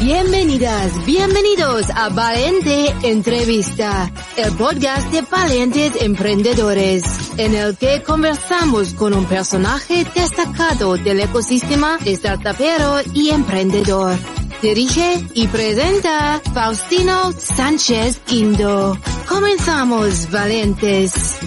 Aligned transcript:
Bienvenidas, 0.00 1.06
bienvenidos 1.06 1.88
a 1.94 2.08
Valiente 2.10 2.94
Entrevista, 3.02 4.12
el 4.36 4.52
podcast 4.56 5.10
de 5.10 5.22
valientes 5.22 5.92
emprendedores, 6.02 7.04
en 7.38 7.54
el 7.54 7.76
que 7.76 8.02
conversamos 8.02 8.94
con 8.94 9.14
un 9.14 9.24
personaje 9.24 10.04
destacado 10.14 10.96
del 10.96 11.20
ecosistema 11.20 11.98
startupero 12.04 13.00
y 13.14 13.30
emprendedor. 13.30 14.16
Dirige 14.60 15.24
y 15.34 15.46
presenta 15.48 16.40
Faustino 16.52 17.32
Sánchez 17.32 18.18
Quindo. 18.26 18.98
Comenzamos, 19.28 20.30
valientes. 20.30 21.38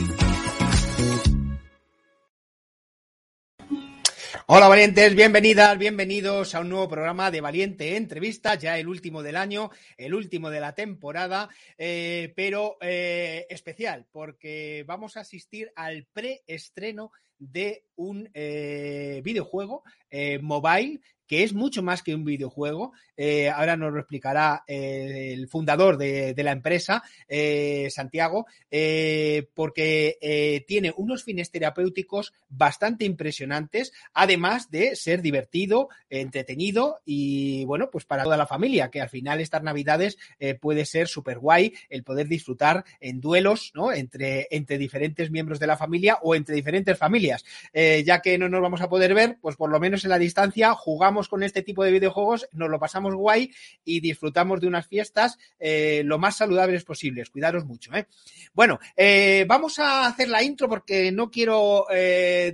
Hola 4.48 4.68
valientes, 4.68 5.16
bienvenidas, 5.16 5.76
bienvenidos 5.76 6.54
a 6.54 6.60
un 6.60 6.70
nuevo 6.70 6.88
programa 6.88 7.32
de 7.32 7.42
Valiente 7.42 7.98
Entrevistas, 7.98 8.60
ya 8.60 8.78
el 8.78 8.88
último 8.88 9.24
del 9.24 9.38
año, 9.38 9.72
el 9.98 10.14
último 10.14 10.52
de 10.52 10.60
la 10.60 10.76
temporada, 10.76 11.50
eh, 11.80 12.32
pero 12.36 12.78
eh, 12.80 13.48
especial 13.50 14.06
porque 14.12 14.84
vamos 14.86 15.18
a 15.18 15.22
asistir 15.22 15.72
al 15.76 16.06
preestreno 16.14 17.12
de 17.40 17.86
un 17.96 18.30
eh, 18.36 19.22
videojuego 19.24 19.84
mobile 20.42 21.02
que 21.26 21.44
es 21.44 21.54
mucho 21.54 21.82
más 21.82 22.04
que 22.04 22.14
un 22.14 22.24
videojuego. 22.24 22.94
Eh, 23.18 23.50
ahora 23.50 23.78
nos 23.78 23.94
lo 23.94 24.00
explicará 24.00 24.64
eh, 24.68 25.34
el 25.34 25.48
fundador 25.48 25.98
de, 25.98 26.36
la 26.38 26.52
empresa, 26.52 27.04
eh, 27.28 27.88
Santiago, 27.90 28.46
porque 29.54 30.64
tiene 30.68 30.94
unos 30.96 31.24
fines 31.24 31.50
terapéuticos 31.50 32.34
bastante 32.50 33.06
impresionantes, 33.06 33.94
además 34.14 34.70
de 34.70 34.96
ser 34.96 35.22
divertido, 35.22 35.90
entretenido 36.10 37.00
y, 37.06 37.66
bueno, 37.66 37.90
pues 37.90 38.06
para 38.06 38.24
toda 38.24 38.38
la 38.38 38.46
familia, 38.46 38.92
que 38.92 39.02
al 39.02 39.10
final 39.10 39.40
estas 39.40 39.64
navidades 39.64 40.18
puede 40.60 40.86
ser 40.86 41.08
súper 41.08 41.40
guay 41.40 41.74
el 41.90 42.04
poder 42.04 42.28
disfrutar 42.28 42.84
en 43.00 43.22
duelos, 43.22 43.72
¿no? 43.74 43.92
Entre, 43.92 44.48
entre 44.52 44.78
diferentes 44.78 45.32
miembros 45.32 45.60
de 45.60 45.68
la 45.68 45.78
familia 45.78 46.20
o 46.22 46.36
entre 46.36 46.56
diferentes 46.56 46.98
familias. 46.98 47.44
ya 47.74 48.22
que 48.22 48.38
no 48.38 48.50
nos 48.50 48.62
vamos 48.62 48.82
a 48.82 48.90
poder 48.90 49.14
ver, 49.14 49.38
pues 49.42 49.56
por 49.56 49.72
lo 49.72 49.80
menos 49.80 50.04
en 50.04 50.12
la 50.12 50.20
distancia 50.20 50.74
jugamos 50.74 51.28
con 51.30 51.44
este 51.44 51.64
tipo 51.64 51.84
de 51.84 51.92
videojuegos, 51.92 52.48
nos 52.52 52.70
lo 52.70 52.80
pasamos 52.80 53.05
guay 53.14 53.52
y 53.84 54.00
disfrutamos 54.00 54.60
de 54.60 54.68
unas 54.68 54.88
fiestas 54.88 55.38
eh, 55.60 56.02
lo 56.06 56.18
más 56.18 56.38
saludables 56.38 56.84
posibles. 56.84 57.30
Cuidaros 57.30 57.66
mucho. 57.66 57.94
¿eh? 57.94 58.08
Bueno, 58.54 58.80
eh, 58.96 59.46
vamos 59.48 59.78
a 59.80 60.08
hacer 60.08 60.30
la 60.30 60.42
intro 60.42 60.68
porque 60.68 61.12
no 61.12 61.30
quiero 61.30 61.86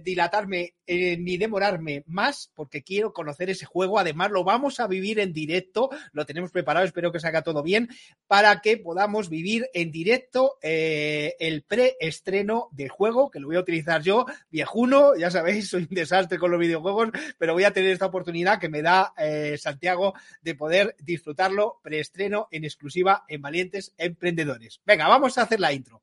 dilatarme 0.03 0.73
ni 0.87 1.37
demorarme 1.37 2.03
más 2.07 2.51
porque 2.53 2.83
quiero 2.83 3.13
conocer 3.13 3.49
ese 3.49 3.65
juego. 3.65 3.97
Además, 3.97 4.31
lo 4.31 4.43
vamos 4.43 4.79
a 4.79 4.87
vivir 4.87 5.19
en 5.19 5.31
directo. 5.31 5.89
Lo 6.11 6.25
tenemos 6.25 6.51
preparado, 6.51 6.85
espero 6.85 7.11
que 7.11 7.19
salga 7.19 7.43
todo 7.43 7.63
bien 7.63 7.87
para 8.27 8.59
que 8.59 8.77
podamos 8.77 9.29
vivir 9.29 9.69
en 9.73 9.91
directo 9.91 10.57
el 10.61 11.63
preestreno 11.63 12.67
del 12.71 12.89
juego, 12.89 13.29
que 13.31 13.39
lo 13.39 13.47
voy 13.47 13.55
a 13.55 13.61
utilizar 13.61 14.01
yo, 14.01 14.25
viejuno, 14.49 15.15
ya 15.15 15.31
sabéis, 15.31 15.69
soy 15.69 15.87
un 15.89 15.95
desastre 15.95 16.37
con 16.37 16.51
los 16.51 16.59
videojuegos, 16.59 17.09
pero 17.37 17.53
voy 17.53 17.63
a 17.63 17.71
tener 17.71 17.91
esta 17.91 18.07
oportunidad 18.07 18.59
que 18.59 18.69
me 18.69 18.81
da 18.81 19.13
eh, 19.17 19.57
Santiago 19.57 20.13
de 20.41 20.55
poder 20.55 20.95
disfrutarlo 20.99 21.79
preestreno 21.83 22.47
en 22.51 22.63
exclusiva 22.63 23.23
en 23.27 23.41
Valientes 23.41 23.93
Emprendedores. 23.97 24.81
Venga, 24.85 25.07
vamos 25.07 25.37
a 25.37 25.43
hacer 25.43 25.59
la 25.59 25.73
intro. 25.73 26.01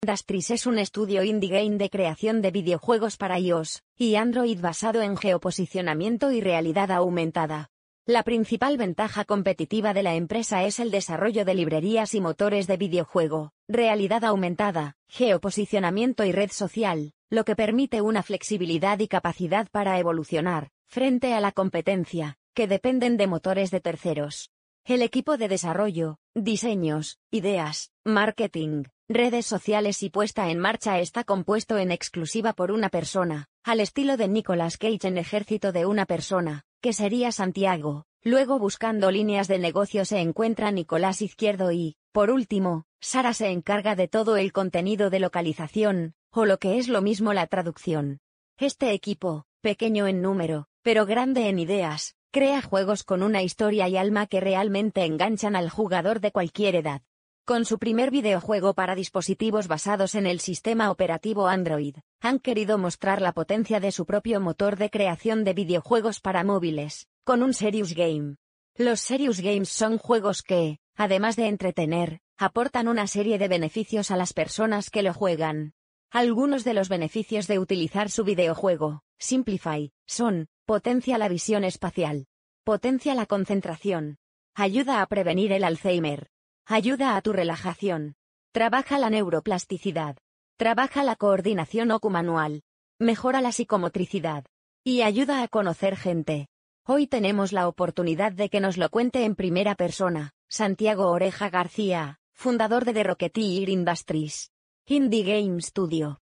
Dastris 0.00 0.50
es 0.52 0.66
un 0.66 0.78
estudio 0.78 1.24
indie 1.24 1.50
game 1.50 1.76
de 1.76 1.90
creación 1.90 2.40
de 2.40 2.52
videojuegos 2.52 3.16
para 3.16 3.38
iOS 3.38 3.82
y 3.96 4.14
Android 4.14 4.60
basado 4.60 5.02
en 5.02 5.16
geoposicionamiento 5.16 6.30
y 6.30 6.40
realidad 6.40 6.92
aumentada. 6.92 7.70
La 8.06 8.22
principal 8.22 8.78
ventaja 8.78 9.26
competitiva 9.26 9.92
de 9.92 10.02
la 10.02 10.14
empresa 10.14 10.64
es 10.64 10.78
el 10.78 10.90
desarrollo 10.90 11.44
de 11.44 11.54
librerías 11.54 12.14
y 12.14 12.22
motores 12.22 12.66
de 12.66 12.78
videojuego, 12.78 13.52
realidad 13.68 14.24
aumentada, 14.24 14.96
geoposicionamiento 15.08 16.24
y 16.24 16.32
red 16.32 16.50
social, 16.50 17.12
lo 17.28 17.44
que 17.44 17.54
permite 17.54 18.00
una 18.00 18.22
flexibilidad 18.22 18.98
y 19.00 19.08
capacidad 19.08 19.68
para 19.70 19.98
evolucionar, 19.98 20.70
frente 20.86 21.34
a 21.34 21.40
la 21.40 21.52
competencia, 21.52 22.37
que 22.58 22.66
dependen 22.66 23.16
de 23.16 23.28
motores 23.28 23.70
de 23.70 23.80
terceros. 23.80 24.50
El 24.84 25.02
equipo 25.02 25.36
de 25.36 25.46
desarrollo, 25.46 26.16
diseños, 26.34 27.20
ideas, 27.30 27.92
marketing, 28.04 28.82
redes 29.08 29.46
sociales 29.46 30.02
y 30.02 30.10
puesta 30.10 30.50
en 30.50 30.58
marcha 30.58 30.98
está 30.98 31.22
compuesto 31.22 31.78
en 31.78 31.92
exclusiva 31.92 32.54
por 32.54 32.72
una 32.72 32.88
persona, 32.88 33.46
al 33.62 33.78
estilo 33.78 34.16
de 34.16 34.26
Nicolas 34.26 34.76
Cage 34.76 35.06
en 35.06 35.18
Ejército 35.18 35.70
de 35.70 35.86
una 35.86 36.04
persona, 36.04 36.64
que 36.82 36.92
sería 36.92 37.30
Santiago. 37.30 38.06
Luego 38.24 38.58
buscando 38.58 39.12
líneas 39.12 39.46
de 39.46 39.60
negocio 39.60 40.04
se 40.04 40.18
encuentra 40.18 40.72
Nicolás 40.72 41.22
Izquierdo 41.22 41.70
y, 41.70 41.94
por 42.10 42.32
último, 42.32 42.86
Sara 43.00 43.34
se 43.34 43.50
encarga 43.50 43.94
de 43.94 44.08
todo 44.08 44.36
el 44.36 44.50
contenido 44.50 45.10
de 45.10 45.20
localización, 45.20 46.14
o 46.32 46.44
lo 46.44 46.58
que 46.58 46.78
es 46.78 46.88
lo 46.88 47.02
mismo 47.02 47.32
la 47.34 47.46
traducción. 47.46 48.18
Este 48.58 48.90
equipo, 48.90 49.44
pequeño 49.60 50.08
en 50.08 50.22
número, 50.22 50.66
pero 50.82 51.06
grande 51.06 51.48
en 51.48 51.60
ideas, 51.60 52.17
crea 52.30 52.60
juegos 52.60 53.04
con 53.04 53.22
una 53.22 53.42
historia 53.42 53.88
y 53.88 53.96
alma 53.96 54.26
que 54.26 54.40
realmente 54.40 55.04
enganchan 55.04 55.56
al 55.56 55.70
jugador 55.70 56.20
de 56.20 56.30
cualquier 56.30 56.76
edad. 56.76 57.02
Con 57.46 57.64
su 57.64 57.78
primer 57.78 58.10
videojuego 58.10 58.74
para 58.74 58.94
dispositivos 58.94 59.68
basados 59.68 60.14
en 60.14 60.26
el 60.26 60.38
sistema 60.38 60.90
operativo 60.90 61.48
Android, 61.48 61.96
han 62.20 62.38
querido 62.40 62.76
mostrar 62.76 63.22
la 63.22 63.32
potencia 63.32 63.80
de 63.80 63.90
su 63.90 64.04
propio 64.04 64.40
motor 64.40 64.76
de 64.76 64.90
creación 64.90 65.44
de 65.44 65.54
videojuegos 65.54 66.20
para 66.20 66.44
móviles, 66.44 67.08
con 67.24 67.42
un 67.42 67.54
Serious 67.54 67.94
Game. 67.94 68.36
Los 68.76 69.00
Serious 69.00 69.40
Games 69.40 69.70
son 69.70 69.96
juegos 69.96 70.42
que, 70.42 70.78
además 70.94 71.36
de 71.36 71.46
entretener, 71.46 72.20
aportan 72.36 72.86
una 72.86 73.06
serie 73.06 73.38
de 73.38 73.48
beneficios 73.48 74.10
a 74.10 74.16
las 74.16 74.34
personas 74.34 74.90
que 74.90 75.02
lo 75.02 75.14
juegan. 75.14 75.72
Algunos 76.10 76.64
de 76.64 76.74
los 76.74 76.90
beneficios 76.90 77.46
de 77.46 77.58
utilizar 77.58 78.10
su 78.10 78.24
videojuego, 78.24 79.02
Simplify, 79.18 79.90
son, 80.06 80.48
potencia 80.68 81.16
la 81.16 81.28
visión 81.28 81.64
espacial, 81.64 82.26
potencia 82.62 83.14
la 83.14 83.24
concentración, 83.24 84.18
ayuda 84.54 85.00
a 85.00 85.06
prevenir 85.06 85.50
el 85.52 85.64
Alzheimer, 85.64 86.28
ayuda 86.66 87.16
a 87.16 87.22
tu 87.22 87.32
relajación, 87.32 88.16
trabaja 88.52 88.98
la 88.98 89.08
neuroplasticidad, 89.08 90.18
trabaja 90.58 91.04
la 91.04 91.16
coordinación 91.16 91.90
ocumanual, 91.90 92.64
mejora 92.98 93.40
la 93.40 93.50
psicomotricidad, 93.50 94.44
y 94.84 95.00
ayuda 95.00 95.42
a 95.42 95.48
conocer 95.48 95.96
gente. 95.96 96.48
Hoy 96.84 97.06
tenemos 97.06 97.54
la 97.54 97.66
oportunidad 97.66 98.32
de 98.32 98.50
que 98.50 98.60
nos 98.60 98.76
lo 98.76 98.90
cuente 98.90 99.24
en 99.24 99.36
primera 99.36 99.74
persona, 99.74 100.32
Santiago 100.50 101.10
Oreja 101.10 101.48
García, 101.48 102.18
fundador 102.34 102.84
de 102.84 102.92
The 102.92 103.04
Rocketeer 103.04 103.70
Industries. 103.70 104.50
Indie 104.84 105.22
Game 105.22 105.62
Studio. 105.62 106.18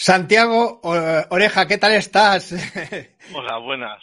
Santiago 0.00 0.80
Oreja, 0.84 1.66
¿qué 1.66 1.76
tal 1.76 1.92
estás? 1.94 2.52
Hola, 3.34 3.58
buenas. 3.58 4.00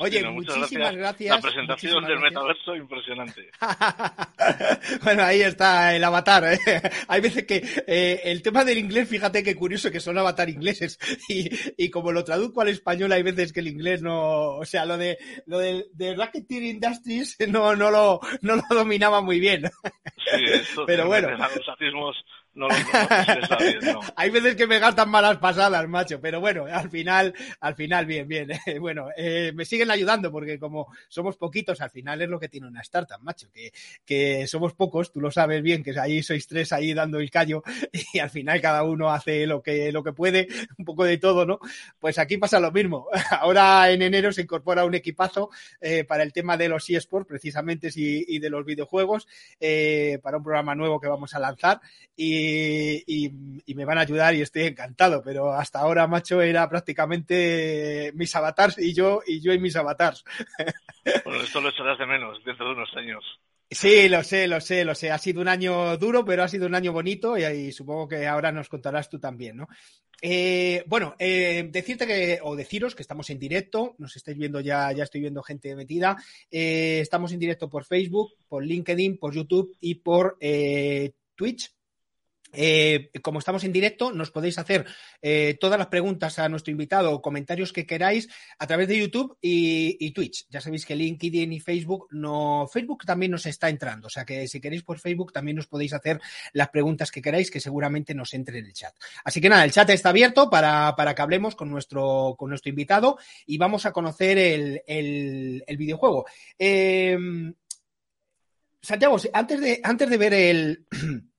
Oye, 0.00 0.24
muchísimas 0.24 0.96
gracias. 0.96 1.36
La 1.36 1.42
presentación 1.42 2.02
del 2.06 2.18
metaverso 2.18 2.74
impresionante. 2.74 3.50
bueno, 5.04 5.24
ahí 5.24 5.42
está 5.42 5.94
el 5.94 6.02
avatar. 6.02 6.54
¿eh? 6.54 6.58
Hay 7.08 7.20
veces 7.20 7.44
que 7.44 7.62
eh, 7.86 8.22
el 8.24 8.40
tema 8.40 8.64
del 8.64 8.78
inglés, 8.78 9.06
fíjate 9.06 9.42
qué 9.42 9.54
curioso 9.54 9.90
que 9.90 10.00
son 10.00 10.16
avatar 10.16 10.48
ingleses. 10.48 10.98
Y, 11.28 11.50
y, 11.76 11.90
como 11.90 12.10
lo 12.10 12.24
traduzco 12.24 12.62
al 12.62 12.68
español, 12.68 13.12
hay 13.12 13.22
veces 13.22 13.52
que 13.52 13.60
el 13.60 13.68
inglés 13.68 14.00
no, 14.00 14.56
o 14.56 14.64
sea, 14.64 14.86
lo 14.86 14.96
de 14.96 15.18
lo 15.44 15.58
de, 15.58 15.88
de 15.92 16.16
Racketeer 16.16 16.62
Industries 16.62 17.36
no, 17.48 17.76
no 17.76 17.90
lo, 17.90 18.20
no 18.40 18.56
lo 18.56 18.62
dominaba 18.70 19.20
muy 19.20 19.38
bien. 19.38 19.70
Sí, 20.16 20.44
eso 20.52 20.86
Pero 20.86 21.06
bueno. 21.06 21.28
Los 21.30 21.68
no, 22.58 22.68
no, 22.68 23.92
no. 23.92 24.00
Hay 24.16 24.30
veces 24.30 24.56
que 24.56 24.66
me 24.66 24.80
gastan 24.80 25.08
malas 25.08 25.38
pasadas, 25.38 25.88
macho, 25.88 26.20
pero 26.20 26.40
bueno, 26.40 26.66
al 26.66 26.90
final, 26.90 27.32
al 27.60 27.74
final, 27.76 28.04
bien, 28.04 28.26
bien. 28.26 28.50
bueno, 28.80 29.08
eh, 29.16 29.52
me 29.54 29.64
siguen 29.64 29.90
ayudando 29.90 30.32
porque 30.32 30.58
como 30.58 30.88
somos 31.08 31.36
poquitos, 31.36 31.80
al 31.80 31.90
final 31.90 32.20
es 32.20 32.28
lo 32.28 32.40
que 32.40 32.48
tiene 32.48 32.66
una 32.66 32.80
startup, 32.80 33.20
macho, 33.22 33.48
que, 33.52 33.72
que 34.04 34.46
somos 34.48 34.74
pocos, 34.74 35.12
tú 35.12 35.20
lo 35.20 35.30
sabes 35.30 35.62
bien, 35.62 35.84
que 35.84 35.98
ahí 35.98 36.22
sois 36.22 36.46
tres 36.48 36.72
ahí 36.72 36.92
dando 36.94 37.20
el 37.20 37.30
callo 37.30 37.62
y 38.12 38.18
al 38.18 38.30
final 38.30 38.60
cada 38.60 38.82
uno 38.82 39.10
hace 39.10 39.46
lo 39.46 39.62
que, 39.62 39.92
lo 39.92 40.02
que 40.02 40.12
puede, 40.12 40.48
un 40.76 40.84
poco 40.84 41.04
de 41.04 41.18
todo, 41.18 41.46
¿no? 41.46 41.60
Pues 42.00 42.18
aquí 42.18 42.38
pasa 42.38 42.58
lo 42.58 42.72
mismo. 42.72 43.06
Ahora 43.30 43.90
en 43.90 44.02
enero 44.02 44.32
se 44.32 44.42
incorpora 44.42 44.84
un 44.84 44.96
equipazo 44.96 45.50
eh, 45.80 46.02
para 46.02 46.24
el 46.24 46.32
tema 46.32 46.56
de 46.56 46.68
los 46.68 46.90
eSports, 46.90 47.28
precisamente, 47.28 47.88
y, 47.94 48.36
y 48.36 48.40
de 48.40 48.50
los 48.50 48.64
videojuegos, 48.64 49.28
eh, 49.60 50.18
para 50.22 50.38
un 50.38 50.42
programa 50.42 50.74
nuevo 50.74 51.00
que 51.00 51.06
vamos 51.06 51.34
a 51.34 51.38
lanzar 51.38 51.80
y, 52.16 52.47
y, 53.06 53.32
y, 53.66 53.74
me 53.74 53.84
van 53.84 53.98
a 53.98 54.02
ayudar 54.02 54.34
y 54.34 54.42
estoy 54.42 54.62
encantado, 54.62 55.22
pero 55.22 55.52
hasta 55.52 55.80
ahora, 55.80 56.06
macho, 56.06 56.40
era 56.40 56.68
prácticamente 56.68 58.12
mis 58.14 58.34
avatars 58.34 58.78
y 58.78 58.94
yo 58.94 59.20
y 59.26 59.40
yo 59.40 59.52
y 59.52 59.58
mis 59.58 59.76
avatars. 59.76 60.24
Bueno, 61.24 61.42
esto 61.42 61.62
lo 61.62 61.70
echarás 61.70 61.98
de 61.98 62.04
menos 62.04 62.38
dentro 62.44 62.66
de 62.66 62.72
unos 62.72 62.94
años. 62.94 63.24
Sí, 63.70 64.10
lo 64.10 64.22
sé, 64.22 64.46
lo 64.46 64.60
sé, 64.60 64.84
lo 64.84 64.94
sé. 64.94 65.10
Ha 65.10 65.16
sido 65.16 65.40
un 65.40 65.48
año 65.48 65.96
duro, 65.96 66.22
pero 66.22 66.42
ha 66.42 66.48
sido 66.48 66.66
un 66.66 66.74
año 66.74 66.92
bonito 66.92 67.38
y, 67.38 67.44
y 67.44 67.72
supongo 67.72 68.08
que 68.08 68.26
ahora 68.26 68.52
nos 68.52 68.68
contarás 68.68 69.08
tú 69.08 69.18
también, 69.18 69.56
¿no? 69.56 69.68
Eh, 70.20 70.82
bueno, 70.86 71.14
eh, 71.18 71.68
decirte 71.70 72.06
que, 72.06 72.40
o 72.42 72.56
deciros 72.56 72.94
que 72.94 73.02
estamos 73.02 73.30
en 73.30 73.38
directo, 73.38 73.94
nos 73.98 74.16
estáis 74.16 74.36
viendo 74.36 74.60
ya, 74.60 74.90
ya 74.92 75.04
estoy 75.04 75.20
viendo 75.20 75.42
gente 75.42 75.74
metida. 75.76 76.16
Eh, 76.50 76.98
estamos 77.00 77.32
en 77.32 77.38
directo 77.38 77.68
por 77.68 77.84
Facebook, 77.84 78.32
por 78.48 78.64
LinkedIn, 78.64 79.18
por 79.18 79.34
YouTube 79.34 79.76
y 79.80 79.96
por 79.96 80.38
Twitch. 81.36 81.72
Eh, 82.52 83.10
como 83.22 83.38
estamos 83.38 83.64
en 83.64 83.72
directo, 83.72 84.12
nos 84.12 84.30
podéis 84.30 84.58
hacer 84.58 84.86
eh, 85.20 85.56
todas 85.60 85.78
las 85.78 85.88
preguntas 85.88 86.38
a 86.38 86.48
nuestro 86.48 86.70
invitado 86.70 87.12
o 87.12 87.22
comentarios 87.22 87.72
que 87.72 87.86
queráis 87.86 88.28
a 88.58 88.66
través 88.66 88.88
de 88.88 88.98
YouTube 88.98 89.36
y, 89.40 90.10
Twitch. 90.12 90.46
Ya 90.48 90.60
sabéis 90.60 90.86
que 90.86 90.96
LinkedIn 90.96 91.52
y 91.52 91.60
Facebook 91.60 92.08
no. 92.10 92.66
Facebook 92.72 93.04
también 93.04 93.32
nos 93.32 93.46
está 93.46 93.68
entrando. 93.68 94.06
O 94.06 94.10
sea 94.10 94.24
que 94.24 94.48
si 94.48 94.60
queréis 94.60 94.82
por 94.82 94.98
Facebook 94.98 95.32
también 95.32 95.56
nos 95.56 95.66
podéis 95.66 95.92
hacer 95.92 96.20
las 96.52 96.68
preguntas 96.70 97.10
que 97.10 97.22
queráis, 97.22 97.50
que 97.50 97.60
seguramente 97.60 98.14
nos 98.14 98.32
entre 98.34 98.58
en 98.58 98.66
el 98.66 98.72
chat. 98.72 98.94
Así 99.24 99.40
que 99.40 99.48
nada, 99.48 99.64
el 99.64 99.72
chat 99.72 99.90
está 99.90 100.08
abierto 100.08 100.48
para, 100.48 100.94
para 100.96 101.14
que 101.14 101.22
hablemos 101.22 101.54
con 101.54 101.70
nuestro, 101.70 102.34
con 102.38 102.48
nuestro 102.48 102.70
invitado 102.70 103.18
y 103.46 103.58
vamos 103.58 103.86
a 103.86 103.92
conocer 103.92 104.38
el, 104.38 104.82
el, 104.86 105.62
el 105.66 105.76
videojuego. 105.76 106.26
Eh, 106.58 107.18
Santiago, 108.80 109.16
antes 109.32 109.60
de, 109.60 109.80
antes 109.82 110.08
de 110.08 110.16
ver 110.16 110.34
el. 110.34 110.86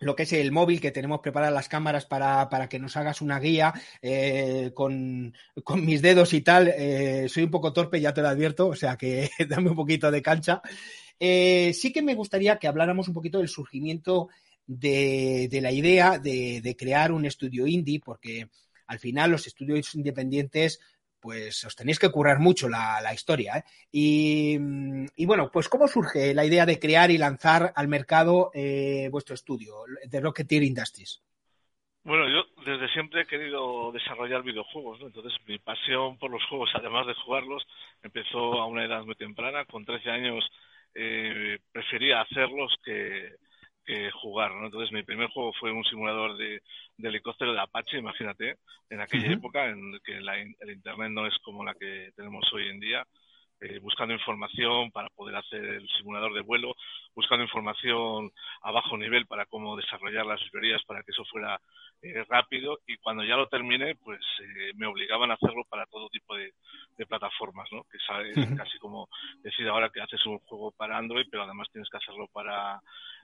lo 0.00 0.14
que 0.14 0.22
es 0.24 0.32
el 0.32 0.52
móvil, 0.52 0.80
que 0.80 0.90
tenemos 0.90 1.20
preparadas 1.20 1.54
las 1.54 1.68
cámaras 1.68 2.06
para, 2.06 2.48
para 2.48 2.68
que 2.68 2.78
nos 2.78 2.96
hagas 2.96 3.20
una 3.20 3.40
guía 3.40 3.72
eh, 4.00 4.70
con, 4.74 5.34
con, 5.64 5.84
mis 5.84 6.02
dedos 6.02 6.32
y 6.32 6.40
tal. 6.40 6.68
Eh, 6.68 7.26
soy 7.28 7.44
un 7.44 7.50
poco 7.50 7.72
torpe, 7.72 8.00
ya 8.00 8.14
te 8.14 8.22
lo 8.22 8.28
advierto, 8.28 8.68
o 8.68 8.76
sea 8.76 8.96
que 8.96 9.30
dame 9.48 9.70
un 9.70 9.76
poquito 9.76 10.10
de 10.10 10.22
cancha. 10.22 10.62
Eh, 11.18 11.72
sí 11.74 11.92
que 11.92 12.02
me 12.02 12.14
gustaría 12.14 12.58
que 12.58 12.68
habláramos 12.68 13.08
un 13.08 13.14
poquito 13.14 13.38
del 13.38 13.48
surgimiento 13.48 14.28
de, 14.66 15.48
de 15.50 15.60
la 15.60 15.72
idea 15.72 16.18
de, 16.18 16.60
de, 16.60 16.76
crear 16.76 17.10
un 17.10 17.24
estudio 17.24 17.66
indie, 17.66 18.00
porque 18.04 18.48
al 18.86 18.98
final 18.98 19.30
los 19.30 19.46
estudios 19.46 19.94
independientes 19.94 20.80
pues 21.20 21.64
os 21.64 21.76
tenéis 21.76 21.98
que 21.98 22.10
currar 22.10 22.38
mucho 22.38 22.68
la, 22.68 23.00
la 23.00 23.14
historia. 23.14 23.58
¿eh? 23.58 23.62
Y, 23.92 24.58
y, 25.16 25.26
bueno, 25.26 25.50
pues 25.52 25.68
¿cómo 25.68 25.88
surge 25.88 26.34
la 26.34 26.44
idea 26.44 26.66
de 26.66 26.78
crear 26.78 27.10
y 27.10 27.18
lanzar 27.18 27.72
al 27.74 27.88
mercado 27.88 28.50
eh, 28.54 29.08
vuestro 29.10 29.34
estudio, 29.34 29.74
de 30.04 30.20
Rocketeer 30.20 30.62
Industries? 30.62 31.22
Bueno, 32.04 32.28
yo 32.28 32.44
desde 32.64 32.88
siempre 32.92 33.22
he 33.22 33.26
querido 33.26 33.92
desarrollar 33.92 34.42
videojuegos, 34.42 35.00
¿no? 35.00 35.08
Entonces 35.08 35.32
mi 35.46 35.58
pasión 35.58 36.16
por 36.18 36.30
los 36.30 36.44
juegos, 36.46 36.70
además 36.74 37.06
de 37.06 37.14
jugarlos, 37.14 37.66
empezó 38.02 38.60
a 38.60 38.66
una 38.66 38.84
edad 38.84 39.04
muy 39.04 39.14
temprana. 39.14 39.64
Con 39.66 39.84
13 39.84 40.10
años 40.10 40.48
eh, 40.94 41.58
prefería 41.70 42.22
hacerlos 42.22 42.74
que, 42.84 43.36
que 43.88 44.10
jugar, 44.10 44.54
¿no? 44.54 44.66
Entonces 44.66 44.92
mi 44.92 45.02
primer 45.02 45.28
juego 45.30 45.50
fue 45.58 45.72
un 45.72 45.82
simulador 45.84 46.36
de, 46.36 46.60
de 46.98 47.08
helicóptero 47.08 47.54
de 47.54 47.60
Apache, 47.60 47.96
imagínate, 47.96 48.58
en 48.90 49.00
aquella 49.00 49.28
uh 49.28 49.30
-huh. 49.30 49.38
época 49.38 49.66
en 49.70 49.98
que 50.04 50.20
la, 50.20 50.38
el 50.38 50.70
internet 50.70 51.10
no 51.10 51.26
es 51.26 51.34
como 51.38 51.64
la 51.64 51.72
que 51.72 52.12
tenemos 52.14 52.44
hoy 52.52 52.68
en 52.68 52.80
día, 52.80 53.06
eh, 53.60 53.78
buscando 53.80 54.14
información 54.14 54.90
para 54.92 55.08
poder 55.10 55.36
hacer 55.36 55.64
el 55.64 55.88
simulador 55.96 56.32
de 56.32 56.42
vuelo, 56.42 56.74
buscando 57.14 57.44
información 57.44 58.30
a 58.62 58.70
bajo 58.70 58.96
nivel 58.96 59.26
para 59.26 59.46
cómo 59.46 59.76
desarrollar 59.76 60.26
las 60.26 60.40
librerías 60.42 60.82
para 60.84 61.02
que 61.02 61.10
eso 61.10 61.24
fuera 61.24 61.60
eh, 62.02 62.24
rápido 62.28 62.78
y 62.86 62.96
cuando 62.98 63.24
ya 63.24 63.36
lo 63.36 63.48
terminé, 63.48 63.96
pues 63.96 64.20
eh, 64.40 64.72
me 64.76 64.86
obligaban 64.86 65.30
a 65.30 65.34
hacerlo 65.34 65.64
para 65.68 65.86
todo 65.86 66.08
tipo 66.08 66.36
de, 66.36 66.52
de 66.96 67.06
plataformas, 67.06 67.68
¿no? 67.72 67.82
Que 67.90 67.98
sabes, 68.06 68.36
uh 68.36 68.40
-huh. 68.40 68.56
casi 68.56 68.78
como 68.78 69.08
decir 69.42 69.66
ahora 69.68 69.90
que 69.90 70.00
haces 70.00 70.24
un 70.26 70.38
juego 70.38 70.70
para 70.72 70.96
Android, 70.96 71.26
pero 71.30 71.42
además 71.42 71.68
tienes 71.72 71.90
que 71.90 71.96
hacerlo 71.96 72.28
para 72.32 72.80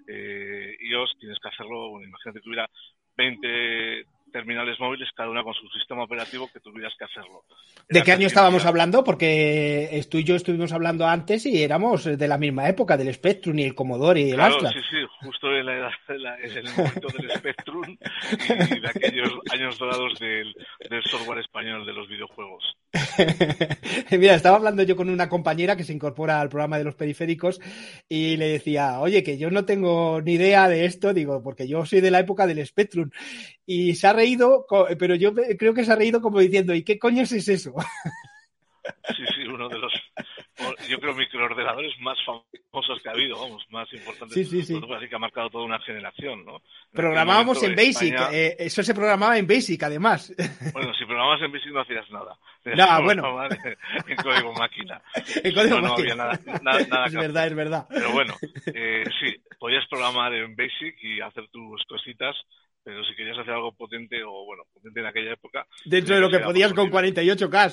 eh, 0.08 0.76
iOS, 0.80 1.16
tienes 1.20 1.38
que 1.38 1.48
hacerlo, 1.48 1.90
bueno, 1.90 2.08
imagínate 2.08 2.40
que 2.40 2.48
hubiera 2.48 2.68
20 3.16 4.06
terminales 4.32 4.78
móviles, 4.80 5.08
cada 5.14 5.30
una 5.30 5.42
con 5.42 5.54
su 5.54 5.68
sistema 5.68 6.04
operativo 6.04 6.48
que 6.52 6.60
tuvieras 6.60 6.92
que 6.98 7.04
hacerlo. 7.04 7.44
¿De 7.88 8.02
qué 8.02 8.12
año 8.12 8.26
estábamos 8.26 8.64
hablando? 8.66 9.04
Porque 9.04 10.04
tú 10.10 10.18
y 10.18 10.24
yo 10.24 10.34
estuvimos 10.34 10.72
hablando 10.72 11.06
antes 11.06 11.46
y 11.46 11.62
éramos 11.62 12.04
de 12.04 12.28
la 12.28 12.38
misma 12.38 12.68
época, 12.68 12.96
del 12.96 13.12
Spectrum 13.14 13.58
y 13.58 13.64
el 13.64 13.74
Commodore 13.74 14.20
y 14.20 14.30
el 14.30 14.36
claro, 14.36 14.56
Astra. 14.56 14.72
Sí, 14.72 14.80
sí, 14.90 14.96
justo 15.20 15.54
en, 15.54 15.66
la 15.66 15.76
edad, 15.76 15.90
en 16.08 16.56
el 16.58 16.64
momento 16.76 17.08
del 17.16 17.30
Spectrum 17.30 17.96
y 18.32 18.80
de 18.80 18.88
aquellos 18.88 19.32
años 19.52 19.78
dorados 19.78 20.18
del, 20.18 20.54
del 20.90 21.02
software 21.04 21.38
español 21.38 21.86
de 21.86 21.92
los 21.92 22.08
videojuegos. 22.08 22.76
Mira, 24.10 24.34
estaba 24.34 24.56
hablando 24.56 24.82
yo 24.82 24.96
con 24.96 25.10
una 25.10 25.28
compañera 25.28 25.76
que 25.76 25.84
se 25.84 25.92
incorpora 25.92 26.40
al 26.40 26.48
programa 26.48 26.78
de 26.78 26.84
los 26.84 26.94
periféricos 26.94 27.60
y 28.08 28.36
le 28.36 28.48
decía, 28.48 29.00
oye, 29.00 29.22
que 29.22 29.38
yo 29.38 29.50
no 29.50 29.64
tengo 29.64 30.20
ni 30.22 30.34
idea 30.34 30.68
de 30.68 30.84
esto, 30.84 31.12
digo, 31.12 31.42
porque 31.42 31.68
yo 31.68 31.84
soy 31.86 32.00
de 32.00 32.10
la 32.10 32.20
época 32.20 32.46
del 32.46 32.64
Spectrum. 32.66 33.10
Y 33.66 33.94
se 33.94 34.06
ha 34.06 34.12
reído, 34.12 34.66
pero 34.98 35.14
yo 35.14 35.32
creo 35.34 35.74
que 35.74 35.84
se 35.84 35.92
ha 35.92 35.96
reído 35.96 36.20
como 36.20 36.40
diciendo, 36.40 36.74
¿y 36.74 36.82
qué 36.82 36.98
coño 36.98 37.22
es 37.22 37.32
eso? 37.32 37.74
Sí, 39.16 39.22
sí, 39.34 39.42
uno 39.46 39.68
de 39.68 39.78
los, 39.78 39.92
yo 40.88 41.00
creo, 41.00 41.14
microordenadores 41.14 41.98
más 42.00 42.18
famosos 42.24 43.02
que 43.02 43.08
ha 43.08 43.12
habido, 43.12 43.40
vamos, 43.40 43.64
más 43.70 43.90
importantes. 43.92 44.34
Sí, 44.34 44.44
sí, 44.44 44.62
sí. 44.62 44.80
Así 44.94 45.08
que 45.08 45.16
ha 45.16 45.18
marcado 45.18 45.48
toda 45.48 45.64
una 45.64 45.78
generación, 45.80 46.44
¿no? 46.44 46.60
Programábamos 46.92 47.62
en 47.62 47.74
Basic, 47.74 48.14
España... 48.14 48.28
eh, 48.32 48.56
eso 48.58 48.82
se 48.82 48.94
programaba 48.94 49.38
en 49.38 49.46
Basic, 49.46 49.82
además. 49.82 50.34
Bueno, 50.72 50.92
si 50.94 51.04
programabas 51.06 51.40
en 51.42 51.52
Basic 51.52 51.72
no 51.72 51.80
hacías 51.80 52.10
nada. 52.10 52.36
No, 52.64 53.02
bueno. 53.02 53.44
En, 53.44 53.76
en, 54.08 54.16
código 54.16 54.52
máquina. 54.54 55.02
en 55.44 55.54
código 55.54 55.80
no, 55.82 55.88
máquina. 55.90 56.14
No 56.14 56.22
había 56.22 56.36
nada, 56.38 56.60
nada, 56.62 56.86
nada 56.86 57.06
es 57.06 57.14
verdad, 57.14 57.46
es 57.46 57.54
verdad. 57.54 57.86
Pero 57.90 58.12
bueno, 58.12 58.34
eh, 58.74 59.04
sí, 59.20 59.36
podías 59.58 59.86
programar 59.86 60.32
en 60.32 60.56
Basic 60.56 60.96
y 61.02 61.20
hacer 61.20 61.46
tus 61.48 61.84
cositas 61.84 62.34
pero 62.84 63.02
si 63.04 63.16
querías 63.16 63.38
hacer 63.38 63.54
algo 63.54 63.72
potente 63.72 64.22
o 64.22 64.44
bueno, 64.44 64.64
potente 64.72 65.00
en 65.00 65.06
aquella 65.06 65.32
época. 65.32 65.66
Dentro 65.84 66.14
de 66.14 66.20
lo 66.20 66.30
que 66.30 66.38
podías 66.38 66.72
con 66.74 66.90
48K. 66.90 67.70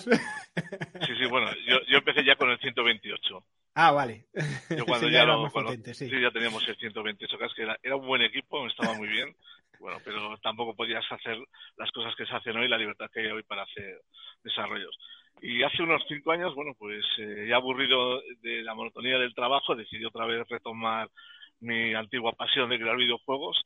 Sí, 1.06 1.14
sí, 1.20 1.26
bueno, 1.30 1.52
yo, 1.68 1.80
yo 1.88 1.98
empecé 1.98 2.24
ya 2.24 2.36
con 2.36 2.50
el 2.50 2.58
128. 2.60 3.44
Ah, 3.76 3.92
vale. 3.92 4.26
Yo 4.70 4.86
cuando 4.86 5.08
sí, 5.08 5.14
ya, 5.14 5.26
lo, 5.26 5.50
cuando, 5.52 5.70
potente, 5.70 5.94
sí. 5.94 6.10
sí. 6.10 6.22
ya 6.22 6.32
teníamos 6.32 6.66
el 6.68 6.78
128K, 6.78 7.54
que 7.56 7.62
era, 7.64 7.78
era 7.84 7.96
un 7.98 8.08
buen 8.08 8.22
equipo, 8.22 8.66
estaba 8.68 8.94
muy 8.94 9.10
bien. 9.10 9.36
Bueno, 9.80 9.98
pero 10.06 10.38
tampoco 10.38 10.76
podías 10.76 11.04
hacer 11.12 11.38
las 11.76 11.92
cosas 11.92 12.16
que 12.16 12.26
se 12.26 12.34
hacen 12.34 12.56
hoy, 12.56 12.68
la 12.68 12.78
libertad 12.78 13.10
que 13.12 13.22
hay 13.22 13.28
hoy 13.28 13.44
para 13.44 13.64
hacer 13.64 14.02
desarrollos. 14.44 14.96
Y 15.42 15.64
hace 15.64 15.82
unos 15.82 16.04
cinco 16.08 16.32
años, 16.32 16.54
bueno, 16.54 16.74
pues 16.78 17.04
eh, 17.18 17.48
ya 17.50 17.56
aburrido 17.56 18.22
de 18.42 18.62
la 18.62 18.76
monotonía 18.76 19.18
del 19.18 19.34
trabajo, 19.34 19.76
decidí 19.76 20.06
otra 20.06 20.26
vez 20.26 20.48
retomar 20.48 21.10
mi 21.60 21.94
antigua 21.94 22.34
pasión 22.34 22.70
de 22.70 22.80
crear 22.80 22.96
videojuegos 22.96 23.58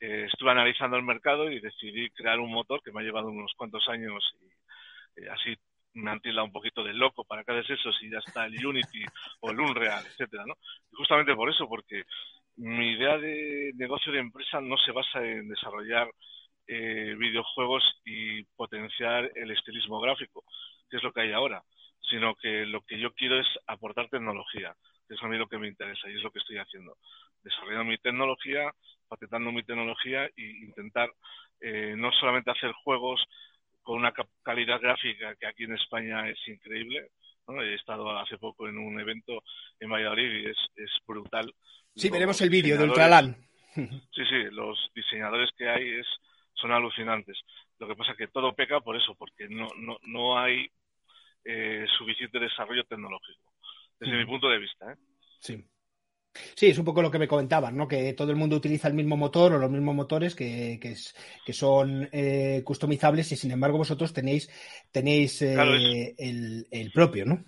eh, 0.00 0.26
estuve 0.32 0.50
analizando 0.50 0.96
el 0.96 1.02
mercado 1.02 1.50
y 1.50 1.60
decidí 1.60 2.10
crear 2.10 2.40
un 2.40 2.50
motor 2.50 2.82
que 2.82 2.90
me 2.90 3.00
ha 3.00 3.04
llevado 3.04 3.28
unos 3.28 3.52
cuantos 3.56 3.86
años 3.88 4.24
y 4.40 5.22
eh, 5.22 5.28
así 5.30 5.56
me 5.94 6.10
han 6.10 6.20
tildado 6.20 6.46
un 6.46 6.52
poquito 6.52 6.82
de 6.82 6.94
loco 6.94 7.24
para 7.24 7.44
cada 7.44 7.60
eso 7.60 7.92
si 7.92 8.10
ya 8.10 8.18
está 8.18 8.46
el 8.46 8.64
Unity 8.64 9.04
o 9.40 9.50
el 9.50 9.60
Unreal, 9.60 10.04
etcétera, 10.06 10.44
¿no? 10.46 10.54
Justamente 10.92 11.34
por 11.34 11.50
eso, 11.50 11.68
porque 11.68 12.04
mi 12.56 12.92
idea 12.92 13.18
de 13.18 13.72
negocio 13.74 14.12
de 14.12 14.20
empresa 14.20 14.60
no 14.60 14.76
se 14.78 14.92
basa 14.92 15.24
en 15.24 15.48
desarrollar 15.48 16.08
eh, 16.66 17.14
videojuegos 17.18 17.82
y 18.04 18.44
potenciar 18.56 19.30
el 19.34 19.50
estilismo 19.50 20.00
gráfico, 20.00 20.44
que 20.88 20.98
es 20.98 21.02
lo 21.02 21.12
que 21.12 21.22
hay 21.22 21.32
ahora, 21.32 21.62
sino 22.08 22.34
que 22.36 22.66
lo 22.66 22.82
que 22.82 22.98
yo 22.98 23.12
quiero 23.12 23.40
es 23.40 23.46
aportar 23.66 24.08
tecnología, 24.08 24.74
que 25.08 25.14
es 25.14 25.22
a 25.22 25.26
mí 25.26 25.36
lo 25.36 25.48
que 25.48 25.58
me 25.58 25.68
interesa 25.68 26.08
y 26.08 26.16
es 26.16 26.22
lo 26.22 26.30
que 26.30 26.38
estoy 26.38 26.58
haciendo. 26.58 26.96
Desarrollando 27.42 27.84
mi 27.84 27.98
tecnología, 27.98 28.70
patentando 29.10 29.50
mi 29.50 29.62
tecnología 29.64 30.24
e 30.24 30.42
intentar 30.62 31.10
eh, 31.60 31.94
no 31.96 32.10
solamente 32.12 32.50
hacer 32.50 32.72
juegos 32.84 33.22
con 33.82 33.98
una 33.98 34.12
calidad 34.42 34.80
gráfica 34.80 35.34
que 35.34 35.46
aquí 35.46 35.64
en 35.64 35.74
España 35.74 36.28
es 36.28 36.38
increíble. 36.46 37.10
¿no? 37.48 37.60
He 37.60 37.74
estado 37.74 38.16
hace 38.18 38.38
poco 38.38 38.68
en 38.68 38.78
un 38.78 39.00
evento 39.00 39.42
en 39.80 39.90
Valladolid 39.90 40.32
y 40.32 40.46
es, 40.46 40.58
es 40.76 40.90
brutal. 41.06 41.52
Sí, 41.94 42.08
Los 42.08 42.12
veremos 42.12 42.40
el 42.40 42.50
vídeo 42.50 42.78
de 42.78 42.84
Ultralan. 42.84 43.36
Sí, 43.72 44.24
sí, 44.28 44.50
los 44.50 44.76
diseñadores 44.96 45.48
que 45.56 45.68
hay 45.68 46.00
es, 46.00 46.06
son 46.54 46.72
alucinantes. 46.72 47.38
Lo 47.78 47.86
que 47.86 47.94
pasa 47.94 48.12
es 48.12 48.18
que 48.18 48.26
todo 48.26 48.52
peca 48.52 48.80
por 48.80 48.96
eso, 48.96 49.14
porque 49.14 49.48
no, 49.48 49.68
no, 49.78 49.96
no 50.02 50.36
hay 50.36 50.68
eh, 51.44 51.86
suficiente 51.96 52.40
desarrollo 52.40 52.82
tecnológico, 52.84 53.54
desde 54.00 54.16
mi 54.16 54.26
punto 54.26 54.48
de 54.48 54.58
vista. 54.58 54.92
¿eh? 54.92 54.96
Sí. 55.38 55.64
Sí, 56.54 56.66
es 56.66 56.78
un 56.78 56.84
poco 56.84 57.02
lo 57.02 57.10
que 57.10 57.18
me 57.18 57.28
comentaban, 57.28 57.76
¿no? 57.76 57.88
Que 57.88 58.12
todo 58.14 58.30
el 58.30 58.36
mundo 58.36 58.56
utiliza 58.56 58.88
el 58.88 58.94
mismo 58.94 59.16
motor 59.16 59.52
o 59.52 59.58
los 59.58 59.70
mismos 59.70 59.94
motores 59.94 60.34
que, 60.34 60.78
que, 60.80 60.92
es, 60.92 61.14
que 61.44 61.52
son 61.52 62.08
eh, 62.12 62.62
customizables 62.64 63.32
y 63.32 63.36
sin 63.36 63.50
embargo 63.50 63.78
vosotros 63.78 64.12
tenéis, 64.12 64.48
tenéis 64.92 65.42
eh, 65.42 66.14
el, 66.18 66.66
el, 66.70 66.92
propio, 66.92 67.24
¿no? 67.24 67.44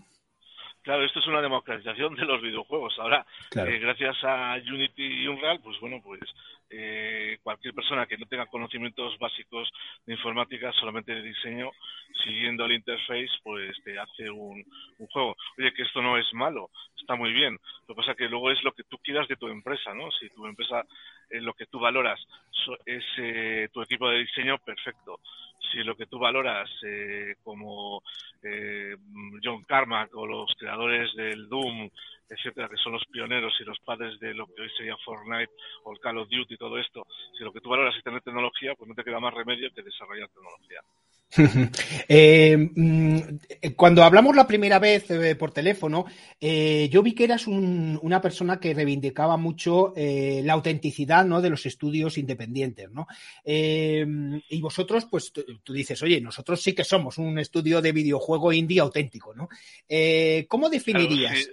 Claro, 0.82 1.04
esto 1.04 1.20
es 1.20 1.26
una 1.28 1.40
democratización 1.40 2.14
de 2.16 2.24
los 2.24 2.42
videojuegos. 2.42 2.94
Ahora, 2.98 3.24
eh, 3.54 3.78
gracias 3.78 4.16
a 4.24 4.56
Unity 4.56 5.22
y 5.22 5.26
Unreal, 5.28 5.60
pues 5.62 5.78
bueno, 5.80 6.00
pues 6.02 6.20
eh, 6.72 7.38
cualquier 7.42 7.74
persona 7.74 8.06
que 8.06 8.16
no 8.16 8.26
tenga 8.26 8.46
conocimientos 8.46 9.18
básicos 9.18 9.70
de 10.06 10.14
informática, 10.14 10.72
solamente 10.72 11.14
de 11.14 11.22
diseño, 11.22 11.70
siguiendo 12.24 12.64
el 12.64 12.72
interface, 12.72 13.30
pues 13.42 13.76
te 13.84 13.98
hace 13.98 14.30
un, 14.30 14.64
juego. 15.10 15.36
Oye, 15.58 15.72
que 15.74 15.82
esto 15.82 16.00
no 16.00 16.16
es 16.16 16.26
malo, 16.32 16.70
está 16.98 17.14
muy 17.14 17.32
bien. 17.32 17.58
Lo 17.86 17.94
que 17.94 18.00
pasa 18.00 18.12
es 18.12 18.16
que 18.16 18.28
luego 18.28 18.50
es 18.50 18.62
lo 18.64 18.72
que 18.72 18.84
tú 18.84 18.96
quieras 18.98 19.28
de 19.28 19.36
tu 19.36 19.48
empresa, 19.48 19.92
¿no? 19.92 20.10
Si 20.12 20.30
tu 20.30 20.46
empresa, 20.46 20.84
eh, 21.28 21.40
lo 21.40 21.52
que 21.52 21.66
tú 21.66 21.78
valoras 21.78 22.18
es 22.86 23.04
eh, 23.18 23.68
tu 23.72 23.82
equipo 23.82 24.08
de 24.08 24.20
diseño, 24.20 24.56
perfecto. 24.58 25.20
Si 25.70 25.78
lo 25.84 25.94
que 25.96 26.06
tú 26.06 26.18
valoras, 26.18 26.68
como 27.42 28.02
John 29.42 29.64
Carmack 29.64 30.14
o 30.14 30.26
los 30.26 30.52
creadores 30.58 31.14
del 31.14 31.48
Doom, 31.48 31.88
etcétera, 32.28 32.68
que 32.68 32.76
son 32.76 32.92
los 32.92 33.04
pioneros 33.06 33.54
y 33.60 33.64
los 33.64 33.78
padres 33.80 34.18
de 34.20 34.34
lo 34.34 34.46
que 34.46 34.62
hoy 34.62 34.70
sería 34.76 34.96
Fortnite 35.04 35.52
o 35.84 35.92
el 35.92 36.00
Call 36.00 36.18
of 36.18 36.28
Duty 36.28 36.54
y 36.54 36.56
todo 36.56 36.78
esto, 36.78 37.06
si 37.36 37.44
lo 37.44 37.52
que 37.52 37.60
tú 37.60 37.68
valoras 37.68 37.96
es 37.96 38.02
tener 38.02 38.22
tecnología, 38.22 38.74
pues 38.74 38.88
no 38.88 38.94
te 38.94 39.04
queda 39.04 39.20
más 39.20 39.34
remedio 39.34 39.70
que 39.74 39.82
desarrollar 39.82 40.28
tecnología. 40.28 40.80
Eh, 42.08 42.56
mm, 42.56 43.18
cuando 43.76 44.02
hablamos 44.02 44.36
la 44.36 44.46
primera 44.46 44.78
vez 44.78 45.10
eh, 45.10 45.34
por 45.34 45.52
teléfono, 45.52 46.04
eh, 46.40 46.88
yo 46.90 47.02
vi 47.02 47.14
que 47.14 47.24
eras 47.24 47.46
una 47.46 48.20
persona 48.20 48.60
que 48.60 48.74
reivindicaba 48.74 49.36
mucho 49.36 49.94
la 49.96 50.52
autenticidad 50.52 51.24
¿no? 51.24 51.40
de 51.40 51.50
los 51.50 51.64
estudios 51.66 52.18
independientes. 52.18 52.90
¿no? 52.90 53.06
y 53.44 54.60
vosotros, 54.60 55.06
pues 55.10 55.32
tú 55.32 55.72
dices, 55.72 56.02
oye, 56.02 56.20
nosotros 56.20 56.60
sí 56.60 56.74
que 56.74 56.84
somos 56.84 57.18
un 57.18 57.38
estudio 57.38 57.80
de 57.80 57.92
videojuego 57.92 58.52
indie 58.52 58.80
auténtico. 58.80 59.34
¿no? 59.34 59.48
¿Cómo 60.48 60.68
definirías? 60.68 61.50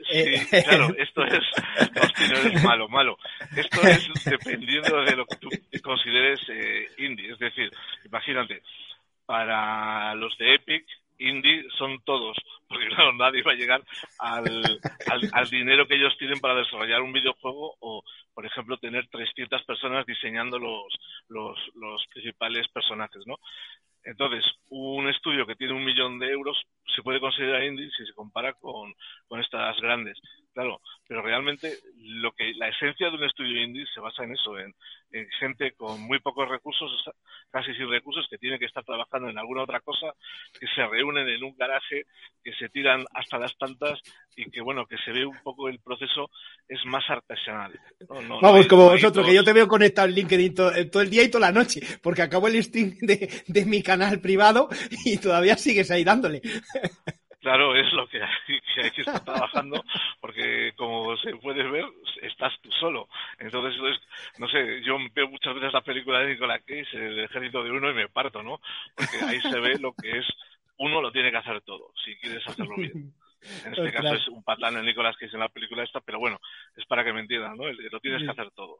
Claro, 0.49 0.93
esto 0.97 1.23
es, 1.25 2.63
malo, 2.63 2.89
malo. 2.89 3.17
Esto 3.55 3.81
es 3.87 4.09
dependiendo 4.25 5.03
de 5.03 5.15
lo 5.15 5.25
que 5.25 5.37
tú 5.37 5.49
consideres 5.83 6.39
indie. 6.97 7.31
Es 7.31 7.39
decir, 7.39 7.71
imagínate 8.05 8.61
para 9.29 10.15
los 10.15 10.35
de 10.39 10.55
Epic, 10.55 10.87
indie 11.19 11.63
son 11.77 12.01
todos, 12.03 12.35
porque 12.67 12.87
claro, 12.87 13.13
nadie 13.13 13.43
va 13.43 13.51
a 13.51 13.55
llegar 13.55 13.83
al, 14.17 14.81
al, 15.33 15.49
dinero 15.51 15.87
que 15.87 15.97
ellos 15.97 16.17
tienen 16.17 16.39
para 16.39 16.55
desarrollar 16.55 17.03
un 17.03 17.13
videojuego 17.13 17.75
o, 17.79 18.01
por 18.33 18.47
ejemplo, 18.47 18.77
tener 18.77 19.07
300 19.07 19.63
personas 19.65 20.07
diseñando 20.07 20.57
los, 20.57 20.91
los, 21.27 21.59
los 21.75 22.03
principales 22.07 22.67
personajes, 22.69 23.21
¿no? 23.27 23.37
Entonces, 24.09 24.43
un 24.69 25.07
estudio 25.07 25.45
que 25.45 25.55
tiene 25.55 25.73
un 25.73 25.85
millón 25.85 26.17
de 26.17 26.31
euros 26.31 26.57
se 26.95 27.03
puede 27.03 27.19
considerar 27.19 27.63
indie 27.63 27.91
si 27.95 28.05
se 28.05 28.13
compara 28.13 28.53
con, 28.53 28.91
con 29.27 29.39
estas 29.39 29.79
grandes. 29.79 30.17
Claro, 30.51 30.81
pero 31.07 31.21
realmente 31.21 31.77
lo 31.95 32.31
que 32.31 32.53
la 32.55 32.69
esencia 32.69 33.09
de 33.09 33.15
un 33.15 33.23
estudio 33.23 33.61
indie 33.63 33.85
se 33.93 33.99
basa 33.99 34.23
en 34.23 34.33
eso, 34.33 34.57
en, 34.57 34.73
gente 35.39 35.71
con 35.71 36.01
muy 36.01 36.19
pocos 36.19 36.49
recursos, 36.49 36.91
casi 37.49 37.73
sin 37.75 37.89
recursos, 37.89 38.27
que 38.29 38.37
tiene 38.37 38.59
que 38.59 38.65
estar 38.65 38.83
trabajando 38.83 39.29
en 39.29 39.37
alguna 39.37 39.63
otra 39.63 39.79
cosa, 39.79 40.07
que 40.59 40.67
se 40.75 40.85
reúnen 40.85 41.27
en 41.27 41.43
un 41.43 41.55
garaje, 41.55 42.03
que 42.43 42.53
se 42.53 42.69
tiran 42.69 43.05
hasta 43.13 43.39
las 43.39 43.57
tantas 43.57 43.99
y 44.35 44.49
que 44.51 44.61
bueno, 44.61 44.85
que 44.85 44.97
se 44.97 45.11
ve 45.11 45.25
un 45.25 45.37
poco 45.43 45.69
el 45.69 45.79
proceso 45.79 46.29
es 46.67 46.79
más 46.85 47.03
artesanal. 47.09 47.79
Vamos, 48.41 48.67
como 48.67 48.89
vosotros, 48.89 49.25
que 49.25 49.33
yo 49.33 49.43
te 49.43 49.53
veo 49.53 49.67
conectado 49.67 50.07
en 50.07 50.15
LinkedIn 50.15 50.53
eh, 50.75 50.85
todo, 50.85 51.01
el 51.01 51.09
día 51.09 51.23
y 51.23 51.31
toda 51.31 51.47
la 51.47 51.59
noche, 51.59 51.81
porque 52.03 52.21
acabo 52.21 52.47
el 52.47 52.61
stream 52.63 52.97
de, 53.01 53.43
de 53.47 53.65
mi 53.65 53.81
canal 53.81 53.98
privado 54.21 54.69
y 55.05 55.17
todavía 55.17 55.55
sigues 55.55 55.91
ahí 55.91 56.03
dándole. 56.03 56.41
Claro, 57.41 57.73
es 57.73 57.91
lo 57.93 58.07
que 58.07 58.21
hay, 58.21 58.91
que 58.91 59.01
estar 59.01 59.23
trabajando, 59.23 59.81
porque 60.19 60.73
como 60.75 61.15
se 61.17 61.35
puede 61.37 61.63
ver, 61.69 61.85
estás 62.21 62.53
tú 62.61 62.69
solo. 62.71 63.07
Entonces, 63.39 63.79
no 64.37 64.47
sé, 64.49 64.81
yo 64.83 64.97
veo 65.13 65.29
muchas 65.29 65.55
veces 65.55 65.71
la 65.71 65.81
película 65.81 66.19
de 66.19 66.33
Nicolas 66.33 66.61
Cage, 66.65 66.97
el 66.97 67.19
ejército 67.19 67.63
de 67.63 67.71
uno, 67.71 67.91
y 67.91 67.93
me 67.93 68.09
parto, 68.09 68.43
¿no? 68.43 68.59
Porque 68.93 69.17
ahí 69.25 69.39
se 69.39 69.57
ve 69.57 69.79
lo 69.79 69.93
que 69.93 70.19
es, 70.19 70.25
uno 70.79 71.01
lo 71.01 71.11
tiene 71.13 71.31
que 71.31 71.37
hacer 71.37 71.61
todo, 71.61 71.93
si 72.03 72.15
quieres 72.17 72.45
hacerlo 72.45 72.75
bien. 72.75 73.13
En 73.65 73.73
este 73.73 73.93
caso 73.93 74.15
es 74.15 74.27
un 74.27 74.43
patán 74.43 74.75
el 74.75 74.85
Nicolas 74.85 75.15
Cage 75.15 75.33
en 75.33 75.39
la 75.39 75.47
película 75.47 75.83
esta, 75.83 76.01
pero 76.01 76.19
bueno, 76.19 76.41
es 76.75 76.85
para 76.87 77.05
que 77.05 77.13
me 77.13 77.21
entiendan, 77.21 77.55
¿no? 77.55 77.71
Lo 77.71 77.99
tienes 78.01 78.23
que 78.23 78.31
hacer 78.31 78.51
todo. 78.51 78.79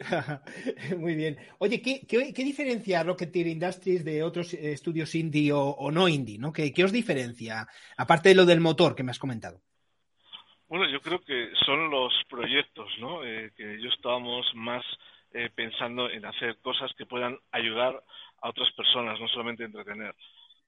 Muy 0.98 1.14
bien. 1.14 1.36
Oye, 1.58 1.82
¿qué, 1.82 2.06
qué, 2.06 2.44
diferencia 2.44 3.02
Rocketeer 3.02 3.46
Industries 3.46 4.04
de 4.04 4.22
otros 4.22 4.54
estudios 4.54 5.14
indie 5.14 5.52
o, 5.52 5.90
no 5.90 6.08
indie? 6.08 6.38
¿no? 6.38 6.52
¿Qué, 6.52 6.72
os 6.84 6.92
diferencia? 6.92 7.66
Aparte 7.96 8.30
de 8.30 8.34
lo 8.34 8.46
del 8.46 8.60
motor 8.60 8.94
que 8.94 9.02
me 9.02 9.10
has 9.10 9.18
comentado. 9.18 9.60
Bueno, 10.68 10.88
yo 10.90 11.00
creo 11.00 11.20
que 11.20 11.50
son 11.66 11.90
los 11.90 12.12
proyectos, 12.28 12.88
¿no? 13.00 13.24
Eh, 13.24 13.50
que 13.56 13.80
yo 13.82 13.88
estábamos 13.88 14.46
más 14.54 14.84
eh, 15.32 15.50
pensando 15.54 16.08
en 16.08 16.24
hacer 16.24 16.58
cosas 16.60 16.92
que 16.96 17.06
puedan 17.06 17.36
ayudar 17.50 18.00
a 18.40 18.48
otras 18.48 18.72
personas, 18.72 19.18
no 19.20 19.28
solamente 19.28 19.64
entretener. 19.64 20.14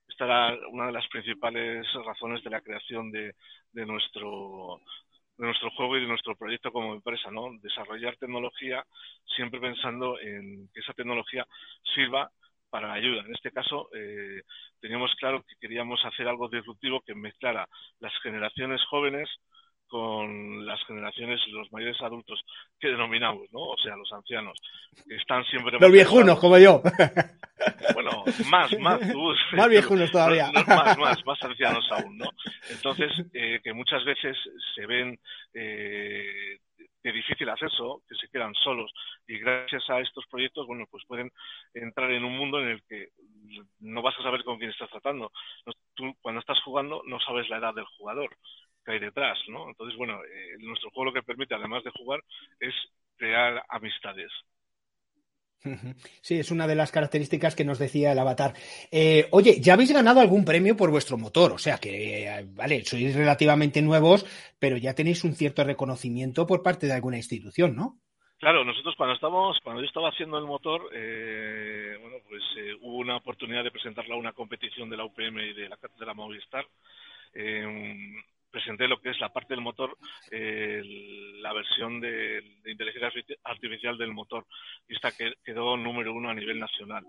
Esta 0.08 0.24
era 0.24 0.68
una 0.70 0.86
de 0.86 0.92
las 0.92 1.06
principales 1.08 1.86
razones 2.04 2.42
de 2.42 2.50
la 2.50 2.60
creación 2.60 3.10
de, 3.12 3.34
de 3.72 3.86
nuestro 3.86 4.80
de 5.42 5.48
nuestro 5.48 5.72
juego 5.72 5.96
y 5.96 6.02
de 6.02 6.06
nuestro 6.06 6.36
proyecto 6.36 6.70
como 6.70 6.94
empresa, 6.94 7.28
¿no? 7.32 7.48
Desarrollar 7.60 8.16
tecnología 8.16 8.86
siempre 9.34 9.58
pensando 9.58 10.16
en 10.20 10.68
que 10.72 10.78
esa 10.78 10.92
tecnología 10.92 11.44
sirva 11.96 12.30
para 12.70 12.92
ayuda. 12.92 13.22
En 13.22 13.34
este 13.34 13.50
caso, 13.50 13.88
eh, 13.92 14.42
teníamos 14.80 15.12
claro 15.16 15.42
que 15.42 15.56
queríamos 15.60 16.00
hacer 16.04 16.28
algo 16.28 16.48
disruptivo 16.48 17.00
que 17.00 17.16
mezclara 17.16 17.68
las 17.98 18.12
generaciones 18.22 18.84
jóvenes 18.84 19.28
con 19.92 20.64
las 20.64 20.82
generaciones, 20.86 21.38
los 21.48 21.70
mayores 21.70 22.00
adultos 22.00 22.42
que 22.80 22.88
denominamos, 22.88 23.46
¿no? 23.52 23.60
O 23.60 23.76
sea, 23.76 23.94
los 23.94 24.10
ancianos, 24.10 24.58
que 25.06 25.16
están 25.16 25.44
siempre... 25.44 25.78
Los 25.78 25.92
viejunos, 25.92 26.40
como 26.40 26.56
yo. 26.56 26.80
Bueno, 27.94 28.24
más, 28.50 28.76
más. 28.80 29.00
más 29.52 29.68
viejunos 29.68 30.10
todavía. 30.10 30.50
más, 30.50 30.98
más, 30.98 31.24
más 31.24 31.42
ancianos 31.44 31.86
aún, 31.92 32.18
¿no? 32.18 32.28
Entonces, 32.70 33.12
eh, 33.32 33.60
que 33.62 33.72
muchas 33.72 34.04
veces 34.04 34.36
se 34.74 34.84
ven 34.84 35.16
eh, 35.54 36.58
de 37.04 37.12
difícil 37.12 37.48
acceso, 37.48 38.02
que 38.08 38.16
se 38.16 38.28
quedan 38.32 38.52
solos. 38.54 38.90
Y 39.28 39.38
gracias 39.38 39.88
a 39.90 40.00
estos 40.00 40.24
proyectos, 40.28 40.66
bueno, 40.66 40.86
pues 40.90 41.04
pueden 41.06 41.30
entrar 41.72 42.10
en 42.10 42.24
un 42.24 42.36
mundo 42.36 42.58
en 42.58 42.68
el 42.68 42.82
que 42.88 43.10
no 43.78 44.02
vas 44.02 44.18
a 44.18 44.24
saber 44.24 44.42
con 44.42 44.58
quién 44.58 44.70
estás 44.70 44.90
tratando. 44.90 45.30
Tú, 45.94 46.12
cuando 46.20 46.40
estás 46.40 46.60
jugando, 46.64 47.02
no 47.06 47.20
sabes 47.20 47.48
la 47.48 47.58
edad 47.58 47.74
del 47.74 47.86
jugador 47.96 48.36
que 48.84 48.92
hay 48.92 48.98
detrás, 48.98 49.38
¿no? 49.48 49.68
Entonces, 49.68 49.96
bueno, 49.96 50.20
eh, 50.24 50.56
nuestro 50.58 50.90
juego 50.90 51.06
lo 51.06 51.12
que 51.12 51.22
permite, 51.22 51.54
además 51.54 51.84
de 51.84 51.90
jugar, 51.90 52.20
es 52.60 52.74
crear 53.16 53.62
amistades. 53.68 54.30
Sí, 56.22 56.40
es 56.40 56.50
una 56.50 56.66
de 56.66 56.74
las 56.74 56.90
características 56.90 57.54
que 57.54 57.64
nos 57.64 57.78
decía 57.78 58.10
el 58.10 58.18
avatar. 58.18 58.52
Eh, 58.90 59.28
oye, 59.30 59.60
¿ya 59.60 59.74
habéis 59.74 59.92
ganado 59.92 60.20
algún 60.20 60.44
premio 60.44 60.76
por 60.76 60.90
vuestro 60.90 61.16
motor? 61.16 61.52
O 61.52 61.58
sea 61.58 61.78
que, 61.78 62.26
eh, 62.26 62.46
vale, 62.48 62.84
sois 62.84 63.14
relativamente 63.14 63.80
nuevos, 63.80 64.26
pero 64.58 64.76
ya 64.76 64.92
tenéis 64.94 65.22
un 65.22 65.34
cierto 65.34 65.62
reconocimiento 65.62 66.48
por 66.48 66.64
parte 66.64 66.88
de 66.88 66.94
alguna 66.94 67.16
institución, 67.16 67.76
¿no? 67.76 68.00
Claro, 68.38 68.64
nosotros 68.64 68.96
cuando 68.96 69.14
estábamos, 69.14 69.56
cuando 69.62 69.82
yo 69.82 69.86
estaba 69.86 70.08
haciendo 70.08 70.36
el 70.36 70.46
motor, 70.46 70.90
bueno, 70.90 72.16
pues 72.28 72.42
hubo 72.80 72.96
una 72.96 73.18
oportunidad 73.18 73.62
de 73.62 73.70
presentarlo 73.70 74.16
a 74.16 74.18
una 74.18 74.32
competición 74.32 74.90
de 74.90 74.96
la 74.96 75.04
UPM 75.04 75.38
y 75.38 75.52
de 75.52 75.68
la 75.68 75.76
cátedra 75.76 76.12
Movistar 76.12 76.66
presenté 78.52 78.86
lo 78.86 79.00
que 79.00 79.10
es 79.10 79.18
la 79.18 79.30
parte 79.30 79.54
del 79.54 79.64
motor, 79.64 79.96
la 80.30 81.52
versión 81.52 82.00
de, 82.00 82.44
inteligencia 82.66 83.10
artificial 83.44 83.98
del 83.98 84.12
motor, 84.12 84.46
y 84.88 84.94
esta 84.94 85.10
quedó 85.44 85.76
número 85.76 86.14
uno 86.14 86.30
a 86.30 86.34
nivel 86.34 86.60
nacional. 86.60 87.04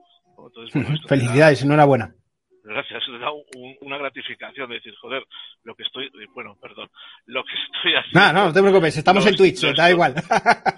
Felicidades, 1.08 1.62
enhorabuena. 1.62 2.16
Gracias, 2.64 3.06
le 3.10 3.20
da 3.20 3.30
una 3.82 3.98
gratificación 3.98 4.70
de 4.70 4.76
decir, 4.76 4.96
joder, 4.96 5.26
lo 5.64 5.76
que 5.76 5.84
estoy, 5.84 6.10
bueno, 6.34 6.56
perdón, 6.62 6.90
lo 7.26 7.44
que 7.44 7.54
estoy 7.56 7.94
haciendo. 7.94 8.20
No, 8.22 8.32
no, 8.32 8.46
no 8.48 8.54
te 8.54 8.62
preocupes, 8.62 8.98
estamos 8.98 9.26
en 9.26 9.36
Twitch, 9.36 9.60
da 9.76 9.92
igual. 9.92 10.16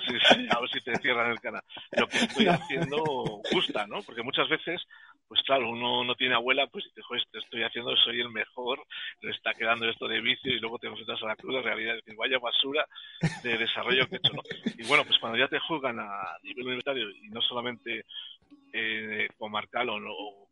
Sí, 0.08 0.18
sí, 0.30 0.48
a 0.50 0.60
ver 0.60 0.70
si 0.72 0.82
te 0.82 0.96
cierran 0.98 1.30
el 1.30 1.40
canal. 1.40 1.62
Lo 1.92 2.08
que 2.08 2.18
estoy 2.18 2.48
haciendo 2.48 3.04
gusta, 3.52 3.86
¿no? 3.86 4.02
Porque 4.02 4.24
muchas 4.24 4.50
veces, 4.50 4.82
pues 5.28 5.42
claro, 5.44 5.70
uno 5.70 6.04
no 6.04 6.16
tiene 6.16 6.34
abuela, 6.34 6.66
pues 6.68 6.86
dice, 6.86 7.04
joder, 7.04 7.24
te 7.32 7.38
estoy 7.38 7.62
haciendo, 7.62 7.96
soy 7.98 8.20
el 8.20 8.30
mejor, 8.30 8.82
le 9.22 9.30
está 9.30 9.54
quedando 9.54 9.88
esto 9.88 10.08
de 10.08 10.22
vicio 10.22 10.52
y 10.52 10.60
luego 10.60 10.80
te 10.80 10.88
enfrentas 10.88 11.22
a 11.22 11.28
la 11.28 11.36
cruz 11.36 11.54
de 11.54 11.62
realidad, 11.62 11.96
decir, 11.96 12.16
vaya 12.16 12.40
basura 12.40 12.88
de 13.44 13.58
desarrollo 13.60 14.08
que 14.08 14.16
he 14.16 14.18
hecho, 14.18 14.34
¿no? 14.34 14.42
Y 14.76 14.88
bueno, 14.88 15.04
pues 15.06 15.20
cuando 15.20 15.38
ya 15.38 15.48
te 15.48 15.60
juzgan 15.60 16.00
a 16.00 16.10
nivel 16.42 16.66
universitario 16.66 17.12
y 17.12 17.30
no 17.30 17.42
solamente 17.42 18.06
eh, 18.74 19.28
comarcal 19.38 19.90
o, 19.90 19.98
o 19.98 20.46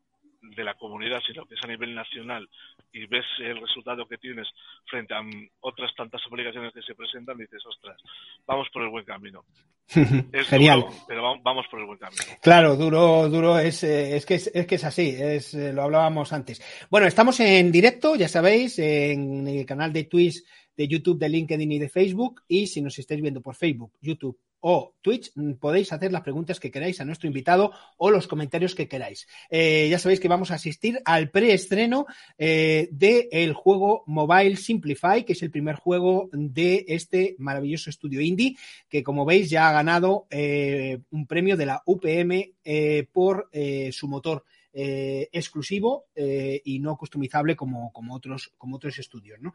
de 0.44 0.64
la 0.64 0.74
comunidad, 0.76 1.22
sino 1.26 1.46
que 1.46 1.56
es 1.56 1.64
a 1.64 1.68
nivel 1.68 1.96
nacional 1.96 2.48
y 2.92 3.06
ves 3.08 3.26
el 3.40 3.60
resultado 3.60 4.06
que 4.08 4.18
tienes 4.18 4.48
frente 4.86 5.14
a 5.14 5.22
otras 5.62 5.94
tantas 5.96 6.22
obligaciones 6.30 6.74
que 6.74 6.82
se 6.82 6.94
presentan, 6.94 7.38
dices, 7.38 7.66
ostras, 7.66 7.98
vamos 8.46 8.68
por 8.72 8.84
el 8.84 8.90
buen 8.90 9.06
camino. 9.06 9.44
Es 10.32 10.48
Genial. 10.48 10.86
pero 11.08 11.22
vamos 11.44 11.66
por 11.70 11.80
el 11.80 11.86
buen 11.86 12.00
camino. 12.00 12.22
Claro, 12.42 12.76
duro, 12.76 13.30
duro, 13.30 13.60
es, 13.60 13.84
eh, 13.84 14.16
es, 14.16 14.26
que, 14.26 14.36
es, 14.36 14.68
que 14.68 14.76
es 14.76 14.84
así, 14.84 15.16
es, 15.18 15.54
eh, 15.54 15.74
lo 15.74 15.84
hablábamos 15.84 16.32
antes. 16.34 16.62
Bueno, 16.90 17.08
estamos 17.08 17.40
en 17.40 17.72
directo, 17.72 18.16
ya 18.16 18.28
sabéis, 18.28 18.80
en 18.80 19.48
el 19.48 19.66
canal 19.66 19.92
de 19.92 20.06
Twitch, 20.06 20.44
de 20.76 20.88
YouTube, 20.88 21.20
de 21.20 21.30
LinkedIn 21.30 21.72
y 21.72 21.80
de 21.80 21.90
Facebook. 21.90 22.42
Y 22.48 22.68
si 22.68 22.82
nos 22.82 22.98
estáis 23.00 23.22
viendo 23.22 23.42
por 23.42 23.56
Facebook, 23.56 23.94
YouTube 24.02 24.38
o 24.66 24.96
Twitch, 25.02 25.32
mm, 25.36 25.54
podéis 25.54 25.92
hacer 25.92 26.14
las 26.14 26.22
preguntas 26.22 26.58
que 26.58 26.72
queráis 26.72 27.02
a 27.02 27.06
nuestro 27.06 27.28
invitado 27.28 27.74
o 27.98 28.10
los 28.10 28.28
comentarios 28.28 28.76
que 28.76 28.88
queráis. 28.88 29.28
Eh, 29.50 29.90
ya 29.90 30.00
sabéis 30.00 30.22
que 30.22 30.30
vamos 30.30 30.52
a 30.52 30.56
asistir 30.56 31.02
al 31.04 31.30
preestreno 31.32 32.06
eh, 32.38 32.88
del 32.92 33.54
juego 33.54 34.04
Mobile 34.08 34.56
Simplify, 34.56 35.26
que 35.26 35.34
es 35.34 35.44
el 35.44 35.52
primer 35.52 35.76
juego 35.76 36.30
de 36.32 36.86
este 36.88 37.36
maravilloso 37.40 37.90
estudio 37.90 38.22
indie, 38.22 38.56
que 38.88 39.04
como 39.04 39.26
veis 39.26 39.50
ya 39.50 39.68
ha 39.68 39.74
ganado 39.74 40.28
eh, 40.30 41.00
un 41.12 41.28
premio 41.28 41.58
de 41.58 41.66
la 41.66 41.84
UPM 41.86 42.54
eh, 42.64 43.06
por 43.12 43.50
su 43.92 44.08
motor. 44.08 44.46
Exclusivo 44.74 46.08
y 46.16 46.80
no 46.80 46.98
customizable 46.98 47.56
como, 47.56 47.92
como, 47.94 48.16
otros, 48.16 48.52
como 48.58 48.78
otros 48.78 48.98
estudios. 49.00 49.40
¿no? 49.40 49.54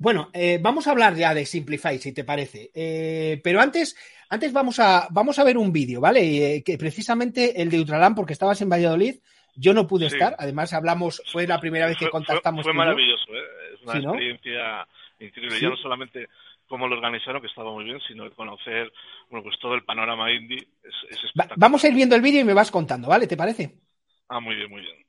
Bueno, 0.00 0.30
eh, 0.32 0.58
vamos 0.62 0.86
a 0.86 0.92
hablar 0.92 1.16
ya 1.16 1.34
de 1.34 1.44
Simplify, 1.44 1.98
si 1.98 2.12
te 2.12 2.22
parece. 2.22 2.70
Eh, 2.72 3.40
pero 3.42 3.60
antes, 3.60 3.96
antes 4.28 4.52
vamos 4.52 4.78
a, 4.78 5.08
vamos 5.10 5.40
a 5.40 5.44
ver 5.44 5.58
un 5.58 5.72
vídeo, 5.72 6.00
¿vale? 6.00 6.20
Eh, 6.56 6.62
que 6.62 6.78
precisamente 6.78 7.60
el 7.60 7.68
de 7.68 7.80
Ultraland, 7.80 8.14
porque 8.14 8.32
estabas 8.32 8.60
en 8.60 8.68
Valladolid, 8.68 9.16
yo 9.56 9.74
no 9.74 9.88
pude 9.88 10.06
estar. 10.06 10.36
Además, 10.38 10.72
hablamos, 10.72 11.20
fue 11.32 11.48
la 11.48 11.58
primera 11.58 11.88
vez 11.88 11.96
que 11.96 12.10
contactamos. 12.10 12.62
Fue, 12.62 12.72
maravilloso, 12.72 13.26
¿eh? 13.34 13.74
es 13.74 13.82
una 13.82 13.98
experiencia 13.98 14.86
increíble. 15.18 15.60
Ya 15.60 15.70
no 15.70 15.76
solamente 15.76 16.28
cómo 16.68 16.86
lo 16.86 16.96
organizaron, 16.96 17.40
que 17.40 17.48
estaba 17.48 17.72
muy 17.72 17.84
bien, 17.84 18.00
sino 18.06 18.30
conocer, 18.34 18.92
bueno, 19.30 19.42
pues 19.42 19.58
todo 19.58 19.74
el 19.74 19.84
panorama 19.84 20.30
indie. 20.30 20.68
Es, 20.84 21.32
vamos 21.56 21.82
a 21.82 21.88
ir 21.88 21.94
viendo 21.94 22.14
el 22.14 22.22
vídeo 22.22 22.40
y 22.40 22.44
me 22.44 22.54
vas 22.54 22.70
contando, 22.70 23.08
¿vale? 23.08 23.26
¿Te 23.26 23.36
parece? 23.36 23.74
Ah, 24.28 24.40
muy 24.40 24.54
bien, 24.54 24.70
muy 24.70 24.82
bien. 24.82 25.07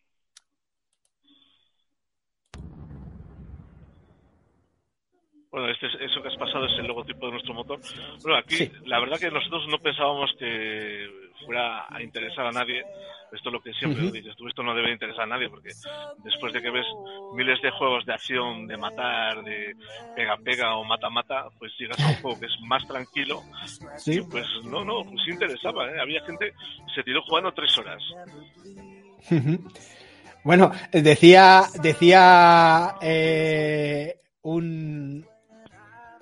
Bueno, 5.52 5.68
este, 5.70 5.88
eso 5.88 6.22
que 6.22 6.28
has 6.28 6.38
pasado 6.38 6.66
es 6.66 6.80
el 6.80 6.88
logotipo 6.88 7.26
de 7.26 7.32
nuestro 7.32 7.54
motor. 7.56 7.80
Bueno, 8.22 8.38
aquí 8.38 8.72
la 8.86 9.00
verdad 9.00 9.20
que 9.20 9.32
nosotros 9.32 9.66
no 9.68 9.80
pensábamos 9.80 10.30
que 10.38 11.08
fuera 11.46 11.86
a 11.90 12.02
interesar 12.04 12.46
a 12.46 12.52
nadie. 12.52 12.84
Esto 13.32 13.50
es 13.50 13.54
lo 13.54 13.62
que 13.62 13.74
siempre 13.74 14.12
dices 14.12 14.36
tú, 14.36 14.48
esto 14.48 14.64
no 14.64 14.74
debe 14.74 14.92
interesar 14.92 15.24
a 15.24 15.28
nadie 15.28 15.50
porque 15.50 15.70
después 16.24 16.52
de 16.52 16.62
que 16.62 16.72
ves 16.72 16.86
miles 17.36 17.62
de 17.62 17.70
juegos 17.72 18.06
de 18.06 18.14
acción, 18.14 18.68
de 18.68 18.76
matar, 18.78 19.44
de 19.44 19.76
pega-pega 20.16 20.76
o 20.76 20.84
mata-mata, 20.84 21.48
pues 21.58 21.72
llegas 21.78 22.00
a 22.00 22.10
un 22.10 22.16
juego 22.16 22.40
que 22.40 22.48
es 22.48 22.60
más 22.68 22.88
tranquilo. 22.88 23.42
Sí. 23.98 24.22
pues 24.30 24.46
no, 24.66 24.84
no, 24.84 25.04
pues 25.04 25.28
interesaba. 25.28 25.90
¿eh? 25.92 26.00
Había 26.02 26.24
gente 26.26 26.52
que 26.52 26.94
se 26.94 27.04
tiró 27.04 27.22
jugando 27.24 27.52
tres 27.52 27.78
horas. 27.78 28.02
Bueno, 30.44 30.72
decía, 30.92 31.64
decía 31.82 32.96
eh, 33.02 34.16
un, 34.42 35.29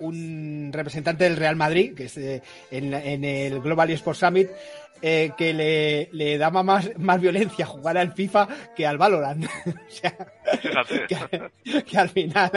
un 0.00 0.70
representante 0.72 1.24
del 1.24 1.36
Real 1.36 1.56
Madrid, 1.56 1.94
que 1.94 2.04
es 2.04 2.16
eh, 2.16 2.42
en, 2.70 3.24
el 3.24 3.60
Global 3.60 3.90
Sports 3.90 4.20
Summit, 4.20 4.48
eh, 5.00 5.30
que 5.36 5.54
le, 5.54 6.08
le 6.12 6.38
daba 6.38 6.62
más, 6.62 6.90
más 6.98 7.20
violencia 7.20 7.64
jugar 7.66 7.96
al 7.96 8.12
FIFA 8.12 8.48
que 8.74 8.86
al 8.86 8.98
Valorant. 8.98 9.44
o 9.66 9.90
sea, 9.90 10.16
que, 11.06 11.98
al 11.98 12.08
final, 12.08 12.50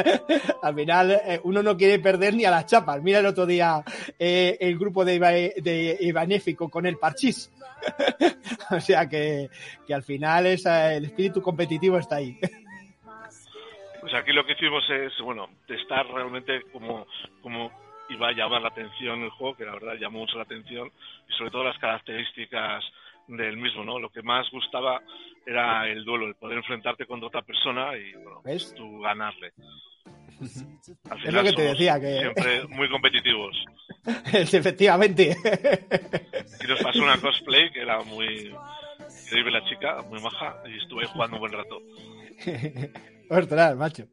al 0.62 0.76
final 0.76 1.12
eh, 1.12 1.40
uno 1.44 1.62
no 1.62 1.78
quiere 1.78 2.00
perder 2.00 2.34
ni 2.34 2.46
a 2.46 2.52
las 2.52 2.66
chapas. 2.66 3.02
Mira 3.02 3.20
el 3.20 3.26
otro 3.26 3.46
día 3.46 3.84
el 4.18 4.78
grupo 4.78 5.06
de, 5.06 5.20
de 5.62 5.98
Ibanéfico 6.02 6.70
con 6.70 6.86
el 6.86 6.98
Parchís. 6.98 7.52
o 8.72 8.80
sea 8.80 9.08
que, 9.08 9.50
que 9.86 9.94
al 9.94 10.04
final 10.04 10.48
es, 10.48 10.66
el 10.66 11.06
espíritu 11.06 11.42
competitivo 11.42 11.98
está 11.98 12.18
ahí. 12.18 12.40
Pues 14.02 14.14
aquí 14.16 14.34
lo 14.34 14.46
que 14.46 14.54
hicimos 14.54 14.84
es, 14.90 15.14
bueno, 15.24 15.48
testar 15.68 16.08
realmente 16.08 16.62
cómo, 16.74 17.06
cómo 17.42 17.72
iba 18.10 18.30
a 18.30 18.34
llamar 18.34 18.62
la 18.62 18.70
atención 18.70 19.22
el 19.22 19.30
juego, 19.30 19.56
que 19.56 19.66
la 19.66 19.74
verdad 19.74 19.94
llamó 20.00 20.20
mucho 20.20 20.38
la 20.38 20.44
atención, 20.44 20.92
y 21.30 21.34
sobre 21.34 21.52
todo 21.52 21.64
las 21.64 21.78
características 21.78 22.84
del 23.28 23.58
mismo, 23.58 23.84
¿no? 23.84 24.00
Lo 24.00 24.10
que 24.10 24.22
más 24.22 24.50
gustaba 24.52 25.02
era 25.46 25.88
el 25.88 26.04
duelo, 26.04 26.28
el 26.28 26.36
poder 26.36 26.58
enfrentarte 26.58 27.06
contra 27.06 27.28
otra 27.28 27.42
persona 27.42 27.96
y, 27.96 28.14
bueno, 28.14 28.42
pues 28.44 28.74
tú 28.76 29.00
ganarle. 29.00 29.54
es 30.42 31.34
lo 31.34 31.44
que 31.44 31.54
te 31.54 31.62
decía, 31.62 32.00
que... 32.00 32.20
Siempre 32.20 32.68
muy 32.70 32.90
competitivos. 32.90 33.56
Efectivamente. 34.34 35.36
Y 36.64 36.68
nos 36.68 36.82
pasó 36.82 37.04
una 37.04 37.20
cosplay 37.20 37.72
que 37.72 37.82
era 37.82 38.02
muy 38.02 38.54
increíble 39.26 39.52
la 39.52 39.66
chica, 39.66 40.02
muy 40.10 40.20
maja, 40.22 40.58
y 40.66 40.78
estuve 40.78 41.06
jugando 41.06 41.38
un 41.38 41.42
buen 41.42 41.54
rato. 41.54 41.82
Ostras, 43.32 43.78
macho. 43.78 44.08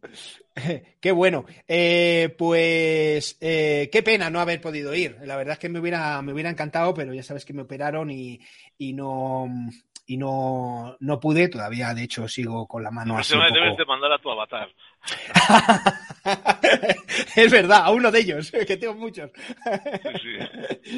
Qué 1.00 1.10
bueno. 1.10 1.44
Eh, 1.66 2.32
pues 2.38 3.36
eh, 3.40 3.88
qué 3.90 4.02
pena 4.04 4.30
no 4.30 4.38
haber 4.38 4.60
podido 4.60 4.94
ir. 4.94 5.16
La 5.24 5.36
verdad 5.36 5.54
es 5.54 5.58
que 5.58 5.68
me 5.68 5.80
hubiera, 5.80 6.22
me 6.22 6.32
hubiera 6.32 6.50
encantado, 6.50 6.94
pero 6.94 7.12
ya 7.12 7.24
sabes 7.24 7.44
que 7.44 7.52
me 7.52 7.62
operaron 7.62 8.10
y, 8.10 8.40
y 8.76 8.92
no 8.92 9.48
y 10.08 10.16
no, 10.16 10.96
no 11.00 11.20
pude. 11.20 11.48
Todavía, 11.48 11.92
de 11.92 12.04
hecho, 12.04 12.26
sigo 12.26 12.66
con 12.66 12.82
la 12.82 12.90
mano 12.90 13.18
así. 13.18 13.34
debes 13.52 13.76
de 13.76 13.84
mandar 13.84 14.12
a 14.12 14.18
tu 14.18 14.30
avatar. 14.30 14.68
es 17.36 17.52
verdad, 17.52 17.82
a 17.84 17.90
uno 17.90 18.10
de 18.10 18.20
ellos, 18.20 18.50
que 18.66 18.76
tengo 18.78 18.94
muchos. 18.94 19.30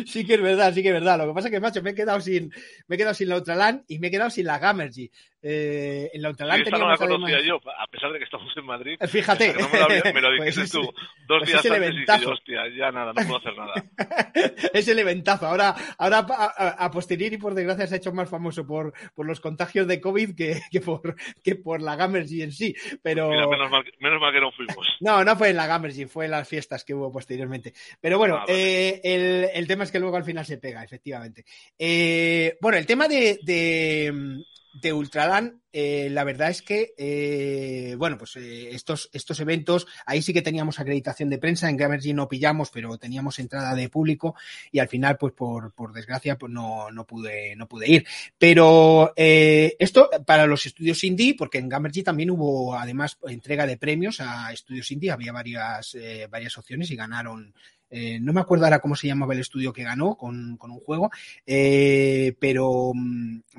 sí. 0.06 0.24
que 0.24 0.35
es 0.35 0.40
verdad, 0.40 0.72
sí 0.72 0.83
que 0.83 0.88
es 0.88 0.94
verdad. 0.94 1.18
Lo 1.18 1.26
que 1.26 1.35
pasa 1.35 1.48
es 1.48 1.52
que, 1.52 1.61
macho, 1.61 1.83
me 1.83 1.90
he 1.90 1.94
quedado 1.94 2.20
sin, 2.20 2.52
me 2.87 2.94
he 2.94 2.98
quedado 2.98 3.14
sin 3.14 3.28
la 3.28 3.37
Ultraland 3.37 3.83
y 3.88 3.98
me 3.98 4.06
he 4.06 4.11
quedado 4.12 4.30
sin 4.30 4.46
la 4.46 4.61
Gamergy. 4.61 5.11
Eh, 5.42 6.11
en 6.12 6.22
la 6.22 6.29
Ultraland 6.31 6.64
sí, 6.64 6.70
no 6.70 6.88
la 6.88 6.96
conocía 6.96 7.40
yo, 7.40 7.57
a 7.79 7.87
pesar 7.87 8.12
de 8.12 8.18
que 8.18 8.24
estamos 8.24 8.55
en 8.57 8.64
Madrid. 8.66 8.96
Eh, 9.00 9.09
fíjate. 9.09 9.55
No 9.55 9.68
me, 9.68 9.79
lo 9.79 9.88
me, 10.14 10.20
lo 10.20 10.33
dijiste 10.44 10.61
pues 10.61 10.70
tú 10.70 10.83
dos 11.26 11.38
pues 11.38 11.48
días 11.48 11.64
antes 11.64 11.94
y 11.94 11.98
dije, 11.98 12.26
hostia, 12.26 12.62
ya 12.76 12.90
nada, 12.92 13.12
no 13.12 13.26
puedo 13.26 13.38
hacer 13.38 13.57
nada. 13.57 13.74
es 14.74 14.88
el 14.88 14.98
eventazo. 14.98 15.46
Ahora, 15.46 15.74
ahora 15.98 16.26
a, 16.29 16.85
a, 16.85 16.90
posteriori, 16.90 17.38
por 17.38 17.55
desgracia, 17.55 17.87
se 17.87 17.94
ha 17.94 17.98
hecho 17.98 18.12
más 18.12 18.29
famoso 18.29 18.66
por, 18.66 18.92
por 19.14 19.26
los 19.26 19.40
contagios 19.40 19.87
de 19.87 20.00
COVID 20.00 20.35
que, 20.35 20.61
que, 20.70 20.81
por, 20.81 21.16
que 21.42 21.57
por 21.57 21.81
la 21.81 21.96
Gamergy 21.96 22.42
en 22.42 22.53
sí. 22.53 22.74
Pero... 23.03 23.31
menos 23.31 23.70
mal, 23.70 23.85
menos 24.00 24.20
mal 24.20 24.33
que 24.33 24.40
no 24.40 24.53
fuimos. 24.53 24.87
No, 25.00 25.24
no 25.24 25.37
fue 25.37 25.50
en 25.50 25.57
la 25.57 25.66
Gamergy, 25.66 26.07
fue 26.07 26.26
en 26.26 26.33
las 26.33 26.48
fiestas 26.48 26.85
que 26.85 26.94
hubo 26.94 27.11
posteriormente. 27.11 27.72
Pero 28.00 28.18
bueno, 28.18 28.37
ah, 28.37 28.44
eh, 28.48 29.00
el, 29.03 29.48
el, 29.55 29.66
tema 29.66 29.85
es 29.85 29.92
que 29.92 30.00
luego 30.00 30.16
al 30.16 30.24
final 30.24 30.44
se 30.44 30.59
pega, 30.59 30.83
efectivamente. 30.85 31.44
Eh, 31.79 32.59
bueno, 32.61 32.79
el 32.79 32.87
tema 32.87 33.09
de, 33.09 33.38
de, 33.42 34.42
de 34.72 34.92
Ultralan, 34.92 35.61
eh, 35.72 36.09
la 36.11 36.24
verdad 36.24 36.50
es 36.50 36.62
que, 36.62 36.94
eh, 36.96 37.94
bueno, 37.96 38.18
pues 38.18 38.37
eh, 38.37 38.70
estos, 38.74 39.09
estos 39.12 39.38
eventos, 39.40 39.87
ahí 40.06 40.22
sí 40.22 40.33
que 40.33 40.42
teníamos 40.42 40.80
acreditación 40.80 41.30
de 41.30 41.38
prensa, 41.38 41.68
en 41.68 41.76
Gamergy 41.76 42.12
no 42.12 42.28
pillamos, 42.28 42.70
pero 42.70 42.98
teníamos 42.98 43.38
entrada 43.38 43.74
de 43.74 43.88
público 43.88 44.35
y 44.72 44.78
al 44.78 44.88
final, 44.88 45.16
pues 45.16 45.33
por, 45.33 45.72
por 45.72 45.92
desgracia, 45.92 46.38
pues 46.38 46.52
no, 46.52 46.90
no 46.90 47.06
pude, 47.06 47.54
no 47.56 47.68
pude 47.68 47.88
ir. 47.88 48.06
Pero 48.38 49.12
esto 49.16 50.11
para 50.26 50.46
los 50.46 50.66
estudios 50.66 51.02
indie, 51.04 51.35
porque 51.37 51.59
en 51.59 51.68
Gamergy 51.68 52.02
también 52.02 52.30
hubo 52.30 52.76
además 52.76 53.18
entrega 53.26 53.66
de 53.66 53.76
premios 53.76 54.20
a 54.20 54.52
estudios 54.52 54.90
indie, 54.90 55.11
había 55.11 55.33
varias, 55.33 55.96
varias 56.30 56.59
opciones 56.59 56.90
y 56.90 56.96
ganaron 56.96 57.54
eh, 57.90 58.18
no 58.20 58.33
me 58.33 58.40
acuerdo 58.40 58.64
ahora 58.64 58.81
cómo 58.81 58.96
se 58.96 59.09
llamaba 59.09 59.35
el 59.35 59.40
estudio 59.40 59.72
que 59.72 59.83
ganó 59.83 60.16
con, 60.16 60.57
con 60.57 60.70
un 60.70 60.81
juego, 60.81 61.11
eh, 61.46 62.35
pero, 62.40 62.92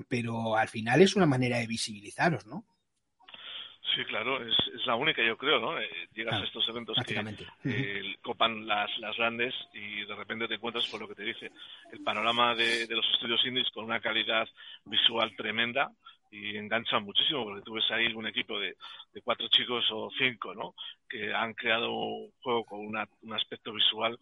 pero 0.07 0.55
al 0.55 0.69
final 0.69 1.01
es 1.01 1.15
una 1.15 1.25
manera 1.25 1.57
de 1.57 1.67
visibilizaros, 1.67 2.45
¿no? 2.47 2.65
Sí, 3.95 4.05
claro, 4.05 4.41
es, 4.41 4.55
es 4.73 4.85
la 4.85 4.95
única, 4.95 5.21
yo 5.21 5.35
creo, 5.35 5.59
¿no? 5.59 5.77
Eh, 5.77 5.89
llegas 6.13 6.41
a 6.41 6.45
estos 6.45 6.67
eventos 6.69 6.97
que 7.05 7.13
eh, 7.65 8.15
copan 8.21 8.65
las, 8.65 8.89
las 8.99 9.17
grandes 9.17 9.53
y 9.73 10.05
de 10.05 10.15
repente 10.15 10.47
te 10.47 10.55
encuentras 10.55 10.87
por 10.87 11.01
lo 11.01 11.09
que 11.09 11.15
te 11.15 11.23
dice, 11.23 11.51
el 11.91 12.01
panorama 12.01 12.55
de, 12.55 12.87
de 12.87 12.95
los 12.95 13.05
estudios 13.13 13.45
indies 13.45 13.69
con 13.71 13.83
una 13.83 13.99
calidad 13.99 14.47
visual 14.85 15.35
tremenda 15.35 15.91
y 16.31 16.55
enganchan 16.57 17.03
muchísimo 17.03 17.43
porque 17.43 17.61
tú 17.61 17.73
ves 17.73 17.91
ahí 17.91 18.13
un 18.13 18.25
equipo 18.25 18.57
de, 18.57 18.75
cuatro 19.23 19.47
chicos 19.49 19.85
o 19.91 20.09
cinco, 20.17 20.55
¿no? 20.55 20.73
Que 21.09 21.33
han 21.33 21.53
creado 21.53 21.91
un 21.91 22.31
juego 22.41 22.63
con 22.63 22.79
un 22.79 23.33
aspecto 23.33 23.73
visual. 23.73 24.17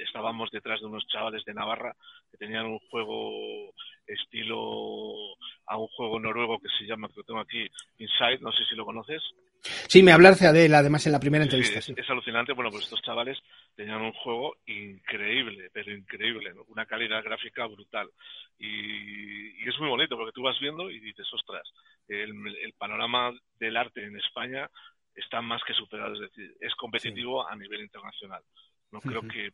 estábamos 0.00 0.50
detrás 0.50 0.80
de 0.80 0.86
unos 0.86 1.06
chavales 1.06 1.44
de 1.44 1.54
Navarra 1.54 1.94
que 2.30 2.38
tenían 2.38 2.66
un 2.66 2.78
juego 2.90 3.72
estilo 4.06 5.34
a 5.66 5.76
un 5.76 5.88
juego 5.88 6.18
noruego 6.18 6.58
que 6.58 6.68
se 6.78 6.86
llama, 6.86 7.08
que 7.08 7.18
lo 7.18 7.24
tengo 7.24 7.40
aquí, 7.40 7.68
Inside, 7.98 8.40
no 8.40 8.50
sé 8.52 8.64
si 8.64 8.74
lo 8.74 8.86
conoces. 8.86 9.22
Sí, 9.62 10.02
me 10.02 10.12
hablaste 10.12 10.52
de 10.52 10.66
él 10.66 10.74
además 10.74 11.06
en 11.06 11.12
la 11.12 11.20
primera 11.20 11.44
entrevista. 11.44 11.80
Sí, 11.80 11.94
es, 11.96 12.10
alucinante. 12.10 12.52
Bueno, 12.52 12.70
pues 12.70 12.84
estos 12.84 13.02
chavales 13.02 13.38
tenían 13.76 14.00
un 14.00 14.12
juego 14.12 14.56
increíble, 14.66 15.70
pero 15.72 15.92
increíble, 15.92 16.52
una 16.66 16.86
calidad 16.86 17.22
gráfica 17.22 17.66
brutal. 17.66 18.10
Y, 18.58 19.68
es 19.68 19.78
muy 19.78 19.88
bonito 19.88 20.16
porque 20.16 20.32
tú 20.32 20.42
vas 20.42 20.58
viendo 20.60 20.90
y 20.90 20.98
dices, 20.98 21.26
ostras, 21.32 21.62
el, 22.08 22.34
panorama 22.76 23.32
del 23.58 23.76
arte 23.76 24.04
en 24.04 24.16
España 24.18 24.68
está 25.14 25.40
más 25.40 25.62
que 25.64 25.74
superado, 25.74 26.14
es 26.14 26.20
decir, 26.20 26.54
es 26.60 26.74
competitivo 26.74 27.46
a 27.46 27.54
nivel 27.54 27.82
internacional. 27.82 28.42
No 28.90 29.00
creo 29.00 29.22
que 29.22 29.52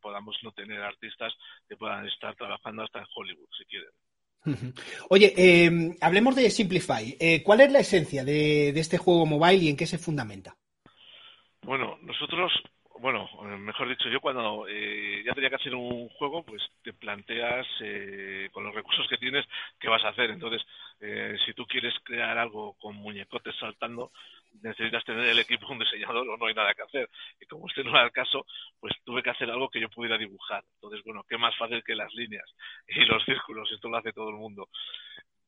podamos 0.00 0.36
no 0.42 0.52
tener 0.52 0.82
artistas 0.82 1.32
que 1.68 1.76
puedan 1.76 2.06
estar 2.06 2.34
trabajando 2.34 2.82
hasta 2.82 2.98
en 2.98 3.06
Hollywood, 3.14 3.48
si 3.56 3.64
quieren. 3.64 3.90
Oye, 5.08 5.32
eh, 5.36 5.96
hablemos 6.00 6.36
de 6.36 6.50
Simplify. 6.50 7.16
Eh, 7.18 7.42
¿Cuál 7.42 7.62
es 7.62 7.72
la 7.72 7.80
esencia 7.80 8.24
de, 8.24 8.70
este 8.70 8.98
juego 8.98 9.26
mobile 9.26 9.64
y 9.64 9.68
en 9.68 9.76
qué 9.76 9.86
se 9.86 9.98
fundamenta? 9.98 10.56
Bueno, 11.62 11.98
nosotros, 12.02 12.52
bueno, 13.00 13.28
mejor 13.58 13.88
dicho, 13.88 14.08
yo 14.08 14.20
cuando 14.20 14.66
eh, 14.68 15.22
ya 15.24 15.34
tenía 15.34 15.50
que 15.50 15.56
hacer 15.56 15.74
un 15.74 16.08
juego, 16.10 16.44
pues 16.44 16.62
te 16.82 16.92
planteas 16.92 17.66
con 18.52 18.64
los 18.64 18.74
recursos 18.74 19.06
que 19.08 19.18
tienes 19.18 19.44
qué 19.78 19.88
vas 19.88 20.04
a 20.04 20.08
hacer. 20.08 20.30
Entonces, 20.30 20.62
si 21.44 21.52
tú 21.54 21.66
quieres 21.66 21.94
crear 22.04 22.38
algo 22.38 22.74
con 22.74 22.96
muñecotes 22.96 23.56
saltando, 23.56 24.12
necesitas 24.62 25.04
tener 25.04 25.26
el 25.26 25.38
equipo 25.38 25.66
un 25.72 25.78
diseñador 25.78 26.28
o 26.28 26.36
no 26.36 26.46
hay 26.46 26.54
nada 26.54 26.74
que 26.74 26.82
hacer. 26.82 27.08
Y 27.40 27.46
como 27.46 27.64
usted 27.64 27.84
no 27.84 27.90
era 27.90 28.04
el 28.04 28.12
caso, 28.12 28.46
pues 28.80 28.94
tuve 29.04 29.22
que 29.22 29.30
hacer 29.30 29.50
algo 29.50 29.68
que 29.68 29.80
yo 29.80 29.88
pudiera 29.88 30.18
dibujar. 30.18 30.64
Entonces, 30.74 31.02
bueno, 31.04 31.24
qué 31.28 31.38
más 31.38 31.56
fácil 31.56 31.82
que 31.84 31.94
las 31.94 32.12
líneas 32.14 32.48
y 32.88 33.04
los 33.04 33.24
círculos, 33.24 33.70
esto 33.72 33.88
lo 33.88 33.98
hace 33.98 34.12
todo 34.12 34.30
el 34.30 34.36
mundo. 34.36 34.68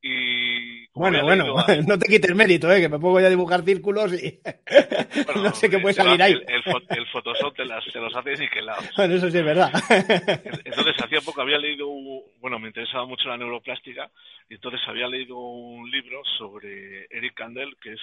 Y 0.03 0.87
bueno, 0.89 1.23
bueno, 1.23 1.55
no 1.87 1.99
te 1.99 2.07
quites 2.07 2.35
mérito, 2.35 2.71
¿eh? 2.73 2.81
que 2.81 2.89
me 2.89 2.99
pongo 2.99 3.21
ya 3.21 3.27
a 3.27 3.31
dibujar 3.31 3.63
círculos 3.63 4.13
y 4.13 4.41
no 5.37 5.53
sé 5.53 5.69
qué 5.69 5.79
puede 5.79 5.95
salir 5.95 6.23
ahí. 6.23 6.33
El, 6.33 6.63
el, 6.89 7.07
Photoshop 7.07 7.57
te, 7.57 7.65
las, 7.65 7.85
los 7.95 8.15
hace. 8.15 8.35
Bueno, 8.97 9.15
eso 9.15 9.31
sí 9.31 9.39
es 9.39 9.45
verdad. 9.45 9.71
Entonces, 10.65 10.95
hacía 11.03 11.21
poco 11.21 11.43
había 11.43 11.59
leído, 11.59 11.89
bueno, 12.41 12.59
me 12.59 12.69
interesaba 12.69 13.07
mucho 13.07 13.29
la 13.29 13.37
neuroplástica 13.37 14.11
y 14.49 14.55
entonces 14.55 14.81
había 14.87 15.09
leído 15.09 15.39
un 15.39 15.91
libro 15.91 16.23
sobre 16.39 17.07
Eric 17.11 17.35
Kandel, 17.35 17.77
que 17.81 17.93
es 17.93 18.01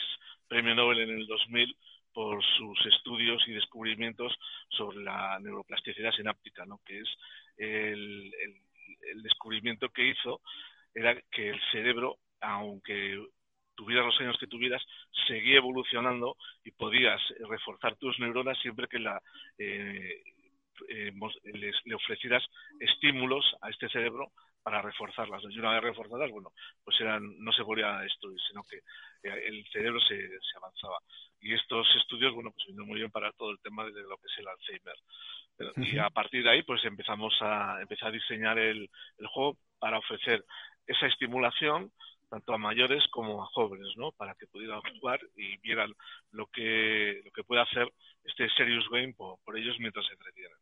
premio 0.48 0.76
Nobel 0.76 1.02
en 1.02 1.10
el 1.12 1.28
2000 1.28 1.76
por 2.14 2.44
sus 2.58 2.86
estudios 2.86 3.44
y 3.48 3.54
descubrimientos 3.54 4.34
sobre 4.70 5.04
la 5.04 5.40
neuroplasticidad 5.40 6.12
sináptica, 6.12 6.66
¿no? 6.66 6.80
que 6.86 7.00
es 7.00 7.10
el, 7.58 8.32
descubrimiento 9.24 9.90
que 9.90 10.10
hizo 10.10 10.42
era 10.94 11.20
que 11.32 11.50
el 11.50 11.62
cerebro, 11.72 12.18
aunque 12.42 13.20
tuvieras 13.76 14.06
los 14.06 14.20
años 14.20 14.38
que 14.40 14.48
tuvieras, 14.48 14.84
seguía 15.28 15.58
evolucionando 15.58 16.38
y 16.64 16.72
podías 16.72 17.22
reforzar 17.50 17.96
tus 17.98 18.20
neuronas 18.20 18.60
siempre 18.60 18.88
que 18.88 19.00
la, 19.00 19.22
eh, 19.58 20.22
eh, 20.90 21.12
le 21.86 21.96
ofrecieras 21.96 22.44
estímulos 22.80 23.46
a 23.62 23.70
este 23.70 23.90
cerebro 23.90 24.32
para 24.64 24.82
reforzarlas. 24.82 25.44
Y 25.50 25.60
una 25.60 25.74
vez 25.74 25.84
reforzadas, 25.84 26.32
bueno, 26.32 26.52
pues 26.84 27.00
eran, 27.02 27.22
no 27.40 27.52
se 27.52 27.62
volvía 27.62 27.98
a 27.98 28.02
destruir, 28.02 28.40
sino 28.48 28.64
que 28.64 28.78
eh, 28.78 29.44
el 29.48 29.66
cerebro 29.72 30.00
se, 30.00 30.16
se, 30.18 30.58
avanzaba. 30.58 30.98
Y 31.42 31.54
estos 31.54 31.86
estudios, 31.98 32.34
bueno, 32.34 32.52
pues 32.52 32.66
vienen 32.68 32.88
muy 32.88 33.00
bien 33.00 33.12
para 33.12 33.32
todo 33.34 33.52
el 33.52 33.60
tema 33.60 33.84
de 33.84 34.02
lo 34.02 34.18
que 34.18 34.28
es 34.28 34.40
el 34.40 34.48
Alzheimer. 34.48 34.96
Y 35.94 36.00
a 36.00 36.10
partir 36.10 36.44
de 36.44 36.50
ahí, 36.50 36.64
pues 36.64 36.84
empezamos 36.84 37.34
a 37.42 37.80
empezar 37.82 38.10
a 38.10 38.12
diseñar 38.12 38.58
el, 38.58 38.90
el 39.18 39.28
juego 39.28 39.58
para 39.78 40.00
ofrecer 40.00 40.44
esa 40.88 41.08
estimulación 41.08 41.92
tanto 42.34 42.52
a 42.52 42.58
mayores 42.58 43.04
como 43.12 43.44
a 43.44 43.46
jóvenes, 43.46 43.96
¿no? 43.96 44.12
Para 44.12 44.34
que 44.34 44.48
pudieran 44.48 44.82
jugar 44.82 45.20
y 45.36 45.56
vieran 45.58 45.94
lo 46.32 46.48
que, 46.48 47.22
lo 47.24 47.32
que 47.32 47.44
puede 47.44 47.62
hacer 47.62 47.94
este 48.24 48.50
Serious 48.58 48.90
Game 48.90 49.14
por, 49.14 49.56
ellos 49.56 49.76
mientras 49.78 50.04
se 50.08 50.14
entretienen. 50.14 50.58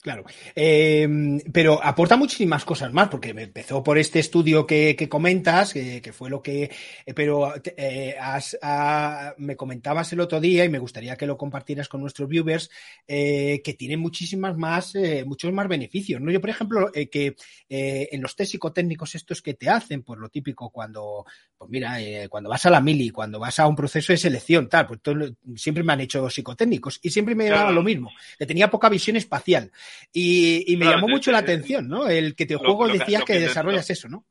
Claro, 0.00 0.24
em, 0.54 1.40
pero 1.52 1.82
aporta 1.82 2.16
muchísimas 2.16 2.64
cosas 2.64 2.92
más, 2.92 3.08
porque 3.08 3.34
me 3.34 3.42
empezó 3.42 3.82
por 3.82 3.98
este 3.98 4.20
estudio 4.20 4.64
que, 4.64 5.08
comentas, 5.10 5.72
que, 5.72 6.12
fue 6.12 6.30
lo 6.30 6.40
que, 6.40 6.70
eh, 7.04 7.14
pero 7.14 7.52
eh, 7.76 8.14
ah, 8.20 9.34
me 9.38 9.56
comentabas 9.56 10.12
el 10.12 10.20
otro 10.20 10.40
día 10.40 10.64
y 10.64 10.68
me 10.68 10.78
gustaría 10.78 11.16
que 11.16 11.26
lo 11.26 11.36
compartieras 11.36 11.88
con 11.88 12.00
nuestros 12.00 12.28
viewers, 12.28 12.70
eh, 13.08 13.60
que 13.64 13.74
tiene 13.74 13.96
muchísimas 13.96 14.56
más, 14.56 14.94
muchos 15.26 15.52
más 15.52 15.66
beneficios, 15.66 16.20
¿no? 16.20 16.30
Yo, 16.30 16.40
por 16.40 16.50
ejemplo, 16.50 16.92
que 16.92 17.34
en 17.68 18.22
los 18.22 18.36
test 18.36 18.52
psicotécnicos 18.52 19.16
estos 19.16 19.42
que 19.42 19.54
te 19.54 19.68
hacen, 19.68 20.04
por 20.04 20.18
lo 20.20 20.28
típico, 20.28 20.70
cuando, 20.70 21.26
pues 21.56 21.70
mira, 21.72 21.96
cuando 22.30 22.48
vas 22.48 22.64
a 22.66 22.70
la 22.70 22.80
mili, 22.80 23.10
cuando 23.10 23.40
vas 23.40 23.58
a 23.58 23.66
un 23.66 23.74
proceso 23.74 24.12
de 24.12 24.16
selección, 24.16 24.68
tal, 24.68 24.86
pues 24.86 25.00
siempre 25.56 25.82
me 25.82 25.92
han 25.92 26.00
hecho 26.02 26.30
psicotécnicos 26.30 27.00
y 27.02 27.10
siempre 27.10 27.34
me 27.34 27.50
daba 27.50 27.72
lo 27.72 27.82
mismo, 27.82 28.12
que 28.38 28.46
tenía 28.46 28.70
poca 28.70 28.88
visión 28.88 29.16
espacial. 29.16 29.72
Y, 30.12 30.76
me 30.76 30.86
llamó 30.86 31.08
mucho 31.08 31.30
la 31.30 31.38
atención, 31.38 31.88
¿no? 31.88 32.08
El 32.08 32.34
que 32.34 32.46
te 32.46 32.56
juego 32.56 32.88
decías 32.88 33.24
que, 33.24 33.40
desarrollas 33.40 33.90
eso, 33.90 34.08
¿no? 34.08 34.24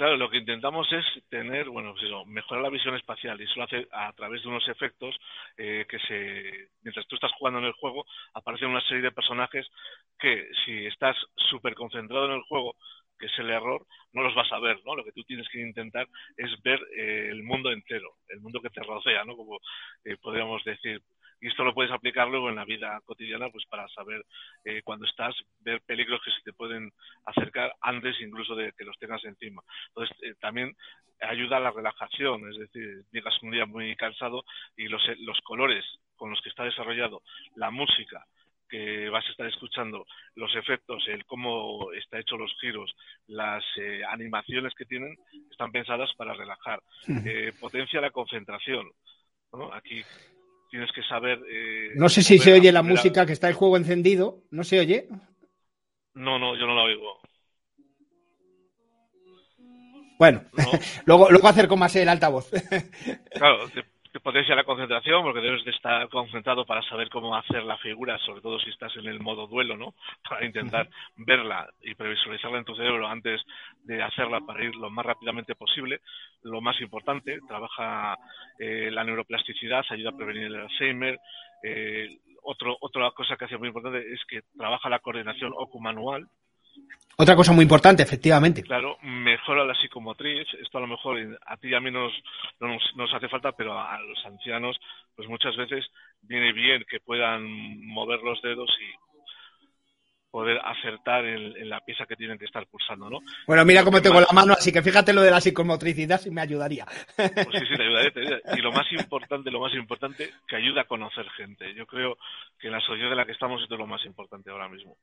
Claro, 0.00 0.16
lo 0.16 0.30
que 0.30 0.38
intentamos 0.38 0.90
es 0.94 1.04
tener, 1.28 1.68
bueno, 1.68 1.92
pues 1.92 2.04
eso, 2.04 2.24
mejorar 2.24 2.62
la 2.62 2.70
visión 2.70 2.96
espacial 2.96 3.38
y 3.38 3.44
eso 3.44 3.52
lo 3.56 3.64
hace 3.64 3.86
a 3.92 4.10
través 4.14 4.42
de 4.42 4.48
unos 4.48 4.66
efectos 4.66 5.14
eh, 5.58 5.84
que 5.86 5.98
se, 5.98 6.70
mientras 6.80 7.06
tú 7.06 7.16
estás 7.16 7.30
jugando 7.38 7.58
en 7.58 7.66
el 7.66 7.74
juego, 7.74 8.06
aparecen 8.32 8.70
una 8.70 8.80
serie 8.80 9.02
de 9.02 9.12
personajes 9.12 9.66
que 10.18 10.48
si 10.64 10.86
estás 10.86 11.14
súper 11.50 11.74
concentrado 11.74 12.24
en 12.24 12.32
el 12.32 12.42
juego, 12.44 12.76
que 13.18 13.26
es 13.26 13.38
el 13.40 13.50
error, 13.50 13.86
no 14.14 14.22
los 14.22 14.34
vas 14.34 14.50
a 14.52 14.58
ver, 14.58 14.80
¿no? 14.86 14.96
Lo 14.96 15.04
que 15.04 15.12
tú 15.12 15.22
tienes 15.24 15.46
que 15.50 15.60
intentar 15.60 16.08
es 16.34 16.50
ver 16.62 16.80
eh, 16.96 17.28
el 17.30 17.42
mundo 17.42 17.70
entero, 17.70 18.16
el 18.28 18.40
mundo 18.40 18.62
que 18.62 18.70
te 18.70 18.82
rodea, 18.82 19.24
¿no? 19.24 19.36
Como 19.36 19.58
eh, 20.06 20.16
podríamos 20.16 20.64
decir, 20.64 21.02
y 21.40 21.48
esto 21.48 21.64
lo 21.64 21.74
puedes 21.74 21.92
aplicar 21.92 22.28
luego 22.28 22.48
en 22.48 22.56
la 22.56 22.64
vida 22.64 23.00
cotidiana 23.04 23.48
pues 23.50 23.64
para 23.66 23.88
saber 23.88 24.24
eh, 24.64 24.82
cuando 24.82 25.06
estás 25.06 25.34
ver 25.60 25.80
peligros 25.82 26.20
que 26.24 26.30
se 26.30 26.42
te 26.42 26.52
pueden 26.52 26.92
acercar 27.24 27.74
antes 27.80 28.20
incluso 28.20 28.54
de 28.54 28.72
que 28.76 28.84
los 28.84 28.98
tengas 28.98 29.24
encima 29.24 29.62
entonces 29.88 30.16
eh, 30.22 30.34
también 30.40 30.76
ayuda 31.20 31.56
a 31.56 31.60
la 31.60 31.70
relajación 31.70 32.48
es 32.50 32.58
decir 32.58 33.04
llegas 33.12 33.34
un 33.42 33.50
día 33.50 33.66
muy 33.66 33.94
cansado 33.96 34.44
y 34.76 34.88
los, 34.88 35.02
los 35.20 35.40
colores 35.40 35.84
con 36.16 36.30
los 36.30 36.40
que 36.42 36.50
está 36.50 36.64
desarrollado 36.64 37.22
la 37.56 37.70
música 37.70 38.26
que 38.68 39.08
vas 39.08 39.26
a 39.26 39.30
estar 39.32 39.48
escuchando, 39.48 40.06
los 40.36 40.54
efectos, 40.54 41.02
el 41.08 41.24
cómo 41.26 41.92
está 41.92 42.20
hecho 42.20 42.36
los 42.36 42.54
giros, 42.60 42.94
las 43.26 43.64
eh, 43.76 44.02
animaciones 44.08 44.72
que 44.76 44.84
tienen, 44.84 45.18
están 45.50 45.72
pensadas 45.72 46.08
para 46.16 46.34
relajar. 46.34 46.80
potencia 47.58 48.00
la 48.00 48.12
concentración. 48.12 48.88
¿no? 49.52 49.74
Aquí 49.74 50.04
tienes 50.70 50.90
que 50.92 51.02
saber... 51.02 51.38
Eh, 51.50 51.92
no 51.96 52.08
sé 52.08 52.22
si 52.22 52.38
se 52.38 52.52
oye 52.52 52.72
la 52.72 52.82
música 52.82 53.26
que 53.26 53.32
está 53.32 53.48
el 53.48 53.54
juego 53.54 53.76
encendido, 53.76 54.44
¿no 54.50 54.64
se 54.64 54.78
oye? 54.78 55.08
No, 56.14 56.38
no, 56.38 56.56
yo 56.56 56.66
no 56.66 56.74
la 56.74 56.82
oigo. 56.82 57.20
Bueno, 60.18 60.44
luego, 61.06 61.30
luego 61.30 61.48
acerco 61.48 61.76
más 61.76 61.94
el 61.96 62.08
altavoz. 62.08 62.50
claro, 63.32 63.68
te 64.12 64.20
potencia 64.20 64.56
la 64.56 64.64
concentración 64.64 65.22
porque 65.22 65.40
debes 65.40 65.64
de 65.64 65.70
estar 65.70 66.08
concentrado 66.08 66.64
para 66.66 66.82
saber 66.82 67.08
cómo 67.10 67.36
hacer 67.36 67.62
la 67.62 67.78
figura, 67.78 68.18
sobre 68.18 68.40
todo 68.40 68.58
si 68.58 68.70
estás 68.70 68.94
en 68.96 69.06
el 69.06 69.20
modo 69.20 69.46
duelo, 69.46 69.76
¿no? 69.76 69.94
Para 70.28 70.44
intentar 70.44 70.88
verla 71.16 71.68
y 71.80 71.94
previsualizarla 71.94 72.58
en 72.58 72.64
tu 72.64 72.74
cerebro 72.74 73.06
antes 73.06 73.40
de 73.84 74.02
hacerla 74.02 74.40
para 74.40 74.64
ir 74.64 74.74
lo 74.74 74.90
más 74.90 75.06
rápidamente 75.06 75.54
posible. 75.54 76.00
Lo 76.42 76.60
más 76.60 76.80
importante, 76.80 77.38
trabaja 77.46 78.16
eh, 78.58 78.90
la 78.90 79.04
neuroplasticidad, 79.04 79.84
ayuda 79.90 80.10
a 80.10 80.16
prevenir 80.16 80.44
el 80.44 80.56
Alzheimer. 80.56 81.18
Eh, 81.62 82.08
otro, 82.42 82.76
otra 82.80 83.10
cosa 83.12 83.36
que 83.36 83.44
hace 83.44 83.58
muy 83.58 83.68
importante 83.68 84.12
es 84.12 84.20
que 84.26 84.42
trabaja 84.56 84.88
la 84.88 85.00
coordinación 85.00 85.52
ocumanual, 85.56 86.26
otra 87.20 87.36
cosa 87.36 87.52
muy 87.52 87.64
importante, 87.64 88.02
efectivamente. 88.02 88.62
Claro, 88.62 88.96
mejora 89.02 89.62
la 89.62 89.74
psicomotriz. 89.74 90.46
Esto 90.58 90.78
a 90.78 90.80
lo 90.80 90.86
mejor 90.86 91.18
a 91.44 91.56
ti 91.58 91.68
y 91.68 91.74
a 91.74 91.80
mí 91.80 91.90
nos, 91.90 92.10
no 92.60 92.68
nos, 92.96 93.14
hace 93.14 93.28
falta, 93.28 93.52
pero 93.52 93.78
a, 93.78 94.00
los 94.00 94.24
ancianos, 94.24 94.80
pues 95.14 95.28
muchas 95.28 95.54
veces 95.54 95.84
viene 96.22 96.54
bien 96.54 96.82
que 96.88 96.98
puedan 96.98 97.44
mover 97.86 98.20
los 98.20 98.40
dedos 98.40 98.70
y 98.80 100.30
poder 100.30 100.60
acertar 100.64 101.26
en, 101.26 101.68
la 101.68 101.80
pieza 101.80 102.06
que 102.06 102.16
tienen 102.16 102.38
que 102.38 102.46
estar 102.46 102.66
pulsando, 102.68 103.10
¿no? 103.10 103.18
Bueno, 103.46 103.66
mira 103.66 103.84
cómo 103.84 104.00
tengo 104.00 104.18
la 104.18 104.32
mano, 104.32 104.54
así 104.54 104.72
que 104.72 104.80
fíjate 104.80 105.12
lo 105.12 105.20
de 105.20 105.30
la 105.30 105.42
psicomotricidad 105.42 106.18
si 106.18 106.30
me 106.30 106.40
ayudaría. 106.40 106.86
Pues 107.16 107.28
sí, 107.34 107.66
sí, 107.68 107.76
te 107.76 107.82
ayudaría, 107.82 108.40
Y 108.56 108.62
lo 108.62 108.72
más 108.72 108.90
importante, 108.92 109.50
lo 109.50 109.60
más 109.60 109.74
importante, 109.74 110.30
que 110.48 110.56
ayuda 110.56 110.82
a 110.82 110.86
conocer 110.88 111.28
gente. 111.36 111.74
Yo 111.74 111.84
creo 111.84 112.16
que 112.58 112.68
en 112.68 112.72
la 112.72 112.80
sociedad 112.80 113.10
de 113.10 113.16
la 113.16 113.26
que 113.26 113.32
estamos 113.32 113.60
esto 113.60 113.74
es 113.74 113.80
lo 113.80 113.86
más 113.86 114.02
importante 114.06 114.50
ahora 114.50 114.70
mismo. 114.70 114.96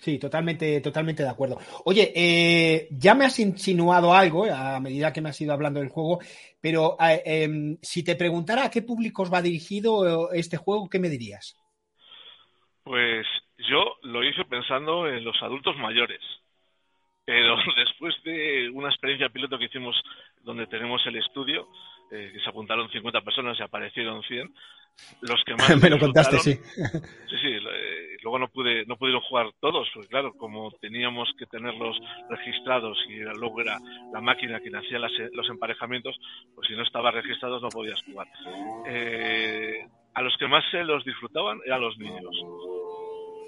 Sí, 0.00 0.18
totalmente, 0.18 0.80
totalmente 0.80 1.22
de 1.22 1.28
acuerdo. 1.28 1.58
Oye, 1.84 2.10
eh, 2.16 2.88
ya 2.90 3.14
me 3.14 3.26
has 3.26 3.38
insinuado 3.38 4.14
algo 4.14 4.46
eh, 4.46 4.50
a 4.50 4.80
medida 4.80 5.12
que 5.12 5.20
me 5.20 5.28
has 5.28 5.40
ido 5.42 5.52
hablando 5.52 5.78
del 5.78 5.90
juego, 5.90 6.20
pero 6.60 6.96
eh, 6.98 7.22
em, 7.26 7.76
si 7.82 8.02
te 8.02 8.16
preguntara 8.16 8.64
a 8.64 8.70
qué 8.70 8.80
públicos 8.80 9.30
va 9.32 9.42
dirigido 9.42 10.32
este 10.32 10.56
juego, 10.56 10.88
¿qué 10.88 10.98
me 10.98 11.10
dirías? 11.10 11.54
Pues 12.82 13.26
yo 13.58 13.96
lo 14.02 14.24
hice 14.24 14.42
pensando 14.46 15.06
en 15.06 15.22
los 15.22 15.36
adultos 15.42 15.76
mayores, 15.76 16.20
pero 17.26 17.56
después 17.76 18.14
de 18.24 18.70
una 18.70 18.88
experiencia 18.88 19.28
piloto 19.28 19.58
que 19.58 19.66
hicimos 19.66 20.02
donde 20.42 20.66
tenemos 20.66 21.06
el 21.06 21.16
estudio, 21.16 21.68
que 22.08 22.40
se 22.42 22.48
apuntaron 22.48 22.90
50 22.90 23.20
personas 23.20 23.56
y 23.60 23.62
aparecieron 23.62 24.22
100, 24.22 24.52
los 25.22 25.42
que 25.44 25.54
más 25.56 25.82
me 25.82 25.90
lo 25.90 25.98
contaste, 25.98 26.38
sí. 26.38 26.54
Sí, 26.54 27.36
sí, 27.42 27.58
luego 28.22 28.38
no 28.38 28.48
pude 28.48 28.84
no 28.86 28.96
pudieron 28.96 29.22
jugar 29.22 29.46
todos, 29.60 29.88
porque 29.92 30.08
claro, 30.08 30.32
como 30.34 30.70
teníamos 30.80 31.28
que 31.38 31.46
tenerlos 31.46 31.98
registrados 32.28 32.98
y 33.08 33.18
luego 33.20 33.60
era 33.60 33.78
la 34.12 34.20
máquina 34.20 34.60
quien 34.60 34.76
hacía 34.76 34.98
los 34.98 35.48
emparejamientos, 35.48 36.16
pues 36.54 36.68
si 36.68 36.74
no 36.74 36.82
estaban 36.82 37.14
registrados 37.14 37.62
no 37.62 37.68
podías 37.68 38.00
jugar. 38.02 38.28
Eh, 38.86 39.86
a 40.14 40.22
los 40.22 40.36
que 40.38 40.48
más 40.48 40.64
se 40.70 40.84
los 40.84 41.04
disfrutaban 41.04 41.60
eran 41.64 41.80
los 41.80 41.96
niños, 41.98 42.34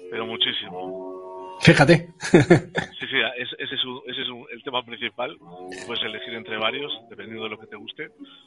pero 0.09 0.25
muchísimo. 0.25 1.22
Fíjate. 1.63 2.09
Sí, 2.31 3.07
sí, 3.09 3.17
ese 3.37 3.55
es, 3.59 3.81
ese 4.07 4.21
es 4.21 4.27
el 4.51 4.63
tema 4.63 4.83
principal. 4.85 5.37
Puedes 5.85 6.03
elegir 6.03 6.33
entre 6.33 6.57
varios, 6.57 6.91
dependiendo 7.09 7.43
de 7.43 7.49
lo 7.49 7.59
que 7.59 7.67
te 7.67 7.75
guste. 7.75 8.05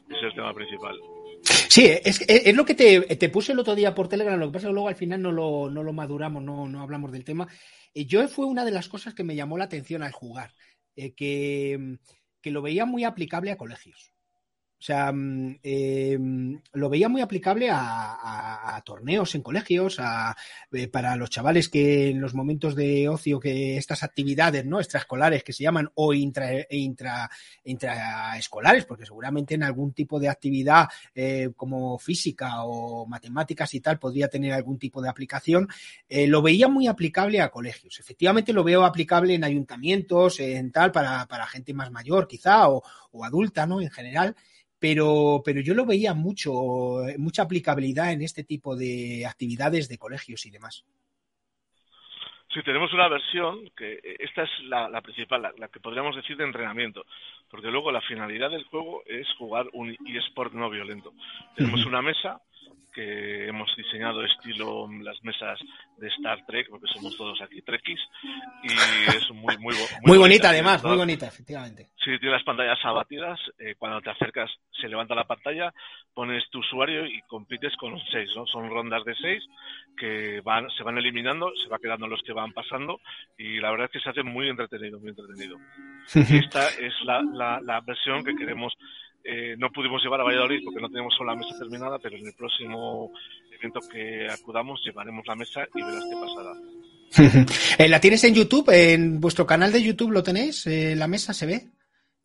Ese 0.09 0.19
es 0.19 0.23
el 0.25 0.35
tema 0.35 0.53
principal. 0.55 0.97
Sí, 1.43 1.87
es, 1.87 2.21
es, 2.29 2.55
lo 2.55 2.65
que 2.65 2.75
te, 2.75 3.01
te, 3.17 3.29
puse 3.29 3.53
el 3.53 3.59
otro 3.59 3.75
día 3.75 3.95
por 3.95 4.09
Telegram, 4.09 4.39
lo 4.39 4.47
que 4.47 4.53
pasa 4.53 4.67
es 4.67 4.71
que 4.71 4.75
luego 4.75 4.89
al 4.89 4.97
final 4.97 5.23
no 5.23 5.33
lo, 5.33 5.71
no 5.71 5.83
lo 5.83 5.93
maduramos, 5.93 6.43
no, 6.43 6.67
no 6.69 6.83
hablamos 6.83 7.13
del 7.13 7.25
tema. 7.25 7.47
Eh, 7.95 8.07
yo 8.07 8.27
fue 8.29 8.47
una 8.47 8.65
de 8.65 8.71
las 8.71 8.89
cosas 8.89 9.15
que 9.15 9.25
me 9.25 9.37
llamó 9.37 9.59
la 9.59 9.65
atención 9.65 10.03
al 10.03 10.13
jugar, 10.13 10.53
eh, 10.97 11.15
que, 11.15 11.99
que 12.41 12.51
lo 12.51 12.63
veía 12.63 12.85
muy 12.85 13.05
aplicable 13.05 13.51
a 13.51 13.57
colegios. 13.57 14.13
O 14.79 14.83
sea, 14.83 15.11
mm, 15.11 15.59
em, 15.63 16.61
lo 16.75 16.91
veía 16.91 17.09
muy 17.09 17.23
aplicable 17.23 17.71
a, 17.73 18.83
torneos 18.85 19.35
en 19.35 19.43
colegios, 19.43 19.97
a, 19.99 20.37
eh, 20.71 20.87
para 20.87 21.17
los 21.17 21.31
chavales 21.31 21.69
que 21.69 22.11
en 22.11 22.21
los 22.21 22.35
momentos 22.35 22.77
de 22.77 23.09
ocio, 23.09 23.41
que 23.41 23.79
estas 23.79 24.03
actividades 24.03 24.65
no 24.65 24.79
extraescolares 24.79 25.43
que 25.43 25.53
se 25.53 25.65
llaman 25.65 25.91
o 25.95 26.13
intra, 26.13 26.51
intra, 26.71 27.29
intraescolares, 27.65 28.85
porque 28.85 29.07
seguramente 29.07 29.55
en 29.55 29.63
algún 29.63 29.93
tipo 29.93 30.21
de 30.21 30.29
actividad 30.29 30.89
eh, 31.15 31.51
como 31.57 31.99
física 31.99 32.65
o 32.65 33.07
matemáticas 33.07 33.73
y 33.75 33.81
tal 33.81 33.99
podría 33.99 34.29
tener 34.29 34.53
algún 34.53 34.79
tipo 34.79 35.01
de 35.01 35.09
aplicación, 35.09 35.69
eh, 36.09 36.27
lo 36.27 36.43
veía 36.43 36.69
muy 36.69 36.87
aplicable 36.87 37.41
a 37.41 37.49
colegios. 37.49 37.99
Efectivamente 37.99 38.53
lo 38.53 38.63
veo 38.63 38.85
aplicable 38.85 39.35
en 39.35 39.45
ayuntamientos, 39.45 40.39
en 40.39 40.71
tal, 40.71 40.93
para, 40.93 41.27
para 41.27 41.47
gente 41.47 41.73
más 41.73 41.91
mayor 41.91 42.29
quizá 42.29 42.69
o, 42.69 42.83
o 43.11 43.25
adulta, 43.25 43.67
¿no? 43.67 43.81
En 43.81 43.91
general 43.91 44.37
pero, 44.79 45.43
pero 45.45 45.61
yo 45.61 45.75
lo 45.75 45.87
veía 45.87 46.15
mucho, 46.15 46.53
mucha 47.19 47.43
aplicabilidad 47.43 48.13
en 48.13 48.23
este 48.23 48.45
tipo 48.45 48.77
de 48.77 49.25
actividades 49.27 49.89
de 49.89 49.99
colegios 49.99 50.45
y 50.47 50.51
demás. 50.51 50.85
Sí, 52.57 52.63
tenemos 52.63 52.91
una 52.95 53.09
versión 53.09 53.69
que 53.77 54.01
esta 54.19 54.45
es 54.45 54.51
la, 54.65 55.01
principal, 55.03 55.53
la, 55.59 55.69
que 55.69 55.79
podríamos 55.79 56.17
decir 56.17 56.39
de 56.39 56.45
entrenamiento, 56.45 57.05
porque 57.51 57.71
luego 57.71 57.93
la 57.93 58.01
finalidad 58.01 58.51
del 58.51 58.65
juego 58.65 59.03
es 59.05 59.27
jugar 59.37 59.67
un 59.75 59.95
eSport 60.07 60.55
no 60.55 60.71
violento. 60.71 61.13
Tenemos 61.55 61.85
una 61.85 62.01
mesa 62.01 62.41
que 62.97 63.47
hemos 63.47 63.69
diseñado 63.77 64.25
estilo 64.25 64.89
las 65.03 65.23
mesas 65.23 65.59
de 65.99 66.09
Star 66.09 66.47
Trek, 66.47 66.67
porque 66.71 66.87
somos 66.95 67.15
todos 67.15 67.39
aquí 67.43 67.61
trekkies, 67.61 68.01
y 68.63 68.73
es 69.15 69.31
muy, 69.33 69.55
muy, 69.59 69.75
muy, 69.75 69.87
muy 70.03 70.19
bonita, 70.19 70.49
además, 70.49 70.83
muy 70.83 70.97
bonita, 70.97 71.27
efectivamente. 71.27 71.91
Sí, 72.03 72.19
tiene 72.19 72.31
las 72.31 72.43
pantallas 72.43 72.79
abatidas, 72.83 73.39
eh, 73.59 73.75
cuando 73.77 74.01
te 74.01 74.09
acercas 74.09 74.51
se 74.81 74.89
levanta 74.89 75.15
la 75.15 75.27
pantalla, 75.27 75.75
pones 76.15 76.49
tu 76.51 76.61
usuario 76.61 77.05
y 77.05 77.21
compites 77.29 77.77
con 77.77 78.01
seis, 78.11 78.31
¿no? 78.35 78.47
Son 78.47 78.71
rondas 78.71 79.05
de 79.05 79.15
seis 79.17 79.45
que 79.99 80.41
van, 80.41 80.71
se 80.71 80.83
van 80.83 80.97
eliminando, 80.97 81.53
se 81.63 81.69
va 81.69 81.79
quedando 81.79 82.07
los 82.07 82.23
que 82.23 82.33
van 82.33 82.53
pasando, 82.53 83.01
y 83.37 83.61
la 83.61 83.73
verdad 83.73 83.87
es 83.87 83.93
que 83.93 84.01
se 84.01 84.09
hace 84.09 84.23
muy 84.23 84.49
entretenido, 84.49 84.99
muy 84.99 85.11
entretenido. 85.11 85.59
esta 86.15 86.69
es 86.81 86.95
la, 87.05 87.21
la, 87.21 87.61
la 87.61 87.81
versión 87.83 88.25
que 88.25 88.35
queremos 88.35 88.73
eh, 89.29 89.57
no 89.59 89.71
pudimos 89.71 90.03
llevar 90.03 90.21
a 90.21 90.25
Valladolid 90.25 90.63
porque 90.65 90.81
no 90.81 90.89
tenemos 90.89 91.13
solo 91.15 91.33
la 91.33 91.37
mesa 91.37 91.59
terminada, 91.59 91.99
pero 91.99 92.17
en 92.17 92.27
el 92.27 92.35
próximo 92.35 93.13
evento 93.51 93.81
que 93.91 94.29
acudamos 94.31 94.81
llevaremos 94.85 95.27
la 95.27 95.35
mesa 95.35 95.67
y 95.75 95.83
verás 95.83 96.05
qué 96.05 96.17
pasará. 96.17 96.53
Eh, 97.79 97.89
¿La 97.89 98.01
tienes 98.01 98.23
en 98.25 98.35
YouTube? 98.35 98.69
¿En 98.71 99.21
vuestro 99.21 99.47
canal 99.47 99.71
de 99.73 99.83
YouTube 99.83 100.11
lo 100.11 100.23
tenéis? 100.23 100.67
Eh, 100.67 100.95
¿La 100.97 101.07
mesa 101.07 101.33
se 101.33 101.47
ve? 101.47 101.67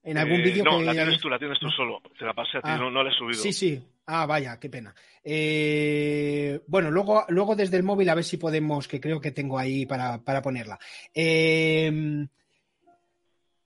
¿En 0.04 0.18
algún 0.18 0.42
vídeo? 0.42 0.64
No, 0.64 0.82
la 0.82 0.92
tienes 0.92 1.20
tú, 1.20 1.30
la 1.30 1.38
tienes 1.38 1.60
tú 1.60 1.70
solo. 1.70 2.02
Te 2.18 2.26
la 2.26 2.34
pasé 2.34 2.58
a 2.58 2.62
ti, 2.62 2.70
ah. 2.70 2.78
no, 2.78 3.04
la 3.04 3.10
he 3.10 3.14
subido. 3.14 3.42
Sí, 3.42 3.54
sí. 3.54 3.82
Ah, 4.08 4.26
vaya, 4.26 4.60
qué 4.60 4.70
pena. 4.70 4.94
bueno, 6.68 6.90
luego, 6.90 7.26
luego 7.30 7.56
desde 7.56 7.78
el 7.78 7.84
móvil 7.84 8.10
a 8.10 8.16
ver 8.16 8.24
si 8.24 8.38
podemos, 8.38 8.88
que 8.88 9.00
creo 9.00 9.22
que 9.22 9.32
tengo 9.32 9.60
ahí 9.60 9.86
para, 9.86 10.24
para 10.24 10.42
ponerla. 10.42 10.80
Eh, 11.14 12.28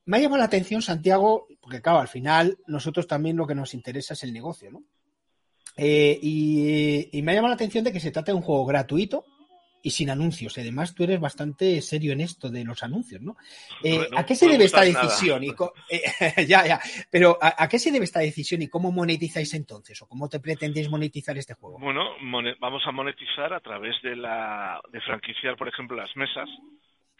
me 0.05 0.17
ha 0.17 0.19
llamado 0.19 0.39
la 0.39 0.45
atención, 0.45 0.81
Santiago, 0.81 1.47
porque 1.59 1.81
claro, 1.81 1.99
al 1.99 2.07
final 2.07 2.57
nosotros 2.67 3.07
también 3.07 3.37
lo 3.37 3.47
que 3.47 3.55
nos 3.55 3.73
interesa 3.73 4.13
es 4.13 4.23
el 4.23 4.33
negocio, 4.33 4.71
¿no? 4.71 4.83
Eh, 5.77 6.17
y, 6.21 7.21
me 7.21 7.31
ha 7.31 7.35
llamado 7.35 7.49
la 7.49 7.55
atención 7.55 7.83
de 7.83 7.91
que 7.91 7.99
se 7.99 8.11
trata 8.11 8.31
de 8.31 8.37
un 8.37 8.43
juego 8.43 8.65
gratuito 8.65 9.25
y 9.81 9.91
sin 9.91 10.09
anuncios. 10.09 10.57
Además, 10.57 10.95
tú 10.95 11.03
eres 11.03 11.19
bastante 11.19 11.81
serio 11.81 12.13
en 12.13 12.21
esto 12.21 12.49
de 12.49 12.63
los 12.63 12.81
anuncios, 12.81 13.21
¿no? 13.21 13.35
Eh, 13.83 14.07
¿A 14.15 14.25
qué 14.25 14.35
se 14.35 14.47
debe 14.47 14.65
esta 14.65 14.81
decisión? 14.81 15.43
Y 15.43 15.49
eh, 15.89 16.01
ya, 16.47 16.65
ya. 16.65 16.79
Pero 17.11 17.37
¿a, 17.41 17.67
qué 17.67 17.77
se 17.77 17.91
debe 17.91 18.05
esta 18.05 18.21
decisión 18.21 18.61
y 18.61 18.67
cómo 18.67 18.91
monetizáis 18.91 19.53
entonces? 19.53 20.01
¿O 20.01 20.07
cómo 20.07 20.29
te 20.29 20.39
pretendéis 20.39 20.89
monetizar 20.89 21.37
este 21.37 21.55
juego? 21.55 21.77
Bueno, 21.79 22.11
vamos 22.59 22.83
a 22.85 22.91
monetizar 22.91 23.53
a 23.53 23.59
través 23.59 23.95
de 24.01 24.15
la 24.15 24.81
de 24.91 25.01
franquiciar, 25.01 25.57
por 25.57 25.67
ejemplo, 25.67 25.97
las 25.97 26.15
mesas 26.15 26.49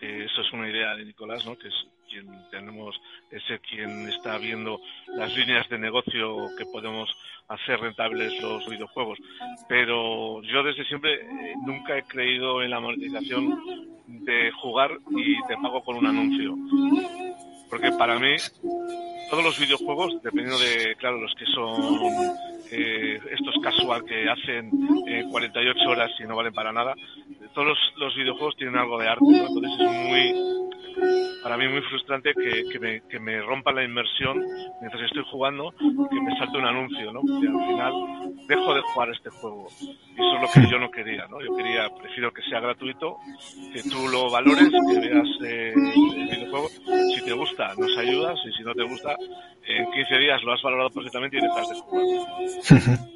eso 0.06 0.42
es 0.42 0.54
una 0.54 0.70
idea 0.70 0.96
de 0.96 1.06
Nicolás, 1.06 1.46
¿no? 1.46 1.58
que 1.58 1.68
es 1.68 1.74
quien 2.10 2.28
tenemos, 2.52 3.00
es 3.32 3.44
quien 3.70 4.08
está 4.10 4.38
viendo 4.38 4.80
las 5.08 5.36
líneas 5.36 5.68
de 5.70 5.78
negocio 5.78 6.50
que 6.58 6.66
podemos 6.66 7.10
hacer 7.48 7.80
rentables 7.80 8.42
los 8.42 8.68
videojuegos. 8.68 9.20
Pero 9.68 10.42
yo 10.44 10.64
desde 10.64 10.86
siempre 10.86 11.16
eh, 11.16 11.54
nunca 11.66 11.98
he 11.98 12.04
creído 12.04 12.62
en 12.62 12.72
la 12.72 12.80
monetización 12.80 13.60
de 14.08 14.52
jugar 14.52 14.92
y 15.12 15.36
te 15.48 15.58
pago 15.62 15.84
con 15.84 15.98
un 15.98 16.08
anuncio. 16.08 16.56
Porque 17.70 17.92
para 17.92 18.20
mí 18.20 18.36
todos 19.30 19.44
los 19.44 19.60
videojuegos, 19.60 20.22
dependiendo 20.22 20.60
de, 20.60 20.96
claro, 20.98 21.18
los 21.18 21.34
que 21.36 21.46
son 21.46 22.36
eh, 22.72 23.20
estos 23.32 23.56
casual 23.62 24.04
que 24.06 24.30
hacen 24.30 24.72
48 25.32 25.80
eh, 25.80 25.88
horas 25.88 26.12
y 26.20 26.24
no 26.24 26.36
valen 26.36 26.54
para 26.54 26.72
nada, 26.72 26.94
todos 27.54 27.78
los, 27.98 28.16
videojuegos 28.16 28.56
tienen 28.58 28.78
algo 28.78 29.00
de 29.00 29.08
arte, 29.08 29.26
entonces 29.26 29.72
es 29.80 29.92
muy, 29.92 30.75
para 31.44 31.58
mí 31.58 31.68
muy 31.68 31.82
frustrante 31.84 32.34
que, 32.34 33.20
me, 33.20 33.42
rompa 33.42 33.72
la 33.72 33.84
inmersión 33.84 34.44
mientras 34.82 35.04
estoy 35.04 35.24
jugando 35.30 35.72
que 35.78 36.22
me 36.22 36.38
salte 36.38 36.58
un 36.58 36.66
anuncio, 36.66 37.12
¿no? 37.12 37.22
Que 37.22 37.48
al 37.48 37.68
final 37.68 37.94
dejo 38.48 38.74
de 38.74 38.82
jugar 38.82 39.10
este 39.12 39.30
juego. 39.30 39.68
Y 39.80 39.86
eso 40.14 40.36
es 40.36 40.42
lo 40.42 40.48
que 40.64 40.72
yo 40.72 40.80
no 40.80 40.92
quería, 40.92 41.28
¿no? 41.28 41.42
Yo 41.42 41.56
quería, 41.56 41.90
prefiero 42.02 42.32
que 42.34 42.42
sea 42.44 42.60
gratuito, 42.60 43.18
que 43.74 43.84
tú 43.84 44.08
lo 44.08 44.30
valores, 44.30 44.70
que 44.70 45.00
veas 45.00 45.28
eh, 45.46 45.74
el 45.76 46.28
videojuego. 46.30 46.70
Si 47.16 47.24
te 47.24 47.34
gusta, 47.34 47.74
nos 47.78 47.98
ayudas 47.98 48.40
y 48.46 48.58
si 48.58 48.64
no 48.64 48.74
te 48.74 48.84
gusta, 48.84 49.16
en 49.68 49.92
15 49.92 50.18
días 50.18 50.44
lo 50.44 50.54
has 50.54 50.62
valorado 50.62 50.90
perfectamente 50.90 51.38
y 51.38 51.42
dejas 51.42 51.70
de 51.70 51.76
jugar. 51.76 53.00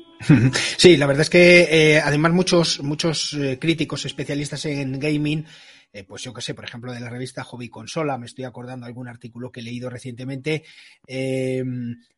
Sí, 0.77 0.97
la 0.97 1.07
verdad 1.07 1.21
es 1.21 1.29
que 1.29 1.61
eh, 1.71 2.01
además 2.03 2.33
muchos, 2.33 2.81
muchos 2.83 3.33
eh, 3.35 3.57
críticos 3.57 4.05
especialistas 4.05 4.65
en 4.65 4.99
gaming 4.99 5.45
eh, 5.91 6.03
pues 6.03 6.21
yo 6.21 6.33
que 6.33 6.41
sé, 6.41 6.53
por 6.53 6.65
ejemplo, 6.65 6.93
de 6.93 6.99
la 6.99 7.09
revista 7.09 7.43
Hobby 7.43 7.69
Consola, 7.69 8.17
me 8.19 8.27
estoy 8.27 8.45
acordando 8.45 8.85
de 8.85 8.89
algún 8.89 9.07
artículo 9.07 9.51
que 9.51 9.61
he 9.61 9.63
leído 9.63 9.89
recientemente, 9.89 10.63
eh, 11.07 11.63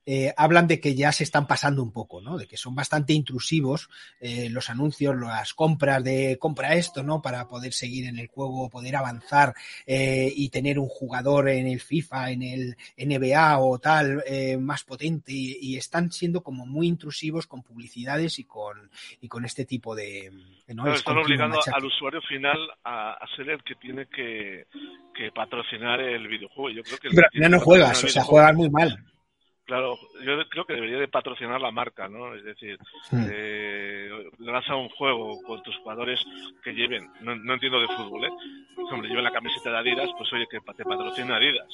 eh, 0.06 0.34
hablan 0.36 0.68
de 0.68 0.82
que 0.82 0.94
ya 0.94 1.12
se 1.14 1.24
están 1.24 1.48
pasando 1.48 1.82
un 1.82 1.92
poco, 1.92 2.20
¿no? 2.20 2.38
De 2.38 2.48
que 2.48 2.58
son 2.58 2.76
bastante 2.76 3.14
intrusivos 3.14 3.90
los 4.50 4.70
anuncios, 4.70 5.16
las 5.16 5.54
compras 5.54 6.04
de 6.04 6.38
compra 6.40 6.76
esto, 6.76 7.04
¿no? 7.04 7.22
Para 7.22 7.48
poder 7.48 7.72
seguir 7.72 8.08
en 8.08 8.18
el 8.18 8.28
juego, 8.28 8.70
poder 8.70 8.96
avanzar 8.96 9.54
y 9.86 10.50
tener 10.50 10.80
un 10.80 10.88
jugador 10.88 11.50
en 11.50 11.68
el 11.68 11.80
FIFA, 11.80 12.32
en 12.32 12.42
el 12.42 12.78
NBA 12.98 13.60
o 13.60 13.80
tal, 13.80 14.24
más 14.60 14.84
potente 14.84 15.32
y, 15.34 15.78
están 15.78 16.12
siendo 16.12 16.42
como 16.42 16.66
muy 16.66 16.88
intrusivos 16.88 17.46
con 17.46 17.62
publicidades 17.62 18.40
y 18.40 18.46
con, 18.46 18.90
y 19.22 19.28
con 19.28 19.46
este 19.46 19.66
tipo 19.66 19.96
de... 19.96 20.32
¿no? 20.74 20.92
están 20.94 21.18
obligando 21.18 21.60
al 21.74 21.86
usuario 21.86 22.22
final 22.22 22.58
a, 22.84 23.14
a 23.14 23.28
ser 23.36 23.50
el 23.50 23.64
que 23.64 23.76
tiene 23.76 24.08
que, 24.08 24.66
patrocinar 25.36 26.00
el 26.02 26.28
videojuego. 26.28 26.70
Yo 26.70 26.84
creo 26.84 26.98
que 26.98 27.10
Pero 27.10 27.28
al 27.28 27.32
final 27.32 27.52
no 27.52 27.60
juegas, 27.60 28.04
o 28.04 28.08
sea, 28.08 28.24
juegas 28.24 28.56
muy 28.56 28.70
mal. 28.70 28.98
Claro, 29.72 29.98
yo 30.26 30.34
creo 30.50 30.66
que 30.66 30.74
debería 30.74 30.98
de 30.98 31.08
patrocinar 31.08 31.62
la 31.62 31.72
marca, 31.72 32.10
¿no? 32.10 32.36
Es 32.36 32.44
decir, 32.44 32.78
eh, 33.14 34.10
lanza 34.40 34.76
un 34.76 34.90
juego 34.90 35.42
con 35.44 35.64
tus 35.64 35.78
jugadores 35.78 36.20
que 36.62 36.74
lleven, 36.74 37.10
no, 37.22 37.54
entiendo 37.54 37.80
de 37.80 37.88
fútbol, 37.88 38.26
¿eh? 38.26 38.32
Hombre, 38.92 39.08
lleven 39.08 39.24
la 39.24 39.32
camiseta 39.32 39.72
de 39.72 39.78
Adidas, 39.78 40.10
pues 40.18 40.30
oye, 40.34 40.46
que 40.52 40.60
te 40.76 40.84
patrocine 40.84 41.34
Adidas. 41.34 41.70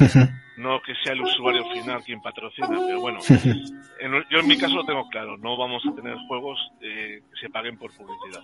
no 0.56 0.80
que 0.80 0.94
sea 1.04 1.12
el 1.12 1.20
usuario 1.20 1.70
final 1.74 2.02
quien 2.02 2.22
patrocina, 2.22 2.68
pero 2.70 3.02
bueno, 3.02 3.18
yo 4.30 4.38
en 4.38 4.46
mi 4.46 4.56
caso 4.56 4.76
lo 4.76 4.86
tengo 4.86 5.06
claro, 5.10 5.36
no 5.36 5.54
vamos 5.54 5.82
a 5.86 5.94
tener 5.94 6.16
juegos 6.26 6.58
eh, 6.80 7.20
que 7.34 7.38
se 7.38 7.50
paguen 7.50 7.76
por 7.76 7.92
publicidad. 7.92 8.42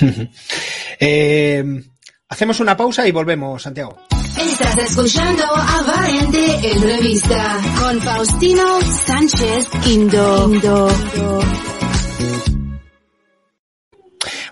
eh, 0.98 1.62
hacemos 2.28 2.58
una 2.58 2.76
pausa 2.76 3.06
y 3.06 3.12
volvemos, 3.12 3.62
Santiago. 3.62 3.96
Estás 4.50 4.78
escuchando 4.78 5.44
a 5.44 5.82
Valiente 5.82 6.70
Entrevista 6.72 7.60
con 7.78 8.00
Faustino 8.00 8.80
Sánchez 8.80 9.68
Indo. 9.86 10.48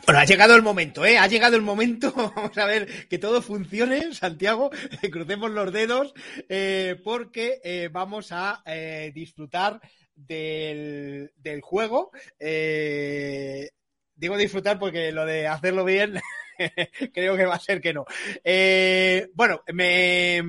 Bueno, 0.05 0.21
ha 0.21 0.25
llegado 0.27 0.55
el 0.55 0.63
momento, 0.63 1.05
¿eh? 1.07 1.17
Ha 1.17 1.27
llegado 1.27 1.57
el 1.57 1.63
momento. 1.63 2.13
Vamos 2.37 2.59
a 2.59 2.67
ver 2.67 3.09
que 3.09 3.19
todo 3.19 3.41
funcione, 3.41 4.13
Santiago. 4.13 4.71
Crucemos 5.11 5.51
los 5.51 5.73
dedos 5.73 6.13
eh, 6.51 7.01
porque 7.03 7.61
eh, 7.65 7.89
vamos 7.91 8.33
a 8.33 8.63
eh, 8.67 9.13
disfrutar 9.15 9.81
del, 10.15 11.33
del 11.37 11.63
juego. 11.63 12.11
digo 12.39 14.37
disfrutar 14.37 14.79
porque 14.79 15.11
lo 15.11 15.25
de 15.25 15.49
hacerlo 15.49 15.85
bien 15.85 16.21
creo 17.13 17.37
que 17.37 17.47
va 17.47 17.55
a 17.55 17.61
ser 17.61 17.81
que 17.81 17.93
no. 17.93 18.05
Eh, 18.43 19.29
bueno, 19.35 19.63
me, 19.73 20.43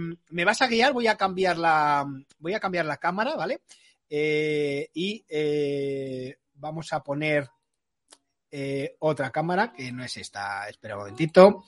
vas 0.46 0.62
a 0.62 0.68
guiar, 0.68 0.94
voy 0.94 1.08
a 1.08 1.16
cambiar 1.16 1.58
la, 1.58 2.06
voy 2.40 2.54
a 2.54 2.60
cambiar 2.60 2.86
la 2.86 2.98
cámara, 2.98 3.36
¿vale? 3.36 3.62
Eh, 4.10 4.90
y 4.94 5.26
eh, 5.28 6.38
vamos 6.54 6.92
a 6.94 7.04
poner 7.04 7.50
otra 9.00 9.30
cámara, 9.30 9.72
que 9.72 9.92
no 9.92 10.04
es 10.04 10.18
esta, 10.18 10.68
espera 10.68 10.96
un 10.96 11.02
momentito. 11.02 11.66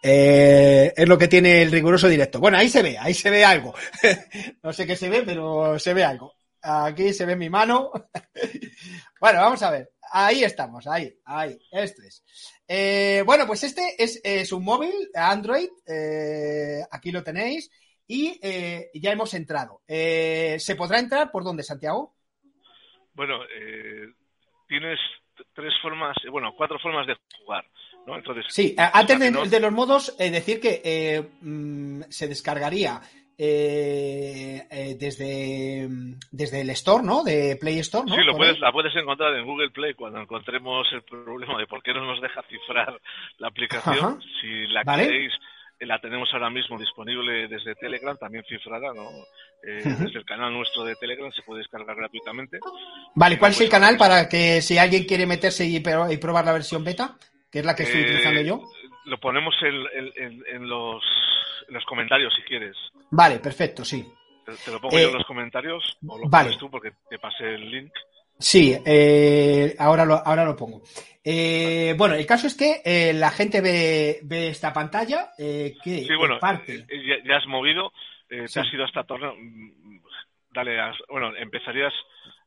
es 0.00 1.08
lo 1.08 1.18
que 1.18 1.26
tiene 1.26 1.62
el 1.62 1.72
riguroso 1.72 2.06
directo. 2.08 2.38
Bueno, 2.38 2.58
ahí 2.58 2.68
se 2.68 2.82
ve, 2.82 2.96
ahí 2.96 3.14
se 3.14 3.30
ve 3.30 3.44
algo. 3.44 3.74
no 4.62 4.72
sé 4.72 4.86
qué 4.86 4.94
se 4.94 5.08
ve, 5.08 5.22
pero 5.24 5.78
se 5.80 5.94
ve 5.94 6.04
algo. 6.04 6.34
Aquí 6.62 7.12
se 7.12 7.26
ve 7.26 7.34
mi 7.34 7.50
mano. 7.50 7.90
bueno, 9.20 9.40
vamos 9.40 9.62
a 9.62 9.70
ver. 9.70 9.92
Ahí 10.14 10.44
estamos, 10.44 10.86
ahí, 10.86 11.18
ahí, 11.24 11.58
esto 11.72 12.02
es. 12.02 12.22
Eh, 12.74 13.22
bueno, 13.26 13.46
pues 13.46 13.64
este 13.64 13.96
es, 13.98 14.50
un 14.50 14.64
móvil 14.64 14.94
Android, 15.14 15.68
eh, 15.86 16.80
aquí 16.90 17.10
lo 17.12 17.22
tenéis, 17.22 17.70
y 18.06 18.40
eh, 18.42 18.90
ya 18.94 19.12
hemos 19.12 19.34
entrado. 19.34 19.82
¿Se 19.86 20.74
podrá 20.74 20.98
entrar 20.98 21.30
por 21.30 21.44
dónde, 21.44 21.64
Santiago? 21.64 22.14
Bueno, 23.12 23.40
tienes 24.66 24.98
tres 25.52 25.74
formas, 25.82 26.16
bueno, 26.30 26.54
cuatro 26.56 26.78
formas 26.78 27.06
de 27.06 27.14
jugar. 27.44 27.62
¿no? 28.06 28.16
Entonces, 28.16 28.46
sí, 28.48 28.74
antes 28.78 29.50
de, 29.50 29.60
los 29.60 29.72
modos, 29.72 30.16
decir 30.16 30.58
que 30.58 31.28
mm, 31.42 32.04
se 32.08 32.26
descargaría 32.26 33.02
eh, 33.38 34.66
eh, 34.70 34.96
desde, 34.98 35.88
desde 36.30 36.60
el 36.60 36.70
Store, 36.70 37.02
¿no? 37.02 37.24
De 37.24 37.56
Play 37.60 37.78
Store, 37.80 38.04
¿no? 38.06 38.14
Sí, 38.14 38.22
lo 38.22 38.36
puedes, 38.36 38.58
la 38.60 38.72
puedes 38.72 38.94
encontrar 38.94 39.34
en 39.34 39.44
Google 39.44 39.70
Play 39.70 39.94
cuando 39.94 40.20
encontremos 40.20 40.86
el 40.92 41.02
problema 41.02 41.58
de 41.58 41.66
por 41.66 41.82
qué 41.82 41.92
no 41.92 42.04
nos 42.04 42.20
deja 42.20 42.42
cifrar 42.42 43.00
la 43.38 43.48
aplicación. 43.48 44.20
Si 44.40 44.66
la 44.68 44.84
queréis, 44.84 45.32
eh, 45.78 45.86
la 45.86 45.98
tenemos 45.98 46.28
ahora 46.32 46.50
mismo 46.50 46.78
disponible 46.78 47.48
desde 47.48 47.74
Telegram, 47.74 48.16
también 48.16 48.44
cifrada, 48.48 48.92
¿no? 48.94 49.08
Desde 49.62 50.18
el 50.18 50.24
canal 50.24 50.52
nuestro 50.52 50.84
de 50.84 50.96
Telegram 50.96 51.30
se 51.32 51.42
puede 51.42 51.60
descargar 51.60 51.94
gratuitamente. 51.96 52.58
Vale, 53.14 53.38
¿cuál 53.38 53.52
es 53.52 53.60
el 53.60 53.68
canal 53.68 53.96
para 53.96 54.28
que 54.28 54.60
si 54.60 54.76
alguien 54.76 55.04
quiere 55.04 55.24
meterse 55.24 55.64
y, 55.64 55.76
y 55.76 56.16
probar 56.16 56.44
la 56.44 56.52
versión 56.52 56.82
beta, 56.82 57.16
que 57.50 57.60
es 57.60 57.64
la 57.64 57.76
que 57.76 57.84
estoy 57.84 58.02
utilizando 58.02 58.40
yo? 58.42 58.60
Lo 59.04 59.18
ponemos 59.18 59.54
en, 59.62 60.44
en 60.46 60.68
los 60.68 61.02
los 61.72 61.84
comentarios 61.84 62.32
si 62.34 62.42
quieres. 62.42 62.76
Vale, 63.10 63.38
perfecto, 63.38 63.84
sí. 63.84 64.06
Te, 64.44 64.70
lo 64.70 64.80
pongo 64.80 64.98
yo 64.98 65.04
en 65.04 65.10
eh, 65.10 65.18
los 65.18 65.26
comentarios 65.26 65.98
o 66.06 66.18
lo 66.18 66.28
vale. 66.28 66.46
pones 66.46 66.58
tú 66.58 66.70
porque 66.70 66.92
te 67.08 67.18
pasé 67.18 67.54
el 67.54 67.70
link. 67.70 67.92
Sí, 68.38 68.76
eh, 68.84 69.74
ahora, 69.78 70.04
lo, 70.04 70.14
ahora 70.14 70.44
lo 70.44 70.56
pongo. 70.56 70.82
Eh, 71.22 71.94
bueno, 71.96 72.14
el 72.14 72.26
caso 72.26 72.48
es 72.48 72.56
que 72.56 73.12
la 73.14 73.30
gente 73.30 73.60
ve, 73.60 74.18
ve 74.24 74.48
esta 74.48 74.72
pantalla 74.72 75.30
que 75.36 75.74
sí, 75.82 76.08
bueno, 76.18 76.40
parte... 76.40 76.84
Ya, 77.24 77.36
has 77.36 77.46
movido, 77.46 77.92
te 78.28 78.44
has 78.44 78.72
ido 78.72 78.84
hasta 78.84 79.04
torno. 79.04 79.34
Mm, 79.36 80.00
dale, 80.52 80.76
bueno, 81.08 81.36
empezarías 81.36 81.92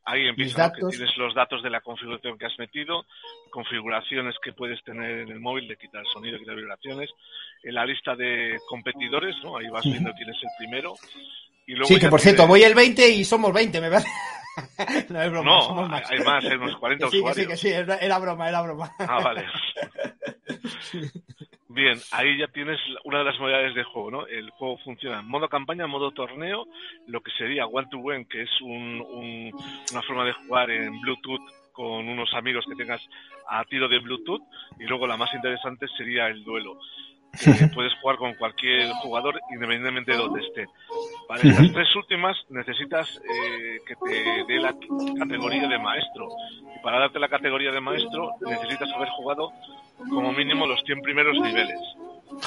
Ahí 0.05 0.27
empieza, 0.27 0.71
que 0.71 0.85
tienes 0.87 1.17
los 1.17 1.33
datos 1.33 1.63
de 1.63 1.71
la 1.71 1.81
configuración 1.81 2.37
que 2.37 2.45
has 2.45 2.57
metido, 2.59 3.05
configuraciones 3.49 4.35
que 4.43 4.53
puedes 4.53 4.83
tener 4.83 5.21
en 5.21 5.29
el 5.29 5.39
móvil 5.39 5.67
de 5.67 5.77
quitar 5.77 6.03
sonido, 6.13 6.37
quitar 6.37 6.55
vibraciones, 6.55 7.09
en 7.63 7.73
la 7.73 7.85
lista 7.85 8.15
de 8.15 8.59
competidores, 8.69 9.35
¿no? 9.43 9.57
Ahí 9.57 9.67
vas 9.67 9.83
viendo 9.83 10.13
quién 10.13 10.29
es 10.29 10.37
el 10.43 10.49
primero. 10.59 10.93
Y 11.65 11.73
luego 11.73 11.87
sí, 11.87 11.99
que 11.99 12.09
por 12.09 12.21
cierto, 12.21 12.45
voy 12.45 12.61
el 12.61 12.75
20 12.75 13.09
y 13.09 13.25
somos 13.25 13.51
20, 13.51 13.81
me 13.81 13.89
parece. 13.89 14.09
no 15.09 15.21
es 15.21 15.31
broma, 15.31 15.61
somos 15.61 15.89
más. 15.89 16.11
hay 16.11 16.19
más, 16.19 16.45
hay 16.45 16.55
unos 16.55 16.77
40 16.77 17.09
sí, 17.09 17.17
usuarios. 17.17 17.59
Sí, 17.59 17.67
que 17.67 17.67
sí, 17.75 17.95
era 17.99 18.19
broma, 18.19 18.47
era 18.47 18.61
broma. 18.61 18.91
Ah, 18.99 19.23
vale. 19.23 19.45
Bien, 21.75 21.99
ahí 22.13 22.37
ya 22.37 22.47
tienes 22.47 22.79
una 23.03 23.17
de 23.17 23.25
las 23.25 23.37
modalidades 23.37 23.75
de 23.75 23.83
juego, 23.83 24.09
¿no? 24.09 24.27
El 24.27 24.49
juego 24.51 24.77
funciona 24.77 25.19
en 25.19 25.27
modo 25.27 25.49
campaña, 25.49 25.85
modo 25.87 26.11
torneo, 26.11 26.65
lo 27.05 27.19
que 27.19 27.31
sería 27.31 27.65
one 27.65 27.85
to 27.91 27.97
one, 27.97 28.25
que 28.29 28.43
es 28.43 28.61
una 28.61 30.01
forma 30.03 30.23
de 30.23 30.31
jugar 30.31 30.71
en 30.71 31.01
Bluetooth 31.01 31.41
con 31.73 32.07
unos 32.07 32.33
amigos 32.33 32.63
que 32.65 32.75
tengas 32.75 33.01
a 33.49 33.65
tiro 33.65 33.89
de 33.89 33.99
Bluetooth, 33.99 34.41
y 34.79 34.85
luego 34.85 35.05
la 35.05 35.17
más 35.17 35.33
interesante 35.33 35.85
sería 35.97 36.27
el 36.27 36.45
duelo. 36.45 36.79
Puedes 37.73 37.93
jugar 38.01 38.17
con 38.17 38.33
cualquier 38.35 38.89
jugador 39.01 39.39
independientemente 39.53 40.11
de 40.11 40.17
donde 40.17 40.41
esté. 40.41 40.65
Para 41.27 41.41
estas 41.41 41.71
tres 41.71 41.95
últimas 41.95 42.37
necesitas 42.49 43.09
eh, 43.23 43.79
que 43.85 43.95
te 43.95 44.53
dé 44.53 44.59
la 44.59 44.73
categoría 45.17 45.67
de 45.67 45.79
maestro. 45.79 46.27
Y 46.75 46.83
para 46.83 46.99
darte 46.99 47.19
la 47.19 47.29
categoría 47.29 47.71
de 47.71 47.81
maestro 47.81 48.31
necesitas 48.41 48.89
haber 48.93 49.09
jugado 49.09 49.51
como 50.09 50.31
mínimo 50.31 50.65
los 50.67 50.81
100 50.85 51.01
primeros 51.01 51.39
niveles. 51.39 51.79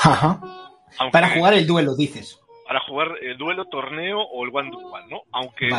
Ajá. 0.03 0.41
para 1.13 1.31
jugar 1.31 1.55
el 1.55 1.67
duelo, 1.67 1.95
dices. 1.95 2.39
Para 2.69 2.81
jugar 2.81 3.09
el 3.23 3.39
duelo, 3.39 3.65
torneo 3.65 4.21
o 4.21 4.45
el 4.45 4.55
one 4.55 4.71
to 4.71 4.77
one, 4.77 5.07
¿no? 5.09 5.23
Aunque 5.33 5.71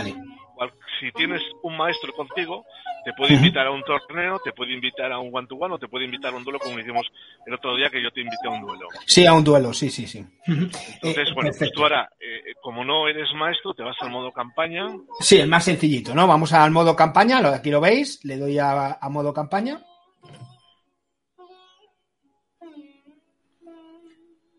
si 1.00 1.12
tienes 1.12 1.42
un 1.62 1.78
maestro 1.78 2.12
contigo, 2.14 2.66
te 3.06 3.14
puede 3.14 3.36
invitar 3.36 3.68
a 3.68 3.72
un 3.72 3.84
torneo, 3.84 4.40
te 4.44 4.52
puede 4.52 4.74
invitar 4.74 5.12
a 5.12 5.20
un 5.20 5.30
one 5.32 5.48
to 5.48 5.56
one 5.56 5.76
o 5.76 5.78
te 5.78 5.88
puede 5.88 6.06
invitar 6.06 6.34
a 6.34 6.38
un 6.38 6.44
duelo, 6.44 6.60
como 6.60 6.80
hicimos 6.80 7.06
el 7.46 7.54
otro 7.54 7.78
día 7.78 7.90
que 7.90 8.02
yo 8.02 8.12
te 8.12 8.22
invité 8.22 8.48
a 8.48 8.50
un 8.50 8.62
duelo. 8.62 8.88
Sí, 9.06 9.26
a 9.26 9.34
un 9.34 9.44
duelo, 9.44 9.72
sí, 9.72 9.90
sí, 9.92 10.08
sí. 10.08 10.26
Entonces, 10.48 11.34
bueno, 11.36 11.52
pues 11.58 11.72
tú 11.72 11.84
ahora, 11.84 12.10
eh, 12.20 12.54
como 12.60 12.84
no 12.84 13.08
eres 13.08 13.32
maestro, 13.36 13.74
te 13.76 13.84
vas 13.84 13.96
al 14.02 14.10
modo 14.10 14.32
campaña. 14.32 14.88
Sí, 15.20 15.38
el 15.38 15.48
más 15.48 15.64
sencillito, 15.64 16.16
¿no? 16.16 16.28
Vamos 16.28 16.52
al 16.54 16.72
modo 16.72 16.96
campaña, 16.96 17.38
aquí 17.54 17.70
lo 17.70 17.80
veis, 17.80 18.20
le 18.26 18.38
doy 18.38 18.58
a 18.60 18.98
modo 19.10 19.32
campaña. 19.32 19.80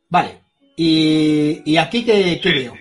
Vale. 0.08 0.39
¿Y, 0.82 1.76
aquí 1.76 2.06
qué, 2.06 2.40
veo? 2.42 2.72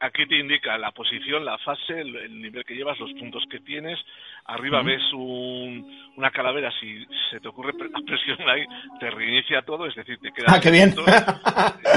Aquí 0.00 0.26
te 0.26 0.38
indica 0.38 0.78
la 0.78 0.90
posición, 0.92 1.44
la 1.44 1.58
fase, 1.58 2.00
el, 2.00 2.40
nivel 2.40 2.64
que 2.64 2.74
llevas, 2.74 2.98
los 2.98 3.12
puntos 3.12 3.44
que 3.50 3.60
tienes. 3.60 3.98
Arriba 4.46 4.82
ves 4.82 5.02
una 5.12 6.30
calavera, 6.30 6.72
si 6.80 7.04
se 7.30 7.40
te 7.40 7.48
ocurre 7.48 7.74
presionar 8.06 8.48
ahí, 8.48 8.64
te 8.98 9.10
reinicia 9.10 9.60
todo, 9.60 9.86
es 9.86 9.94
decir, 9.94 10.18
te 10.22 10.32
quedas, 10.32 10.50
ah, 10.50 10.60
qué 10.60 10.70
bien. 10.70 10.94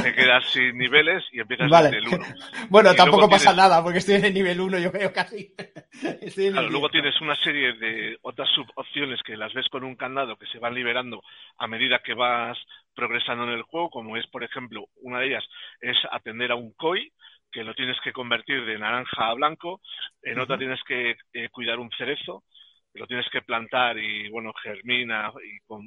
te 0.04 0.14
quedas 0.14 0.46
sin 0.52 0.78
niveles 0.78 1.24
y 1.32 1.40
empiezas 1.40 1.72
desde 1.72 1.98
el 2.00 2.08
1. 2.10 2.26
Bueno, 2.70 2.94
tampoco 2.94 3.30
pasa 3.30 3.54
nada, 3.54 3.82
porque 3.82 4.00
estoy 4.00 4.16
en 4.16 4.26
el 4.26 4.34
nivel 4.34 4.60
1, 4.60 4.80
yo 4.80 4.92
creo 4.92 5.14
casi. 5.14 5.54
claro, 6.36 6.70
luego 6.70 6.90
tienes 6.90 7.20
una 7.22 7.36
serie 7.38 7.72
de 7.74 8.18
otras 8.24 8.50
subopciones 8.50 9.22
que 9.24 9.38
las 9.38 9.54
ves 9.54 9.70
con 9.70 9.86
un 9.86 9.96
candado 9.96 10.36
que 10.36 10.48
se 10.48 10.60
van 10.60 10.74
liberando 10.74 11.24
a 11.58 11.68
medida 11.68 12.02
que 12.04 12.14
vas 12.14 12.58
progresando 12.96 13.44
en 13.44 13.52
el 13.52 13.64
juego, 13.64 13.90
como 13.90 14.18
es, 14.18 14.26
por 14.28 14.44
ejemplo, 14.44 14.86
una 15.02 15.20
de 15.20 15.28
ellas 15.28 15.44
es 15.82 15.98
atender 16.12 16.52
a 16.52 16.56
un 16.56 16.74
koi, 16.74 17.12
que 17.52 17.64
lo 17.64 17.74
tienes 17.74 17.98
que 18.02 18.12
convertir 18.12 18.66
de 18.66 18.78
naranja 18.78 19.30
a 19.30 19.34
blanco, 19.34 19.80
en 20.22 20.40
otra 20.40 20.58
tienes 20.58 20.82
que 20.84 21.16
eh, 21.34 21.50
cuidar 21.50 21.80
un 21.80 21.90
cerezo, 21.92 22.44
que 22.92 23.00
lo 23.00 23.08
tienes 23.08 23.30
que 23.30 23.42
plantar 23.42 23.98
y, 23.98 24.30
bueno, 24.30 24.52
germina 24.62 25.32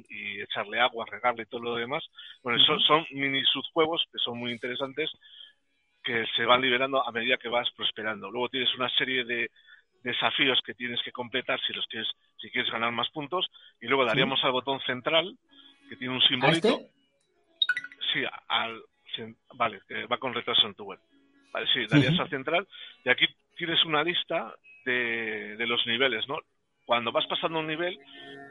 y, 0.09 0.41
echarle 0.41 0.79
agua, 0.79 1.05
regarle 1.09 1.43
y 1.43 1.45
todo 1.45 1.61
lo 1.61 1.75
demás. 1.75 2.03
Bueno, 2.41 2.63
son, 2.65 2.79
son 2.81 3.05
mini 3.11 3.43
subjuegos 3.43 4.03
que 4.11 4.17
son 4.17 4.39
muy 4.39 4.51
interesantes, 4.51 5.11
que 6.03 6.25
se 6.35 6.45
van 6.45 6.61
liberando 6.61 7.05
a 7.05 7.11
medida 7.11 7.37
que 7.37 7.49
vas 7.49 7.69
prosperando. 7.75 8.31
Luego 8.31 8.49
tienes 8.49 8.73
una 8.75 8.89
serie 8.89 9.23
de 9.25 9.51
desafíos 10.03 10.59
que 10.65 10.73
tienes 10.73 11.01
que 11.03 11.11
completar 11.11 11.59
si 11.67 11.73
los 11.73 11.85
quieres, 11.87 12.09
si 12.37 12.49
quieres 12.49 12.71
ganar 12.71 12.91
más 12.91 13.09
puntos, 13.09 13.47
y 13.79 13.87
luego 13.87 14.05
daríamos 14.05 14.43
al 14.43 14.53
botón 14.53 14.79
central, 14.81 15.37
que 15.89 15.95
tiene 15.97 16.15
un 16.15 16.21
simbolito. 16.21 16.79
Sí, 18.13 18.23
al, 18.47 18.81
vale, 19.55 19.81
va 20.11 20.17
con 20.17 20.33
retraso 20.33 20.67
en 20.67 20.75
tu 20.75 20.83
web. 20.83 20.99
Vale, 21.51 21.67
sí, 21.73 21.85
darías 21.87 22.19
a 22.19 22.27
central 22.27 22.67
y 23.03 23.09
aquí 23.09 23.25
tienes 23.57 23.83
una 23.85 24.03
lista 24.03 24.53
de, 24.85 25.55
de 25.57 25.67
los 25.67 25.85
niveles, 25.87 26.27
¿no? 26.27 26.37
Cuando 26.85 27.11
vas 27.11 27.25
pasando 27.27 27.59
un 27.59 27.67
nivel, 27.67 27.97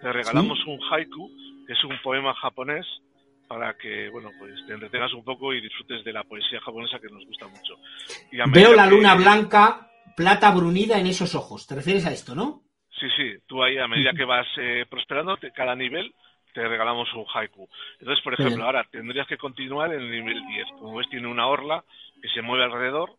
te 0.01 0.12
regalamos 0.12 0.64
un 0.66 0.79
haiku, 0.90 1.31
que 1.66 1.73
es 1.73 1.85
un 1.85 1.99
poema 2.03 2.35
japonés, 2.35 2.87
para 3.49 3.75
que, 3.77 4.09
bueno, 4.11 4.31
pues 4.38 4.55
te 4.66 4.75
entretengas 4.75 5.12
un 5.14 5.25
poco 5.25 5.53
y 5.53 5.61
disfrutes 5.61 6.05
de 6.05 6.12
la 6.12 6.23
poesía 6.23 6.61
japonesa 6.61 7.01
que 7.01 7.09
nos 7.09 7.25
gusta 7.27 7.49
mucho. 7.49 7.75
Veo 8.53 8.75
la 8.75 8.87
luna 8.87 9.14
blanca, 9.14 9.90
plata 10.17 10.52
brunida 10.52 10.98
en 10.98 11.06
esos 11.06 11.35
ojos. 11.35 11.67
¿Te 11.67 11.75
refieres 11.75 12.06
a 12.06 12.13
esto, 12.13 12.35
no? 12.35 12.63
Sí, 13.00 13.06
sí. 13.17 13.38
Tú 13.46 13.63
ahí, 13.63 13.79
a 13.79 13.88
medida 13.88 14.13
que 14.13 14.25
vas 14.25 14.46
eh, 14.59 14.85
prosperando, 14.88 15.38
cada 15.54 15.75
nivel 15.75 16.15
te 16.53 16.67
regalamos 16.67 17.09
un 17.15 17.25
haiku. 17.33 17.69
Entonces, 18.01 18.23
por 18.23 18.35
ejemplo, 18.35 18.65
ahora 18.65 18.87
tendrías 18.90 19.27
que 19.27 19.37
continuar 19.37 19.92
en 19.92 20.01
el 20.01 20.11
nivel 20.11 20.46
10. 20.46 20.69
Como 20.79 20.96
ves, 20.96 21.09
tiene 21.11 21.29
una 21.29 21.46
orla 21.46 21.85
que 22.21 22.29
se 22.29 22.42
mueve 22.42 22.65
alrededor. 22.65 23.17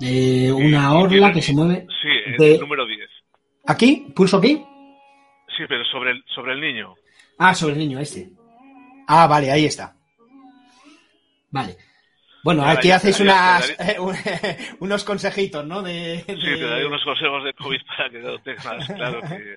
Eh, 0.00 0.52
una 0.52 0.94
orla 0.94 1.32
que 1.32 1.42
se 1.42 1.54
mueve. 1.54 1.86
Sí, 2.02 2.42
el 2.44 2.60
número 2.60 2.86
10. 2.86 3.08
¿Aquí? 3.66 4.12
¿Pulso 4.14 4.38
aquí? 4.38 4.62
Sí, 5.56 5.64
pero 5.68 5.84
sobre 5.86 6.12
el, 6.12 6.24
sobre 6.34 6.52
el 6.52 6.60
niño. 6.60 6.94
Ah, 7.38 7.54
sobre 7.54 7.74
el 7.74 7.80
niño, 7.80 7.98
este. 7.98 8.30
Ah, 9.08 9.26
vale, 9.26 9.50
ahí 9.50 9.64
está. 9.64 9.94
Vale. 11.50 11.76
Bueno, 12.46 12.64
aquí 12.64 12.92
hacéis 12.92 13.18
unas, 13.18 13.74
unos 14.78 15.02
consejitos, 15.02 15.66
¿no? 15.66 15.82
De, 15.82 16.22
Sí, 16.26 16.34
te 16.36 16.60
daré 16.60 16.86
unos 16.86 17.02
consejos 17.02 17.42
de 17.42 17.52
COVID 17.54 17.80
para 17.88 18.08
que 18.08 18.18
lo 18.20 18.38
tengas 18.38 18.86
claro 18.86 19.20
que... 19.22 19.56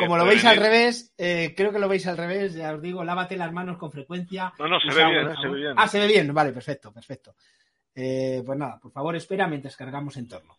como 0.00 0.16
lo 0.16 0.24
veis 0.24 0.44
al 0.44 0.56
revés, 0.56 1.14
eh, 1.18 1.54
creo 1.56 1.72
que 1.72 1.78
lo 1.78 1.88
veis 1.88 2.06
al 2.06 2.16
revés, 2.16 2.54
ya 2.54 2.74
os 2.74 2.82
digo, 2.82 3.04
lávate 3.04 3.36
las 3.36 3.52
manos 3.52 3.76
con 3.76 3.90
frecuencia. 3.90 4.52
No, 4.58 4.68
no, 4.68 4.80
se 4.80 4.94
ve 4.94 5.04
bien, 5.04 5.36
se 5.40 5.48
ve 5.48 5.56
bien. 5.56 5.74
Ah, 5.76 5.88
se 5.88 5.98
ve 5.98 6.06
bien, 6.06 6.32
vale, 6.32 6.52
perfecto, 6.52 6.92
perfecto. 6.92 7.34
Eh, 7.94 8.42
pues 8.44 8.58
nada, 8.58 8.78
por 8.80 8.92
favor, 8.92 9.16
espera 9.16 9.46
mientras 9.48 9.76
cargamos 9.76 10.16
entorno. 10.16 10.56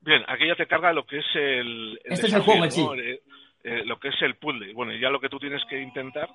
Bien, 0.00 0.22
aquí 0.26 0.48
ya 0.48 0.56
te 0.56 0.66
carga 0.66 0.92
lo 0.92 1.06
que 1.06 1.18
es 1.18 1.26
el... 1.34 2.00
este 2.04 2.26
es 2.26 2.32
el 2.32 2.42
juego 2.42 2.68
sí. 2.70 2.84
Eh, 3.64 3.84
lo 3.84 3.98
que 4.00 4.08
es 4.08 4.20
el 4.22 4.36
puzzle. 4.36 4.72
Bueno, 4.72 4.92
ya 4.94 5.08
lo 5.08 5.20
que 5.20 5.28
tú 5.28 5.38
tienes 5.38 5.62
que 5.70 5.80
intentar 5.80 6.28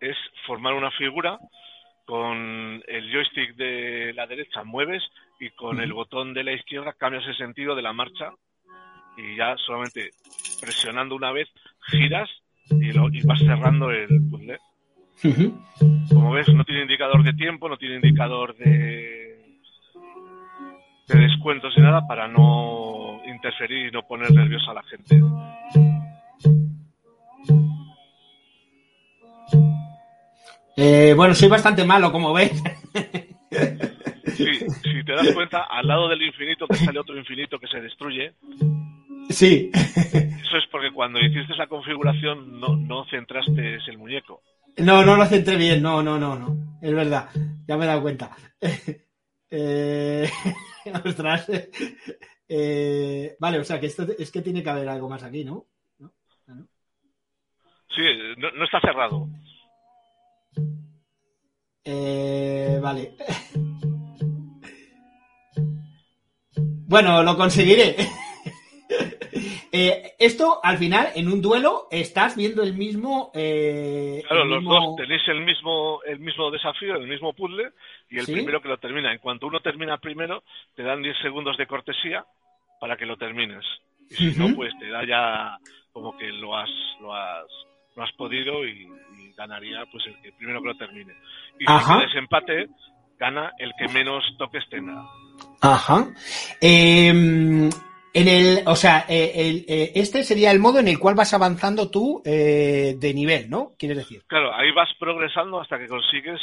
es 0.00 0.16
formar 0.46 0.74
una 0.74 0.90
figura 0.90 1.38
con 2.04 2.82
el 2.86 3.10
joystick 3.10 3.56
de 3.56 4.12
la 4.14 4.26
derecha 4.26 4.64
mueves 4.64 5.02
y 5.40 5.48
con 5.50 5.80
el 5.80 5.94
botón 5.94 6.34
de 6.34 6.44
la 6.44 6.52
izquierda 6.52 6.92
cambias 6.92 7.26
el 7.26 7.36
sentido 7.38 7.74
de 7.74 7.80
la 7.80 7.94
marcha 7.94 8.32
y 9.16 9.36
ya 9.36 9.56
solamente 9.58 10.10
presionando 10.60 11.14
una 11.14 11.32
vez 11.32 11.48
giras 11.90 12.28
y, 12.70 12.92
lo, 12.92 13.08
y 13.12 13.22
vas 13.22 13.38
cerrando 13.38 13.90
el 13.90 14.08
puzzle. 14.30 14.58
Como 16.08 16.32
ves, 16.32 16.48
no 16.48 16.64
tiene 16.64 16.82
indicador 16.82 17.22
de 17.22 17.32
tiempo, 17.32 17.68
no 17.68 17.76
tiene 17.76 17.96
indicador 17.96 18.56
de, 18.56 19.38
de 21.08 21.18
descuentos 21.18 21.72
ni 21.76 21.82
nada 21.82 22.06
para 22.06 22.28
no 22.28 23.20
interferir 23.26 23.88
y 23.88 23.90
no 23.90 24.02
poner 24.02 24.32
nerviosa 24.32 24.72
a 24.72 24.74
la 24.74 24.82
gente. 24.82 25.20
Eh, 30.76 31.14
bueno, 31.16 31.34
soy 31.34 31.48
bastante 31.48 31.84
malo, 31.84 32.10
como 32.10 32.32
ves. 32.32 32.62
Sí, 34.36 34.46
si 34.82 35.04
te 35.04 35.12
das 35.12 35.32
cuenta, 35.32 35.62
al 35.70 35.86
lado 35.86 36.08
del 36.08 36.22
infinito 36.22 36.66
te 36.66 36.74
sale 36.76 36.98
otro 36.98 37.16
infinito 37.16 37.58
que 37.58 37.68
se 37.68 37.80
destruye. 37.80 38.32
Sí. 39.30 39.70
Eso 39.74 40.56
es 40.56 40.66
porque 40.70 40.92
cuando 40.92 41.20
hiciste 41.20 41.52
esa 41.52 41.66
configuración 41.66 42.60
no, 42.60 42.76
no 42.76 43.04
centraste 43.06 43.76
el 43.86 43.98
muñeco. 43.98 44.42
No, 44.78 45.04
no 45.04 45.16
lo 45.16 45.26
centré 45.26 45.56
bien, 45.56 45.82
no, 45.82 46.02
no, 46.02 46.18
no, 46.18 46.36
no. 46.36 46.78
Es 46.82 46.94
verdad, 46.94 47.28
ya 47.66 47.76
me 47.76 47.84
he 47.84 47.88
dado 47.88 48.02
cuenta. 48.02 48.30
Eh... 49.56 50.28
Ostras. 51.04 51.46
Eh... 52.48 53.36
Vale, 53.38 53.58
o 53.60 53.64
sea 53.64 53.78
que 53.78 53.86
esto 53.86 54.04
es 54.18 54.32
que 54.32 54.42
tiene 54.42 54.64
que 54.64 54.70
haber 54.70 54.88
algo 54.88 55.08
más 55.08 55.22
aquí, 55.22 55.44
¿no? 55.44 55.66
¿No? 55.98 56.12
Sí, 57.94 58.02
no 58.36 58.64
está 58.64 58.80
cerrado. 58.80 59.28
Eh, 61.84 62.78
vale. 62.82 63.14
Bueno, 66.86 67.24
lo 67.24 67.36
conseguiré. 67.36 67.96
Eh, 69.72 70.14
esto, 70.18 70.60
al 70.62 70.78
final, 70.78 71.08
en 71.16 71.28
un 71.28 71.42
duelo, 71.42 71.88
estás 71.90 72.36
viendo 72.36 72.62
el 72.62 72.74
mismo. 72.74 73.32
Eh, 73.34 74.22
claro, 74.26 74.44
los 74.44 74.62
dos 74.64 74.96
tenéis 74.96 75.22
el 75.28 75.40
mismo, 75.40 76.00
el 76.04 76.20
mismo 76.20 76.50
desafío, 76.50 76.94
el 76.94 77.08
mismo 77.08 77.32
puzzle, 77.32 77.72
y 78.08 78.18
el 78.18 78.26
primero 78.26 78.62
que 78.62 78.68
lo 78.68 78.78
termina. 78.78 79.12
En 79.12 79.18
cuanto 79.18 79.46
uno 79.46 79.60
termina 79.60 79.98
primero, 79.98 80.44
te 80.76 80.82
dan 80.82 81.02
10 81.02 81.16
segundos 81.22 81.56
de 81.56 81.66
cortesía 81.66 82.24
para 82.80 82.96
que 82.96 83.06
lo 83.06 83.16
termines. 83.16 83.64
Y 84.10 84.14
si 84.14 84.38
no, 84.38 84.54
pues 84.54 84.72
te 84.78 84.88
da 84.88 85.04
ya 85.04 85.58
como 85.92 86.16
que 86.16 86.30
lo 86.30 86.56
has, 86.56 86.70
lo 87.00 87.14
has, 87.14 87.46
lo 87.96 88.02
has 88.02 88.12
podido 88.12 88.66
y, 88.66 88.88
ganaría 89.36 89.84
pues 89.90 90.06
el, 90.06 90.20
que 90.22 90.30
primero 90.32 90.60
que 90.62 90.68
lo 90.68 90.76
termine. 90.76 91.12
Y 91.58 91.64
si 91.66 91.98
desempate, 92.06 92.68
gana 93.18 93.52
el 93.58 93.72
que 93.76 93.88
menos 93.88 94.22
toques 94.38 94.62
tenga. 94.70 95.04
Ajá. 95.60 96.06
Em, 96.60 97.68
en 98.14 98.28
el, 98.28 98.62
o 98.66 98.76
sea, 98.76 99.04
eh, 99.08 99.32
el, 99.34 99.64
eh, 99.66 99.90
este 99.96 100.22
sería 100.22 100.52
el 100.52 100.60
modo 100.60 100.78
en 100.78 100.86
el 100.86 101.00
cual 101.00 101.16
vas 101.16 101.34
avanzando 101.34 101.90
tú 101.90 102.22
eh, 102.24 102.94
de 102.96 103.12
nivel, 103.12 103.50
¿no? 103.50 103.72
Quieres 103.76 103.98
decir. 103.98 104.22
Claro, 104.28 104.54
ahí 104.54 104.70
vas 104.70 104.88
progresando 105.00 105.60
hasta 105.60 105.78
que 105.80 105.88
consigues. 105.88 106.40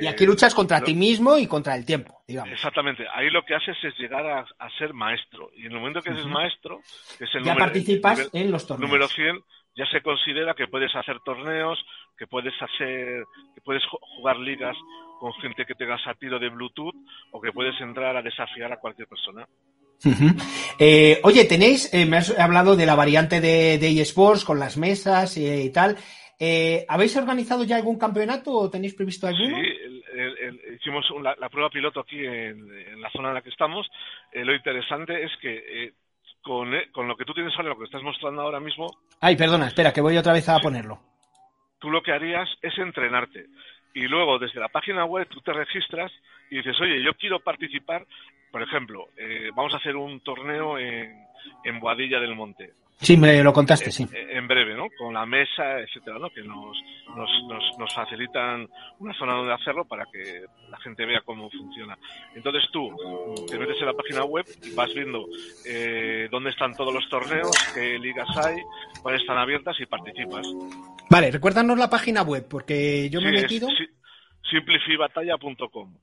y 0.00 0.06
aquí 0.06 0.24
luchas 0.24 0.54
contra 0.54 0.80
ti 0.80 0.94
mismo 0.94 1.36
y 1.36 1.46
contra 1.46 1.76
el 1.76 1.84
tiempo, 1.84 2.22
digamos. 2.26 2.50
Exactamente. 2.50 3.04
Ahí 3.12 3.28
lo 3.28 3.44
que 3.44 3.54
haces 3.54 3.76
es 3.84 3.94
llegar 3.98 4.26
a, 4.26 4.46
ser 4.78 4.94
maestro. 4.94 5.50
Y 5.54 5.66
en 5.66 5.72
el 5.72 5.78
momento 5.78 6.00
que 6.00 6.08
eres 6.08 6.24
maestro, 6.24 6.80
que 7.18 7.24
es 7.24 7.34
el 7.34 7.44
ya 7.44 7.54
participas 7.54 8.30
en 8.32 8.50
los 8.50 8.66
torneos. 8.66 8.88
Número 8.88 9.06
100, 9.06 9.40
ya 9.76 9.84
se 9.92 10.00
considera 10.00 10.54
que 10.54 10.68
puedes 10.68 10.94
hacer 10.96 11.18
torneos, 11.22 11.78
que 12.16 12.26
puedes 12.26 12.54
hacer, 12.62 13.24
que 13.54 13.60
puedes 13.62 13.82
jugar 14.16 14.38
ligas 14.38 14.76
con 15.20 15.34
gente 15.34 15.66
que 15.66 15.74
tengas 15.74 16.00
a 16.06 16.14
tiro 16.14 16.38
de 16.38 16.48
Bluetooth 16.48 16.94
o 17.32 17.42
que 17.42 17.52
puedes 17.52 17.78
entrar 17.82 18.16
a 18.16 18.22
desafiar 18.22 18.72
a 18.72 18.78
cualquier 18.78 19.06
persona. 19.06 19.46
Eh, 20.78 21.20
oye, 21.24 21.44
tenéis, 21.44 21.92
eh, 21.92 22.06
me 22.06 22.16
has 22.16 22.38
hablado 22.38 22.74
de 22.74 22.86
la 22.86 22.94
variante 22.94 23.40
de, 23.40 23.76
de 23.78 24.00
eSports 24.00 24.44
con 24.44 24.58
las 24.58 24.78
mesas 24.78 25.36
y 25.36 25.70
tal. 25.70 25.98
Eh, 26.38 26.86
¿Habéis 26.88 27.16
organizado 27.18 27.64
ya 27.64 27.76
algún 27.76 27.98
campeonato 27.98 28.52
o 28.52 28.70
tenéis 28.70 28.94
previsto 28.94 29.26
alguno? 29.26 29.58
Sí, 29.58 30.02
hicimos 30.74 31.04
la, 31.22 31.48
prueba 31.50 31.68
piloto 31.68 32.00
aquí 32.00 32.24
en, 32.24 33.00
la 33.00 33.10
zona 33.10 33.28
en 33.28 33.34
la 33.34 33.42
que 33.42 33.50
estamos. 33.50 33.86
lo 34.32 34.54
interesante 34.54 35.22
es 35.22 35.32
que 35.42 35.92
con, 36.40 36.72
con, 36.92 37.06
lo 37.06 37.16
que 37.16 37.26
tú 37.26 37.34
tienes 37.34 37.52
ahora, 37.56 37.68
lo 37.68 37.78
que 37.78 37.84
estás 37.84 38.02
mostrando 38.02 38.40
ahora 38.40 38.60
mismo. 38.60 38.86
Ay, 39.20 39.36
perdona, 39.36 39.66
espera, 39.66 39.92
que 39.92 40.00
voy 40.00 40.16
otra 40.16 40.32
vez 40.32 40.48
a 40.48 40.58
ponerlo. 40.60 40.98
Tú 41.78 41.90
lo 41.90 42.02
que 42.02 42.12
harías 42.12 42.48
es 42.62 42.76
entrenarte. 42.78 43.46
Y 43.92 44.02
luego, 44.02 44.38
desde 44.38 44.60
la 44.60 44.68
página 44.68 45.04
web, 45.04 45.28
tú 45.28 45.40
te 45.40 45.52
registras 45.52 46.12
y 46.50 46.56
dices, 46.56 46.80
oye, 46.80 47.02
yo 47.02 47.14
quiero 47.14 47.40
participar 47.40 48.06
por 48.50 48.62
ejemplo, 48.62 49.08
eh, 49.16 49.50
vamos 49.54 49.72
a 49.74 49.76
hacer 49.76 49.96
un 49.96 50.20
torneo 50.20 50.78
en, 50.78 51.24
en 51.64 51.80
Boadilla 51.80 52.20
del 52.20 52.34
Monte. 52.34 52.72
Sí, 53.00 53.16
me 53.16 53.42
lo 53.42 53.52
contaste, 53.52 53.86
en, 53.86 53.92
sí. 53.92 54.06
En 54.12 54.46
breve, 54.46 54.74
¿no? 54.74 54.88
Con 54.98 55.14
la 55.14 55.24
mesa, 55.24 55.80
etcétera, 55.80 56.18
¿no? 56.18 56.28
Que 56.28 56.42
nos, 56.42 56.76
nos, 57.16 57.78
nos, 57.78 57.94
facilitan 57.94 58.68
una 58.98 59.14
zona 59.14 59.32
donde 59.32 59.54
hacerlo 59.54 59.86
para 59.86 60.04
que 60.12 60.44
la 60.68 60.78
gente 60.80 61.06
vea 61.06 61.22
cómo 61.24 61.48
funciona. 61.48 61.96
Entonces 62.34 62.64
tú 62.70 62.94
te 63.48 63.58
metes 63.58 63.80
en 63.80 63.86
la 63.86 63.94
página 63.94 64.24
web 64.24 64.44
y 64.62 64.74
vas 64.74 64.92
viendo 64.92 65.26
eh, 65.64 66.28
dónde 66.30 66.50
están 66.50 66.74
todos 66.76 66.92
los 66.92 67.08
torneos, 67.08 67.56
qué 67.72 67.98
ligas 67.98 68.28
hay, 68.36 68.58
cuáles 69.00 69.22
están 69.22 69.38
abiertas 69.38 69.80
y 69.80 69.86
participas. 69.86 70.46
Vale, 71.08 71.30
recuérdanos 71.30 71.78
la 71.78 71.88
página 71.88 72.20
web, 72.20 72.46
porque 72.50 73.08
yo 73.08 73.22
me 73.22 73.30
he 73.30 73.42
metido. 73.42 73.66
simplifibatalla.com. 74.50 75.94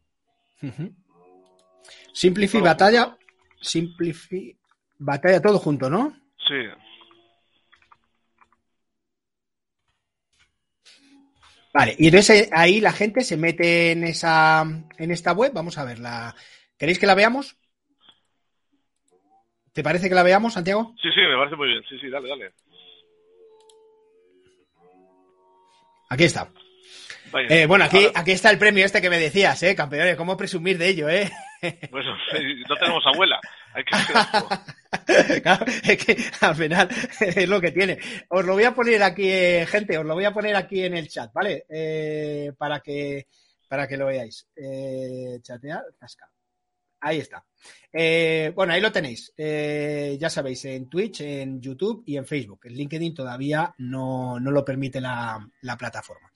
Simplify 2.14 2.62
Batalla. 2.62 3.18
Simplify 3.62 4.58
Batalla 4.99 5.41
todo 5.41 5.60
junto, 5.60 5.89
¿no? 5.89 6.14
Sí. 6.47 6.55
Vale, 11.74 11.95
y 11.99 12.08
entonces 12.08 12.49
ahí 12.53 12.82
la 12.82 12.91
gente 12.91 13.22
se 13.22 13.38
mete 13.38 13.91
en 13.91 14.03
esa 14.03 14.64
en 14.97 15.12
esta 15.12 15.34
web. 15.34 15.51
Vamos 15.53 15.78
a 15.78 15.86
verla. 15.86 16.36
¿Queréis 16.78 16.97
que 16.97 17.05
la 17.05 17.14
veamos? 17.14 17.55
¿Te 19.74 19.84
parece 19.84 20.10
que 20.10 20.16
la 20.16 20.24
veamos, 20.24 20.53
Santiago? 20.53 20.95
Sí, 20.99 21.10
sí, 21.14 21.22
me 21.22 21.38
parece 21.38 21.55
muy 21.55 21.68
bien. 21.68 21.84
Sí, 21.88 21.99
sí, 21.99 22.10
dale, 22.10 22.28
dale. 22.30 22.51
Aquí 26.10 26.24
está. 26.24 26.51
Eh, 27.49 27.65
bueno, 27.65 27.86
aquí, 27.86 28.07
aquí 28.13 28.32
está 28.32 28.49
el 28.49 28.57
premio 28.57 28.86
este 28.86 29.01
que 29.01 29.09
me 29.09 29.19
decías, 29.19 29.61
¿eh? 29.63 29.75
Campeones, 29.75 30.15
¿cómo 30.15 30.38
presumir 30.38 30.78
de 30.78 30.89
ello, 30.89 31.09
eh? 31.09 31.32
Bueno, 31.91 32.15
no 32.69 32.75
tenemos 32.75 33.03
abuela. 33.07 33.39
Hay 33.73 33.84
que 33.84 33.95
es 35.91 36.05
que 36.05 36.17
al 36.41 36.55
final 36.55 36.89
es 37.19 37.49
lo 37.49 37.59
que 37.59 37.71
tiene. 37.71 37.97
Os 38.30 38.45
lo 38.45 38.53
voy 38.53 38.63
a 38.63 38.75
poner 38.75 39.01
aquí, 39.03 39.28
eh, 39.28 39.65
gente, 39.67 39.97
os 39.97 40.05
lo 40.05 40.13
voy 40.13 40.25
a 40.25 40.34
poner 40.34 40.55
aquí 40.55 40.84
en 40.84 40.95
el 40.95 41.07
chat, 41.07 41.32
¿vale? 41.34 41.65
Eh, 41.69 42.51
para 42.57 42.80
que 42.80 43.28
para 43.67 43.88
que 43.88 43.97
lo 43.97 44.05
veáis. 44.05 44.47
Eh, 44.55 45.39
chatear, 45.41 45.84
casca. 45.99 46.30
Ahí 46.99 47.19
está. 47.19 47.45
Eh, 47.91 48.51
bueno, 48.55 48.73
ahí 48.73 48.81
lo 48.81 48.91
tenéis. 48.91 49.33
Eh, 49.37 50.17
ya 50.19 50.29
sabéis, 50.29 50.65
en 50.65 50.89
Twitch, 50.89 51.21
en 51.21 51.61
YouTube 51.61 52.03
y 52.05 52.17
en 52.17 52.25
Facebook. 52.25 52.61
En 52.65 52.73
LinkedIn 52.73 53.13
todavía 53.13 53.73
no, 53.77 54.39
lo 54.39 54.65
permite 54.65 54.99
la, 55.01 55.39
plataforma. 55.77 56.31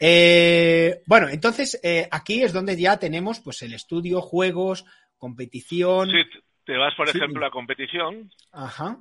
Eh, 0.00 1.02
bueno, 1.06 1.28
entonces 1.28 1.80
aquí 2.10 2.42
es 2.42 2.52
donde 2.52 2.76
ya 2.76 2.98
tenemos 2.98 3.40
pues 3.40 3.62
el 3.62 3.74
estudio, 3.74 4.20
juegos, 4.20 4.84
competición. 5.16 6.10
Sí, 6.10 6.40
te 6.64 6.76
vas, 6.76 6.94
por 6.94 7.08
ejemplo, 7.08 7.46
a 7.46 7.50
competición. 7.50 8.30
Ajá. 8.52 8.98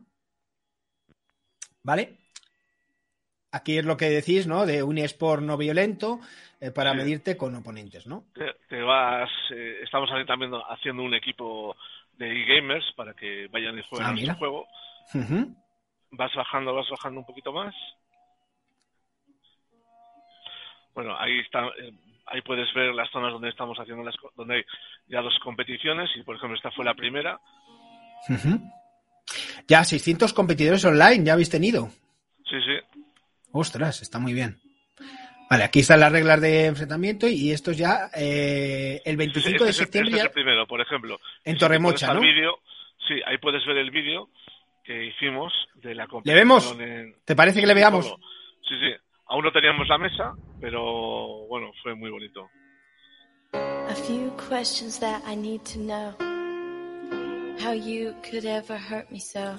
¿Vale? 1.83 2.24
Aquí 3.55 3.77
es 3.77 3.85
lo 3.85 3.95
que 3.95 4.09
decís, 4.09 4.47
¿no? 4.47 4.65
De 4.65 4.83
un 4.83 4.97
esport 4.97 5.41
no 5.41 5.55
violento 5.55 6.19
para 6.73 6.93
medirte 6.93 7.37
con 7.37 7.55
oponentes, 7.55 8.05
¿no? 8.05 8.25
Te, 8.67 8.81
vas, 8.81 9.29
estamos 9.81 10.09
también 10.27 10.51
haciendo 10.69 11.03
un 11.03 11.13
equipo 11.13 11.75
de 12.17 12.31
e-gamers 12.31 12.85
para 12.97 13.13
que 13.13 13.47
vayan 13.47 13.77
y 13.79 13.83
jueguen 13.83 14.29
ah, 14.29 14.35
juego. 14.35 14.67
Vas 16.11 16.33
bajando, 16.35 16.73
vas 16.73 16.89
bajando 16.89 17.21
un 17.21 17.25
poquito 17.25 17.53
más. 17.53 17.73
Bueno, 20.93 21.15
ahí 21.17 21.39
está, 21.39 21.67
eh, 21.77 21.93
ahí 22.25 22.41
puedes 22.41 22.73
ver 22.73 22.93
las 22.93 23.09
zonas 23.11 23.31
donde 23.31 23.49
estamos 23.49 23.77
haciendo 23.77 24.03
las, 24.03 24.15
donde 24.35 24.55
hay 24.55 24.65
ya 25.07 25.21
dos 25.21 25.37
competiciones 25.43 26.09
y 26.15 26.23
por 26.23 26.35
ejemplo 26.35 26.57
esta 26.57 26.71
fue 26.71 26.83
la 26.85 26.93
primera. 26.93 27.39
Ya 29.67 29.83
600 29.83 30.33
competidores 30.33 30.83
online 30.85 31.23
ya 31.23 31.33
habéis 31.33 31.49
tenido. 31.49 31.89
Sí, 32.49 32.57
sí. 32.61 32.94
Ostras, 33.57 34.01
está 34.01 34.19
muy 34.19 34.33
bien. 34.33 34.59
Vale, 35.49 35.63
aquí 35.63 35.79
están 35.79 36.01
las 36.01 36.11
reglas 36.11 36.41
de 36.41 36.65
enfrentamiento 36.65 37.25
y 37.25 37.51
esto 37.51 37.71
es 37.71 37.77
ya 37.77 38.09
eh, 38.13 39.01
el 39.05 39.15
25 39.15 39.63
de 39.63 39.71
septiembre. 39.71 40.11
Este 40.11 40.19
es 40.19 40.25
el 40.25 40.31
primero, 40.33 40.67
por 40.67 40.81
ejemplo. 40.81 41.21
En 41.45 41.57
Torremocha, 41.57 42.13
¿no? 42.13 42.19
sí, 42.19 43.13
ahí 43.25 43.37
puedes 43.37 43.65
ver 43.65 43.77
el 43.77 43.91
vídeo 43.91 44.27
que 44.83 45.05
hicimos 45.05 45.53
de 45.75 45.95
la 45.95 46.05
competición. 46.05 46.35
¿Le 46.35 46.41
vemos? 46.41 46.77
¿Te 47.23 47.33
parece 47.33 47.61
que 47.61 47.67
le 47.67 47.73
veamos? 47.73 48.13
Sí, 48.67 48.75
sí. 48.77 48.93
Aún 49.27 49.45
no 49.45 49.53
teníamos 49.53 49.87
la 49.87 49.99
mesa, 49.99 50.33
pero 50.59 51.47
bueno, 51.47 51.71
fue 51.81 51.95
muy 51.95 52.09
bonito. 52.09 52.49
A 53.53 53.95
few 53.95 54.35
questions 54.49 54.99
that 54.99 55.21
I 55.25 55.37
need 55.37 55.61
to 55.61 55.79
know. 55.79 56.13
How 57.63 57.71
you 57.71 58.13
could 58.29 58.43
ever 58.43 58.77
hurt 58.77 59.09
me 59.09 59.19
so 59.21 59.55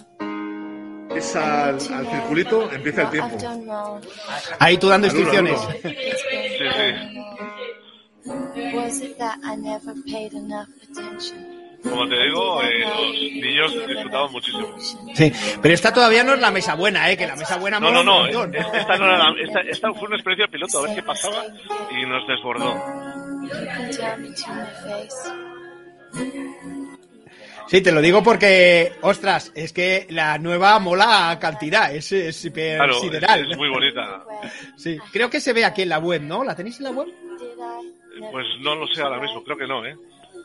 es 1.16 1.36
al, 1.36 1.80
circulito, 1.80 2.70
empieza 2.70 3.02
el 3.02 3.10
tiempo. 3.10 3.38
Ahí 4.58 4.78
tú 4.78 4.88
dando 4.88 5.06
instrucciones. 5.06 5.58
Como 11.82 12.08
te 12.08 12.16
digo, 12.16 12.62
eh, 12.62 12.80
los 12.80 13.12
niños 13.12 13.86
disfrutaban 13.86 14.32
muchísimo. 14.32 14.74
Sí, 15.14 15.32
pero 15.62 15.74
esta 15.74 15.92
todavía 15.92 16.24
no 16.24 16.34
es 16.34 16.40
la 16.40 16.50
mesa 16.50 16.74
buena, 16.74 17.10
¿eh? 17.10 17.16
Que 17.16 17.26
la 17.26 17.36
mesa 17.36 17.56
buena 17.58 17.78
No, 17.78 17.90
no, 17.92 18.02
no. 18.02 18.26
Esta, 18.26 18.98
no 18.98 19.06
era 19.06 19.32
esta, 19.40 19.60
esta 19.60 19.92
fue 19.92 20.08
una 20.08 20.16
experiencia 20.16 20.50
piloto, 20.50 20.78
a 20.78 20.82
ver 20.82 20.96
qué 20.96 21.02
pasaba 21.02 21.44
y 21.90 22.06
nos 22.06 22.26
desbordó. 22.26 22.74
Sí, 27.68 27.80
te 27.80 27.92
lo 27.92 28.00
digo 28.00 28.22
porque, 28.22 28.92
ostras, 29.02 29.52
es 29.54 29.72
que 29.72 30.06
la 30.10 30.38
nueva 30.38 30.78
mola 30.78 31.36
cantidad, 31.40 31.92
es, 31.94 32.12
es 32.12 32.36
sideral. 32.36 32.90
Es, 33.50 33.56
muy 33.56 33.68
bonita. 33.68 34.24
Sí, 34.76 34.98
creo 35.12 35.28
que 35.28 35.40
se 35.40 35.52
ve 35.52 35.64
aquí 35.64 35.82
en 35.82 35.88
la 35.88 35.98
web, 35.98 36.22
¿no? 36.22 36.44
¿La 36.44 36.54
tenéis 36.54 36.78
en 36.78 36.84
la 36.84 36.90
web? 36.92 37.08
Pues 38.30 38.46
no 38.60 38.74
lo 38.76 38.86
sé 38.88 39.02
ahora 39.02 39.20
mismo, 39.20 39.42
creo 39.42 39.56
que 39.56 39.66
no, 39.66 39.84
¿eh? 39.84 39.96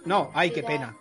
No, 0.05 0.31
ay, 0.33 0.51
qué 0.51 0.63
pena. 0.63 0.95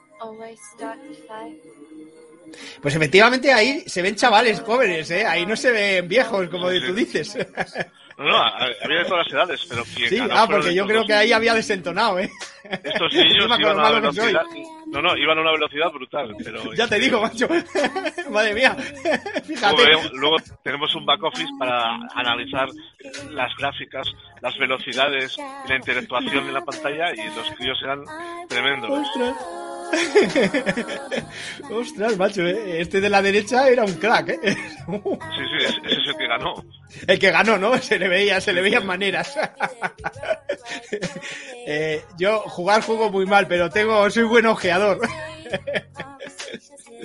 Pues 2.83 2.95
efectivamente 2.95 3.53
ahí 3.53 3.83
se 3.87 4.03
ven 4.03 4.17
chavales 4.17 4.61
jóvenes, 4.61 5.11
¿eh? 5.11 5.25
Ahí 5.25 5.47
no 5.47 5.57
se 5.57 5.71
ven 5.71 6.09
viejos, 6.09 6.49
como 6.49 6.69
tú 6.69 6.95
dices. 6.95 7.37
No, 8.21 8.27
no, 8.27 8.37
había 8.37 8.99
de 8.99 9.05
todas 9.07 9.27
las 9.27 9.33
edades, 9.33 9.67
pero 9.67 9.83
Sí, 9.87 10.19
ah, 10.31 10.47
porque 10.47 10.75
yo 10.75 10.87
creo 10.87 11.07
que 11.07 11.15
ahí 11.15 11.33
había 11.33 11.55
desentonado, 11.55 12.19
¿eh? 12.19 12.31
Estos 12.65 13.15
niños 13.15 13.47
iban 13.47 13.65
a 13.65 13.73
una 13.73 13.91
velocidad... 13.93 14.43
No, 14.89 15.01
no, 15.01 15.17
iban 15.17 15.39
a 15.39 15.41
una 15.41 15.53
velocidad 15.53 15.91
brutal, 15.91 16.37
pero... 16.45 16.75
Ya 16.77 16.87
te 16.87 16.99
digo, 16.99 17.23
macho. 17.23 17.49
Madre 18.31 18.53
mía. 18.53 18.77
Fíjate. 19.47 19.83
Luego, 20.13 20.37
tenemos 20.63 20.95
un 20.97 21.07
back 21.07 21.23
office 21.23 21.49
para 21.59 21.95
analizar 22.15 22.69
las 23.31 23.57
gráficas, 23.57 24.07
las 24.43 24.59
velocidades, 24.59 25.39
la 25.67 25.77
interactuación 25.77 26.47
en 26.47 26.53
la 26.53 26.61
pantalla 26.61 27.15
y 27.15 27.25
los 27.35 27.51
críos 27.57 27.79
eran 27.83 28.05
tremendos. 28.49 28.91
Ostras. 28.91 29.70
Ostras, 31.71 32.17
macho, 32.17 32.47
¿eh? 32.47 32.81
este 32.81 33.01
de 33.01 33.09
la 33.09 33.23
derecha 33.23 33.69
era 33.69 33.85
un 33.85 33.95
crack, 33.95 34.29
¿eh? 34.31 34.39
Sí, 34.45 34.57
sí, 34.87 35.65
ese 35.65 36.01
es 36.01 36.09
el 36.09 36.17
que 36.17 36.27
ganó. 36.27 36.65
El 37.07 37.19
que 37.19 37.31
ganó, 37.31 37.59
¿no? 37.59 37.79
Se 37.79 37.99
le 37.99 38.09
veía, 38.09 38.41
se 38.41 38.53
le 38.53 38.63
veían 38.63 38.87
maneras. 38.87 39.39
Eh, 41.67 42.03
yo 42.19 42.41
jugar 42.41 42.83
juego 42.83 43.11
muy 43.11 43.27
mal, 43.27 43.47
pero 43.47 43.71
tengo, 43.71 44.09
soy 44.11 44.25
buen 44.25 44.47
ojeador. 44.47 44.99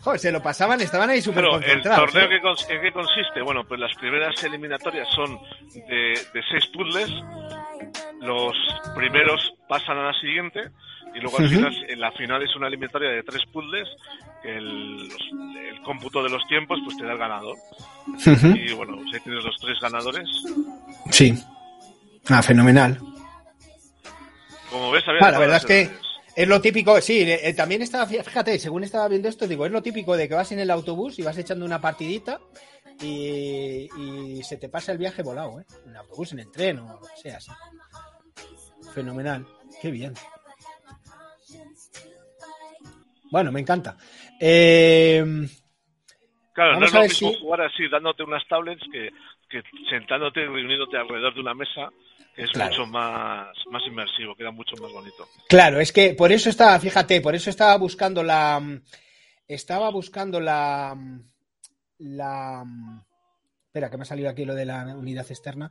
Joder, 0.02 0.18
se 0.18 0.32
lo 0.32 0.42
pasaban, 0.42 0.80
estaban 0.80 1.10
ahí 1.10 1.20
súper 1.20 1.44
concentrados. 1.44 2.08
¿El 2.08 2.12
torneo 2.12 2.30
¿eh? 2.30 2.40
¿en 2.70 2.80
qué 2.82 2.92
consiste? 2.92 3.42
Bueno, 3.42 3.64
pues 3.64 3.78
las 3.78 3.94
primeras 3.96 4.42
eliminatorias 4.42 5.08
son 5.14 5.38
de, 5.74 6.18
de 6.32 6.42
seis 6.50 6.66
puzzles. 6.72 7.10
Los 8.20 8.52
primeros 8.96 9.52
pasan 9.68 9.98
a 9.98 10.06
la 10.06 10.14
siguiente 10.14 10.70
y 11.14 11.20
luego 11.20 11.38
al 11.38 11.48
final, 11.48 11.86
en 11.88 12.00
la 12.00 12.10
final 12.12 12.42
es 12.42 12.56
una 12.56 12.68
eliminatoria 12.68 13.10
de 13.10 13.22
tres 13.22 13.42
puzzles 13.52 13.88
el, 14.44 15.08
cómputo 15.84 16.22
de 16.22 16.30
los 16.30 16.46
tiempos 16.46 16.78
pues 16.84 16.96
te 16.96 17.04
da 17.04 17.12
el 17.12 17.18
ganador. 17.18 17.56
Y 18.06 18.72
bueno 18.72 18.98
si 18.98 19.10
pues 19.10 19.22
tienes 19.22 19.44
los 19.44 19.56
tres 19.60 19.78
ganadores. 19.80 20.28
Sí. 21.10 21.34
Ah 22.28 22.42
fenomenal. 22.42 22.98
Como 24.70 24.90
ves 24.90 25.04
ah, 25.06 25.30
la 25.30 25.38
verdad 25.38 25.56
es 25.58 25.66
que 25.66 25.90
es 26.36 26.48
lo 26.48 26.60
típico, 26.60 27.00
sí, 27.00 27.20
eh, 27.22 27.48
eh, 27.48 27.54
también 27.54 27.82
estaba, 27.82 28.06
fíjate, 28.06 28.58
según 28.58 28.84
estaba 28.84 29.08
viendo 29.08 29.28
esto, 29.28 29.46
digo, 29.46 29.66
es 29.66 29.72
lo 29.72 29.82
típico 29.82 30.16
de 30.16 30.28
que 30.28 30.34
vas 30.34 30.52
en 30.52 30.60
el 30.60 30.70
autobús 30.70 31.18
y 31.18 31.22
vas 31.22 31.38
echando 31.38 31.64
una 31.64 31.80
partidita 31.80 32.40
y, 33.00 33.88
y 33.98 34.42
se 34.42 34.56
te 34.56 34.68
pasa 34.68 34.92
el 34.92 34.98
viaje 34.98 35.22
volado, 35.22 35.60
¿eh? 35.60 35.64
En 35.84 35.90
el 35.90 35.96
autobús, 35.96 36.32
en 36.32 36.40
el 36.40 36.50
tren 36.50 36.78
o 36.78 37.00
lo 37.00 37.00
que 37.00 37.16
sea, 37.22 37.36
así. 37.36 37.50
Fenomenal. 38.94 39.46
Qué 39.80 39.90
bien. 39.90 40.14
Bueno, 43.32 43.50
me 43.50 43.60
encanta. 43.60 43.96
Eh, 44.38 45.24
claro, 46.52 46.78
no 46.78 46.84
es 46.84 46.92
lo 46.92 47.00
mismo 47.00 47.32
jugar 47.40 47.62
así, 47.62 47.88
dándote 47.88 48.22
unas 48.22 48.46
tablets, 48.46 48.82
que, 48.92 49.10
sentándote 49.88 50.42
y 50.42 50.46
reuniéndote 50.46 50.98
alrededor 50.98 51.34
de 51.34 51.40
una 51.40 51.54
mesa, 51.54 51.88
que 52.34 52.42
es 52.42 52.56
mucho 52.56 52.86
más, 52.86 53.48
más 53.70 53.82
inmersivo, 53.86 54.34
queda 54.34 54.50
mucho 54.50 54.76
más 54.80 54.92
bonito. 54.92 55.28
Claro, 55.48 55.80
es 55.80 55.92
que 55.92 56.14
por 56.14 56.32
eso 56.32 56.48
estaba, 56.48 56.78
fíjate, 56.78 57.20
por 57.20 57.34
eso 57.34 57.50
estaba 57.50 57.76
buscando 57.76 58.22
la. 58.22 58.60
Estaba 59.46 59.90
buscando 59.90 60.40
la. 60.40 60.96
La. 61.98 62.64
Espera, 63.66 63.90
que 63.90 63.96
me 63.96 64.02
ha 64.02 64.06
salido 64.06 64.28
aquí 64.28 64.44
lo 64.44 64.54
de 64.54 64.66
la 64.66 64.84
unidad 64.96 65.26
externa. 65.30 65.70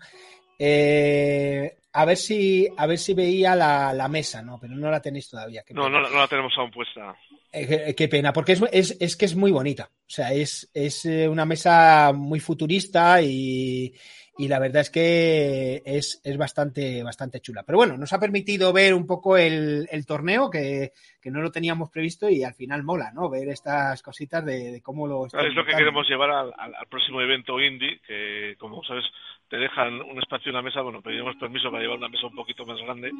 Eh, 0.63 1.77
a 1.93 2.05
ver 2.05 2.17
si 2.17 2.67
a 2.77 2.85
ver 2.85 2.99
si 2.99 3.15
veía 3.15 3.55
la, 3.55 4.07
mesa, 4.07 4.43
¿no? 4.43 4.59
Pero 4.59 4.75
no 4.75 4.91
la 4.91 5.01
tenéis 5.01 5.27
todavía. 5.27 5.63
No, 5.71 5.89
no, 5.89 5.99
la 6.01 6.27
tenemos 6.27 6.53
aún 6.55 6.69
puesta. 6.69 7.15
Eh, 7.51 7.95
qué, 7.95 8.07
pena, 8.07 8.31
porque 8.31 8.53
es, 8.71 8.95
es, 8.99 9.15
que 9.17 9.25
es 9.25 9.35
muy 9.35 9.51
bonita. 9.51 9.89
O 9.91 10.09
sea, 10.09 10.31
es, 10.31 10.69
es 10.71 11.05
eh, 11.05 11.27
una 11.27 11.45
mesa 11.45 12.11
muy 12.13 12.39
futurista 12.39 13.21
y, 13.23 13.91
y 14.37 14.47
la 14.47 14.59
verdad 14.59 14.81
es 14.81 14.89
que 14.89 15.81
es, 15.85 16.21
es, 16.23 16.37
bastante, 16.37 17.03
bastante 17.03 17.41
chula. 17.41 17.63
Pero 17.63 17.77
bueno, 17.77 17.97
nos 17.97 18.13
ha 18.13 18.19
permitido 18.19 18.71
ver 18.71 18.93
un 18.93 19.05
poco 19.05 19.37
el, 19.37 19.87
el 19.91 20.05
torneo 20.05 20.49
que, 20.49 20.91
que, 21.21 21.31
no 21.31 21.41
lo 21.41 21.51
teníamos 21.51 21.89
previsto 21.89 22.29
y 22.29 22.43
al 22.43 22.53
final 22.53 22.83
mola, 22.83 23.11
¿no? 23.13 23.29
Ver 23.29 23.49
estas 23.49 24.01
cositas 24.01 24.45
de, 24.45 24.81
cómo 24.81 25.05
lo... 25.05 25.25
Es 25.25 25.53
lo 25.53 25.65
que 25.65 25.75
queremos 25.75 26.07
llevar 26.07 26.31
al, 26.31 26.53
al, 26.57 26.87
próximo 26.89 27.21
evento 27.21 27.59
indie, 27.59 27.99
que 28.07 28.55
como 28.57 28.83
sabes 28.83 29.05
te 29.49 29.57
dejan 29.57 30.01
un 30.01 30.17
espacio 30.17 30.49
en 30.49 30.55
la 30.55 30.61
mesa, 30.61 30.81
bueno, 30.81 31.01
pedimos 31.01 31.35
permiso 31.35 31.69
para 31.69 31.83
llevar 31.83 31.97
una 31.97 32.07
mesa 32.07 32.27
un 32.27 32.35
poquito 32.35 32.65
más 32.65 32.79
grande, 32.81 33.11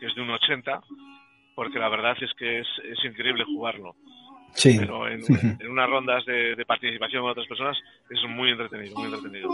que 0.00 0.06
es 0.06 0.14
de 0.14 0.22
un 0.22 0.30
80, 0.30 0.80
porque 1.54 1.78
la 1.78 1.90
verdad 1.90 2.16
es 2.22 2.32
que 2.38 2.60
es, 2.60 2.66
es 2.84 3.04
increíble 3.04 3.44
jugarlo. 3.44 3.94
Pero 4.62 5.08
en, 5.08 5.22
unas 5.70 5.90
rondas 5.90 6.24
de, 6.26 6.64
participación 6.66 7.22
con 7.22 7.32
otras 7.32 7.46
personas 7.46 7.76
es 8.08 8.18
muy 8.28 8.50
entretenido, 8.50 8.96
muy 8.96 9.06
entretenido. 9.06 9.50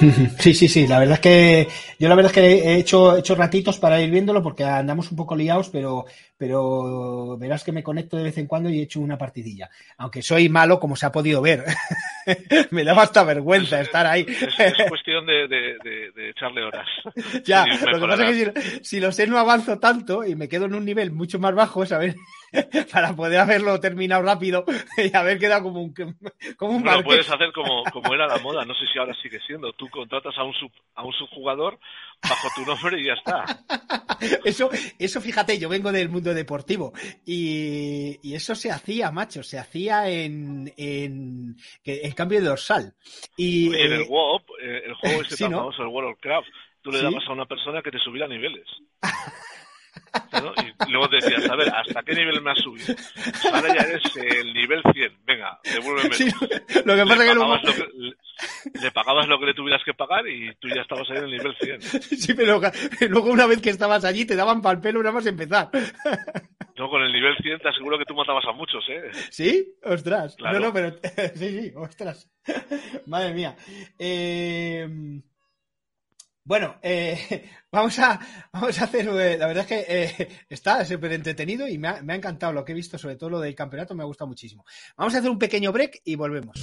Sí, 0.38 0.54
sí, 0.54 0.68
sí, 0.68 0.86
la 0.86 0.98
verdad 0.98 1.14
es 1.14 1.20
que 1.20 1.68
yo 1.98 2.08
la 2.08 2.14
verdad 2.14 2.30
es 2.30 2.34
que 2.34 2.70
he 2.70 2.76
hecho, 2.76 3.16
hecho 3.16 3.34
ratitos 3.34 3.78
para 3.78 4.00
ir 4.00 4.10
viéndolo 4.10 4.42
porque 4.42 4.64
andamos 4.64 5.10
un 5.10 5.16
poco 5.16 5.36
liados, 5.36 5.70
pero, 5.70 6.04
pero 6.36 7.36
verás 7.38 7.62
que 7.62 7.72
me 7.72 7.82
conecto 7.82 8.16
de 8.16 8.24
vez 8.24 8.38
en 8.38 8.46
cuando 8.46 8.68
y 8.68 8.80
he 8.80 8.82
hecho 8.82 9.00
una 9.00 9.18
partidilla. 9.18 9.70
Aunque 9.98 10.22
soy 10.22 10.48
malo, 10.48 10.80
como 10.80 10.96
se 10.96 11.06
ha 11.06 11.12
podido 11.12 11.40
ver. 11.40 11.64
me 12.70 12.84
da 12.84 13.00
hasta 13.00 13.24
vergüenza 13.24 13.80
estar 13.80 14.06
ahí. 14.06 14.26
Es, 14.28 14.74
cuestión 14.88 15.26
de, 15.26 16.30
echarle 16.30 16.62
horas. 16.62 16.86
Ya, 17.44 17.64
lo 17.66 18.00
que 18.00 18.06
pasa 18.06 18.28
es 18.28 18.52
que 18.52 18.60
si, 18.60 18.84
si 18.84 19.00
lo 19.00 19.12
sé 19.12 19.26
no 19.26 19.38
avanzo 19.38 19.78
tanto 19.78 20.24
y 20.24 20.34
me 20.34 20.48
quedo 20.48 20.66
en 20.66 20.74
un 20.74 20.84
nivel 20.84 21.12
mucho 21.12 21.38
más 21.38 21.54
bajo, 21.54 21.84
¿sabes? 21.84 22.16
para 22.92 23.14
poder 23.14 23.40
haberlo 23.40 23.78
terminado 23.80 24.22
rápido 24.22 24.64
y 24.96 25.14
haber 25.16 25.38
quedado 25.38 25.64
como 25.64 25.82
un 25.82 25.94
como 26.56 26.72
un 26.76 26.82
bueno, 26.82 27.02
puedes 27.02 27.28
hacer 27.28 27.52
como, 27.52 27.82
como 27.92 28.14
era 28.14 28.26
la 28.26 28.38
moda, 28.38 28.64
no 28.64 28.74
sé 28.74 28.86
si 28.92 28.98
ahora 28.98 29.14
sigue 29.22 29.40
siendo. 29.46 29.72
Tú 29.72 29.88
contratas 29.88 30.36
a 30.38 30.44
un 30.44 30.54
sub, 30.54 30.70
a 30.94 31.04
un 31.04 31.12
subjugador 31.12 31.78
bajo 32.22 32.48
tu 32.54 32.64
nombre 32.64 33.00
y 33.00 33.06
ya 33.06 33.14
está. 33.14 33.44
Eso, 34.44 34.70
eso 34.98 35.20
fíjate, 35.20 35.58
yo 35.58 35.68
vengo 35.68 35.92
del 35.92 36.08
mundo 36.08 36.32
deportivo 36.32 36.92
y, 37.26 38.18
y 38.22 38.34
eso 38.34 38.54
se 38.54 38.70
hacía, 38.70 39.10
macho, 39.10 39.42
se 39.42 39.58
hacía 39.58 40.08
en, 40.08 40.72
en, 40.78 41.56
el 41.84 42.14
cambio 42.14 42.40
de 42.40 42.46
dorsal. 42.46 42.94
Y, 43.36 43.66
en 43.74 43.92
el 43.92 44.02
eh, 44.02 44.06
WoW, 44.08 44.40
eh, 44.62 44.82
el 44.86 44.94
juego 44.94 45.22
ese 45.26 45.36
sí, 45.36 45.44
famoso, 45.44 45.82
el 45.82 45.88
World 45.88 46.12
of 46.12 46.20
Craft, 46.20 46.48
tú 46.80 46.90
le 46.90 47.02
dabas 47.02 47.24
a 47.28 47.32
una 47.32 47.44
persona 47.44 47.82
que 47.82 47.90
te 47.90 47.98
subiera 47.98 48.26
niveles. 48.26 48.66
Y 50.86 50.92
luego 50.92 51.08
decías, 51.08 51.48
a 51.48 51.56
ver, 51.56 51.68
¿hasta 51.68 52.02
qué 52.02 52.14
nivel 52.14 52.40
me 52.42 52.50
has 52.50 52.58
subido? 52.58 52.94
Ahora 53.52 53.74
ya 53.74 53.82
eres 53.82 54.02
el 54.16 54.52
nivel 54.52 54.82
100. 54.92 55.18
Venga, 55.24 55.58
devuélveme. 55.64 56.16
lo 56.84 56.94
que 56.94 57.02
pasa 57.04 57.24
le, 57.24 57.30
que 57.30 57.40
pagabas 57.40 57.64
lo 57.64 57.72
que, 57.72 58.80
le, 58.80 58.90
pagabas 58.90 59.28
lo 59.28 59.38
que 59.38 59.46
le 59.46 59.54
tuvieras 59.54 59.82
que 59.84 59.94
pagar 59.94 60.26
y 60.28 60.54
tú 60.56 60.68
ya 60.68 60.82
estabas 60.82 61.08
ahí 61.10 61.18
en 61.18 61.24
el 61.24 61.30
nivel 61.30 61.56
100. 61.60 61.82
Sí, 61.82 62.34
pero 62.34 62.60
luego 63.08 63.30
una 63.30 63.46
vez 63.46 63.60
que 63.60 63.70
estabas 63.70 64.04
allí 64.04 64.24
te 64.24 64.36
daban 64.36 64.62
pal 64.62 64.80
pelo 64.80 65.00
nada 65.00 65.12
más 65.12 65.26
empezar. 65.26 65.70
No, 66.76 66.88
con 66.90 67.02
el 67.02 67.12
nivel 67.12 67.36
100 67.40 67.60
te 67.60 67.68
aseguro 67.68 67.98
que 67.98 68.04
tú 68.04 68.14
matabas 68.14 68.44
a 68.46 68.52
muchos, 68.52 68.84
¿eh? 68.88 69.10
¿Sí? 69.30 69.76
Ostras. 69.84 70.36
No, 70.40 70.58
no, 70.58 70.72
pero... 70.72 70.90
sí, 71.34 71.60
sí, 71.60 71.72
ostras. 71.76 72.28
Madre 73.06 73.32
mía. 73.32 73.56
Eh... 73.98 74.88
Bueno, 76.46 76.76
eh, 76.82 77.48
vamos, 77.72 77.98
a, 77.98 78.20
vamos 78.52 78.78
a 78.78 78.84
hacer, 78.84 79.08
eh, 79.08 79.38
la 79.38 79.46
verdad 79.46 79.66
es 79.66 79.66
que 79.66 79.86
eh, 79.88 80.28
está 80.48 80.84
súper 80.84 81.12
entretenido 81.12 81.66
y 81.66 81.78
me 81.78 81.88
ha, 81.88 82.02
me 82.02 82.12
ha, 82.12 82.16
encantado 82.16 82.52
lo 82.52 82.64
que 82.64 82.72
he 82.72 82.74
visto, 82.74 82.98
sobre 82.98 83.16
todo 83.16 83.30
lo 83.30 83.40
del 83.40 83.54
campeonato, 83.54 83.94
me 83.94 84.02
ha 84.02 84.06
gustado 84.06 84.28
muchísimo. 84.28 84.64
Vamos 84.96 85.14
a 85.14 85.18
hacer 85.18 85.30
un 85.30 85.38
pequeño 85.38 85.72
break 85.72 86.02
y 86.04 86.16
volvemos. 86.16 86.54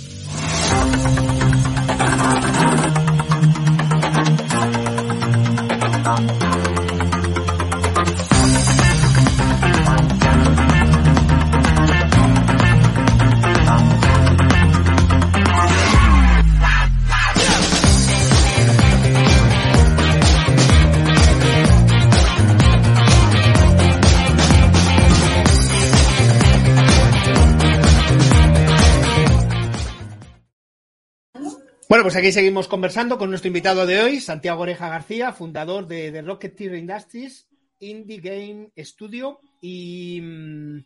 Bueno, 31.92 32.06
pues 32.06 32.16
aquí 32.16 32.32
seguimos 32.32 32.70
conversando 32.70 33.18
con 33.18 33.30
nuestro 33.30 33.50
invitado 33.50 33.86
de 33.86 34.00
hoy, 34.00 34.22
Santiago 34.22 34.62
Oreja 34.62 34.88
García, 34.88 35.34
fundador 35.34 35.88
de, 35.88 36.10
de 36.10 36.22
Rocketeer 36.22 36.76
Industries, 36.76 37.50
Indie 37.80 38.22
Game 38.22 38.70
Studio. 38.78 39.42
Y, 39.60 40.22
mm, 40.22 40.86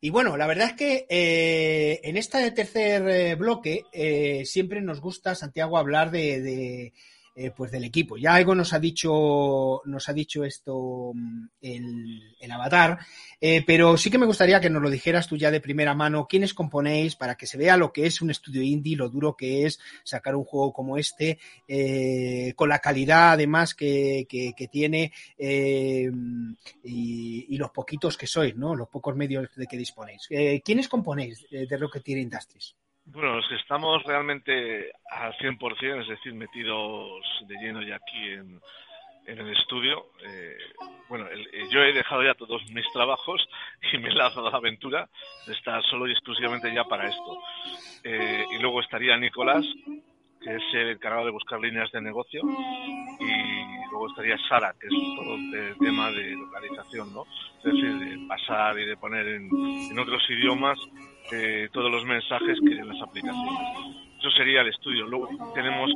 y 0.00 0.08
bueno, 0.08 0.38
la 0.38 0.46
verdad 0.46 0.68
es 0.68 0.72
que 0.72 1.06
eh, 1.10 2.00
en 2.02 2.16
este 2.16 2.50
tercer 2.52 3.06
eh, 3.06 3.34
bloque 3.34 3.82
eh, 3.92 4.46
siempre 4.46 4.80
nos 4.80 5.02
gusta, 5.02 5.34
Santiago, 5.34 5.76
hablar 5.76 6.10
de 6.10 6.94
eh, 7.38 7.50
pues 7.50 7.70
del 7.70 7.84
equipo. 7.84 8.16
Ya 8.16 8.34
algo 8.34 8.54
nos 8.54 8.72
ha 8.72 8.78
dicho, 8.78 9.82
nos 9.84 10.08
ha 10.08 10.14
dicho 10.14 10.42
esto 10.42 11.12
mm, 11.12 11.48
el, 11.60 12.50
avatar, 12.50 12.98
eh, 13.38 13.62
pero 13.66 13.98
sí 13.98 14.10
que 14.10 14.16
me 14.16 14.24
gustaría 14.24 14.58
que 14.58 14.70
nos 14.70 14.80
lo 14.80 14.88
dijeras 14.88 15.26
tú 15.26 15.36
ya 15.36 15.50
de 15.50 15.60
primera 15.60 15.94
mano, 15.94 16.26
quiénes 16.26 16.54
componéis 16.54 17.14
para 17.14 17.34
que 17.34 17.46
se 17.46 17.58
vea 17.58 17.76
lo 17.76 17.92
que 17.92 18.06
es 18.06 18.22
un 18.22 18.30
estudio 18.30 18.62
indie, 18.62 18.96
lo 18.96 19.10
duro 19.10 19.36
que 19.36 19.66
es 19.66 19.78
sacar 20.02 20.34
un 20.34 20.44
juego 20.44 20.72
como 20.72 20.96
este, 20.96 21.38
eh, 21.68 22.54
con 22.56 22.70
la 22.70 22.78
calidad 22.78 23.32
además 23.32 23.74
que, 23.74 24.26
que, 24.26 24.68
tiene 24.72 25.12
y, 25.36 26.08
los 27.58 27.70
poquitos 27.70 28.16
que 28.16 28.26
sois, 28.26 28.56
¿no? 28.56 28.74
Los 28.74 28.88
pocos 28.88 29.14
medios 29.14 29.50
de 29.54 29.66
que 29.66 29.76
disponéis. 29.76 30.26
¿Quiénes 30.64 30.88
componéis 30.88 31.44
de 31.50 31.76
Rocketeer 31.76 32.16
Industries? 32.16 32.74
Bueno, 33.06 33.36
los 33.36 33.48
que 33.48 33.54
estamos 33.54 34.02
realmente 34.02 34.90
al 35.08 35.32
100%, 35.34 36.02
es 36.02 36.08
decir, 36.08 36.34
metidos 36.34 37.22
de 37.46 37.54
lleno 37.54 37.80
ya 37.80 37.96
aquí 37.96 38.30
en, 38.32 38.60
el 39.26 39.56
estudio, 39.56 40.06
eh, 40.24 40.56
bueno, 41.08 41.26
eh, 41.28 41.68
yo 41.70 41.82
he 41.82 41.92
dejado 41.92 42.22
ya 42.22 42.34
todos 42.34 42.62
mis 42.70 42.84
trabajos 42.92 43.48
y 43.92 43.98
me 43.98 44.08
he 44.08 44.12
lanzado 44.12 44.48
a 44.48 44.50
la 44.52 44.56
aventura 44.58 45.08
de 45.46 45.52
estar 45.52 45.82
solo 45.84 46.08
y 46.08 46.12
exclusivamente 46.12 46.72
ya 46.72 46.84
para 46.84 47.08
esto. 47.08 47.38
Eh, 48.04 48.44
y 48.52 48.58
luego 48.58 48.80
estaría 48.80 49.16
Nicolás, 49.16 49.64
que 50.40 50.56
es 50.56 50.62
el 50.74 50.90
encargado 50.90 51.26
de 51.26 51.32
buscar 51.32 51.60
líneas 51.60 51.90
de 51.92 52.00
negocio, 52.00 52.42
y 53.20 53.90
luego 53.90 54.08
estaría 54.08 54.36
Sara, 54.48 54.74
que 54.80 54.88
es 54.88 54.94
todo 55.16 55.34
el 55.34 55.76
tema 55.78 56.10
de 56.10 56.32
localización, 56.32 57.12
¿no? 57.12 57.24
Es 57.58 57.64
decir, 57.64 57.98
de 57.98 58.26
pasar 58.28 58.78
y 58.78 58.86
de 58.86 58.96
poner 58.96 59.26
en, 59.26 59.48
en 59.90 59.98
otros 59.98 60.22
idiomas 60.28 60.78
eh, 61.32 61.68
todos 61.72 61.90
los 61.90 62.04
mensajes 62.04 62.58
que 62.60 62.74
en 62.74 62.88
las 62.88 63.00
aplicaciones. 63.02 63.60
Eso 64.18 64.30
sería 64.30 64.62
el 64.62 64.68
estudio. 64.68 65.06
Luego 65.06 65.28
tenemos 65.54 65.90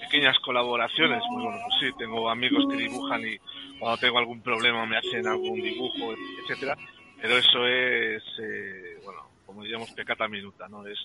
pequeñas 0.00 0.38
colaboraciones. 0.40 1.22
Pues 1.30 1.44
bueno, 1.44 1.58
pues 1.66 1.76
sí, 1.80 1.98
tengo 1.98 2.30
amigos 2.30 2.64
que 2.70 2.76
dibujan 2.76 3.22
y 3.22 3.38
cuando 3.78 3.98
tengo 3.98 4.18
algún 4.18 4.40
problema 4.40 4.86
me 4.86 4.96
hacen 4.96 5.26
algún 5.26 5.60
dibujo, 5.60 6.14
etcétera. 6.42 6.76
Pero 7.20 7.36
eso 7.36 7.66
es, 7.66 8.22
eh, 8.42 8.98
bueno, 9.04 9.22
como 9.44 9.62
diríamos, 9.62 9.90
pecata 9.92 10.28
minuta, 10.28 10.68
¿no? 10.68 10.86
Es 10.86 10.98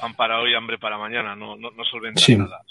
pan 0.00 0.14
para 0.14 0.40
hoy, 0.40 0.54
hambre 0.54 0.78
para 0.78 0.98
mañana, 0.98 1.36
no, 1.36 1.56
no, 1.56 1.70
no 1.70 1.84
solventa 1.84 2.20
nada. 2.36 2.62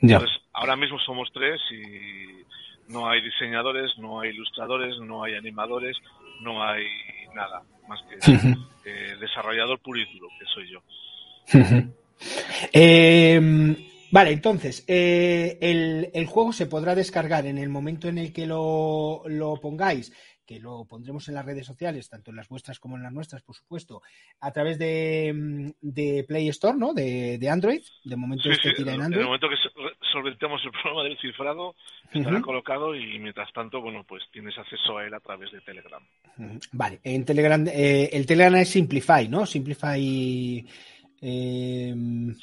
Entonces, 0.00 0.40
ahora 0.52 0.76
mismo 0.76 0.98
somos 1.00 1.30
tres 1.32 1.60
y 1.70 2.92
no 2.92 3.08
hay 3.08 3.20
diseñadores, 3.22 3.98
no 3.98 4.20
hay 4.20 4.30
ilustradores, 4.30 4.96
no 4.98 5.22
hay 5.22 5.34
animadores, 5.34 5.96
no 6.42 6.62
hay 6.62 6.86
nada 7.34 7.62
más 7.90 8.00
que 8.04 8.14
eh, 8.84 9.16
desarrollador 9.20 9.80
puro 9.80 9.98
y 10.00 10.06
duro, 10.14 10.28
que 10.38 10.46
soy 10.46 10.70
yo. 10.70 10.82
Em, 12.72 13.74
vale, 14.12 14.30
entonces, 14.32 14.84
eh, 14.86 15.56
el, 16.12 16.26
juego 16.26 16.52
se 16.52 16.66
podrá 16.66 16.94
descargar 16.94 17.46
en 17.46 17.56
el 17.56 17.70
momento 17.70 18.08
en 18.08 18.18
el 18.18 18.30
que 18.32 18.46
lo, 18.46 19.22
lo 19.26 19.56
pongáis 19.56 20.12
que 20.50 20.58
lo 20.58 20.84
pondremos 20.84 21.28
en 21.28 21.36
las 21.36 21.46
redes 21.46 21.64
sociales, 21.64 22.08
tanto 22.08 22.32
en 22.32 22.36
las 22.36 22.48
vuestras 22.48 22.80
como 22.80 22.96
en 22.96 23.04
las 23.04 23.12
nuestras, 23.12 23.40
por 23.40 23.54
supuesto, 23.54 24.02
a 24.40 24.50
través 24.50 24.80
de, 24.80 25.32
mm, 25.32 26.26
Play 26.26 26.48
Store, 26.48 26.76
¿no? 26.76 26.92
De, 26.92 27.38
Android. 27.48 27.80
De 28.02 28.16
momento 28.16 28.50
este 28.50 28.72
tira 28.72 28.94
en 28.94 29.02
Android. 29.02 29.20
En 29.20 29.20
el 29.20 29.26
momento 29.26 29.48
que 29.48 29.54
solventemos 30.10 30.62
el 30.64 30.70
problema 30.82 31.04
del 31.04 31.18
cifrado, 31.18 31.74
estará 32.12 32.40
colocado 32.40 32.94
y 32.94 33.18
mientras 33.18 33.52
tanto, 33.52 33.80
bueno, 33.80 34.04
pues 34.04 34.22
tienes 34.32 34.56
acceso 34.58 34.98
a 34.98 35.06
él 35.06 35.14
a 35.14 35.20
través 35.20 35.50
de 35.52 35.60
Telegram. 35.60 36.02
Vale, 36.72 37.00
en 37.04 37.24
Telegram, 37.24 37.66
eh, 37.68 38.10
el 38.12 38.26
Telegram 38.26 38.56
es 38.56 38.70
Simplify, 38.70 39.28
¿no? 39.28 39.46
Simplify 39.46 40.66
eh, 41.22 41.92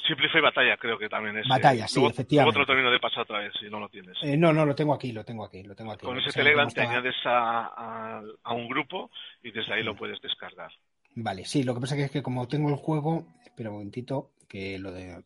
Simplify 0.06 0.40
Batalla, 0.40 0.76
creo 0.76 0.96
que 0.96 1.08
también 1.08 1.36
es. 1.38 1.48
Batalla, 1.48 1.86
eh, 1.86 1.88
sí, 1.88 2.04
efectivamente. 2.04 2.60
Otro 2.60 2.66
término 2.66 2.92
de 2.92 3.00
pasar 3.00 3.22
otra 3.22 3.40
vez, 3.40 3.52
si 3.58 3.68
no 3.68 3.80
lo 3.80 3.88
tienes. 3.88 4.16
Eh, 4.22 4.36
no, 4.36 4.52
no, 4.52 4.64
lo 4.64 4.74
tengo 4.74 4.94
aquí, 4.94 5.10
lo 5.10 5.24
tengo 5.24 5.44
aquí, 5.44 5.64
lo 5.64 5.74
tengo 5.74 5.92
aquí. 5.92 6.06
Con 6.06 6.18
ese 6.18 6.30
Telegram 6.30 6.68
te 6.68 6.82
añades 6.82 7.16
a, 7.24 8.22
a, 8.44 8.54
un 8.54 8.68
grupo 8.68 9.10
y 9.42 9.50
desde 9.50 9.74
ahí 9.74 9.82
lo 9.82 9.96
puedes 9.96 10.20
descargar. 10.20 10.70
Vale, 11.16 11.44
sí, 11.44 11.64
lo 11.64 11.74
que 11.74 11.80
pasa 11.80 11.96
es 11.96 12.10
que 12.10 12.22
como 12.22 12.46
tengo 12.46 12.68
el 12.68 12.76
juego, 12.76 13.26
espera 13.44 13.70
un 13.70 13.76
momentito, 13.76 14.30
que 14.48 14.78
lo 14.78 14.92
de 14.92 15.24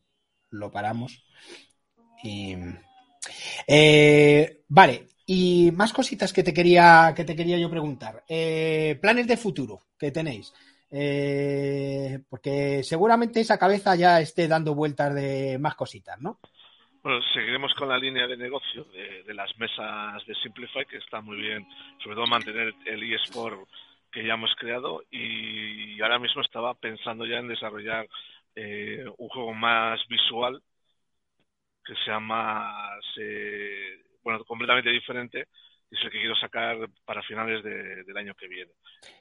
lo 0.48 0.70
paramos. 0.70 1.22
Y, 2.22 2.56
eh, 3.66 4.62
vale, 4.68 5.08
y 5.26 5.70
más 5.72 5.92
cositas 5.92 6.32
que 6.32 6.42
te 6.42 6.54
quería, 6.54 7.12
que 7.16 7.24
te 7.24 7.36
quería 7.36 7.58
yo 7.58 7.70
preguntar. 7.70 8.24
planes 8.26 9.26
de 9.26 9.36
futuro 9.36 9.80
que 9.98 10.10
tenéis. 10.10 10.52
Eh, 10.94 12.18
porque 12.28 12.82
seguramente 12.82 13.40
esa 13.40 13.58
cabeza 13.58 13.96
ya 13.96 14.20
esté 14.20 14.46
dando 14.46 14.74
vueltas 14.74 15.14
de 15.14 15.58
más 15.58 15.74
cositas, 15.74 16.20
¿no? 16.20 16.38
Bueno, 17.02 17.20
seguiremos 17.32 17.72
con 17.74 17.88
la 17.88 17.96
línea 17.96 18.26
de 18.26 18.36
negocio 18.36 18.84
de, 18.84 19.34
las 19.34 19.50
mesas 19.58 20.24
de 20.26 20.34
Simplify, 20.34 20.84
que 20.84 20.98
está 20.98 21.22
muy 21.22 21.38
bien, 21.38 21.66
sobre 22.02 22.16
todo 22.16 22.26
mantener 22.26 22.74
el 22.84 23.02
eSport 23.14 23.66
que 24.12 24.24
ya 24.24 24.34
hemos 24.34 24.54
creado 24.56 25.02
y 25.10 26.00
ahora 26.02 26.18
mismo 26.18 26.42
estaba 26.42 26.74
pensando 26.74 27.24
ya 27.24 27.38
en 27.38 27.48
desarrollar 27.48 28.06
eh, 28.54 29.06
un 29.16 29.28
juego 29.30 29.54
más 29.54 29.98
visual 30.08 30.62
que 31.84 31.94
sea 32.04 32.20
más 32.20 33.02
eh, 33.18 34.02
bueno 34.22 34.44
completamente 34.44 34.90
diferente 34.90 35.48
y 35.90 35.96
es 35.96 36.04
el 36.04 36.10
que 36.10 36.20
quiero 36.20 36.36
sacar 36.36 36.78
para 37.04 37.22
finales 37.22 37.62
del 37.62 38.16
año 38.16 38.34
que 38.34 38.48
viene. 38.48 38.72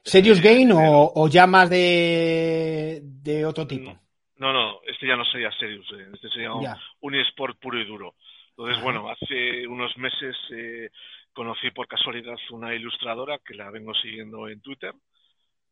¿Serious 0.03 0.37
este, 0.37 0.53
Game 0.53 0.73
o, 0.73 1.27
ya 1.27 1.45
más 1.45 1.69
de, 1.69 3.01
de 3.03 3.45
otro 3.45 3.67
tipo? 3.67 3.97
No, 4.37 4.53
no, 4.53 4.79
este 4.87 5.05
ya 5.05 5.15
no 5.15 5.25
sería 5.25 5.51
Serious 5.51 5.85
este 6.13 6.29
sería 6.29 6.51
un, 6.53 7.15
eSport 7.15 7.59
puro 7.59 7.79
y 7.79 7.85
duro. 7.85 8.15
Entonces, 8.49 8.81
bueno, 8.83 9.09
hace 9.09 9.67
unos 9.67 9.95
meses 9.97 10.35
eh, 10.51 10.89
conocí 11.33 11.71
por 11.71 11.87
casualidad 11.87 12.35
una 12.51 12.73
ilustradora 12.73 13.39
que 13.39 13.53
la 13.53 13.69
vengo 13.69 13.93
siguiendo 13.93 14.47
en 14.47 14.61
Twitter. 14.61 14.93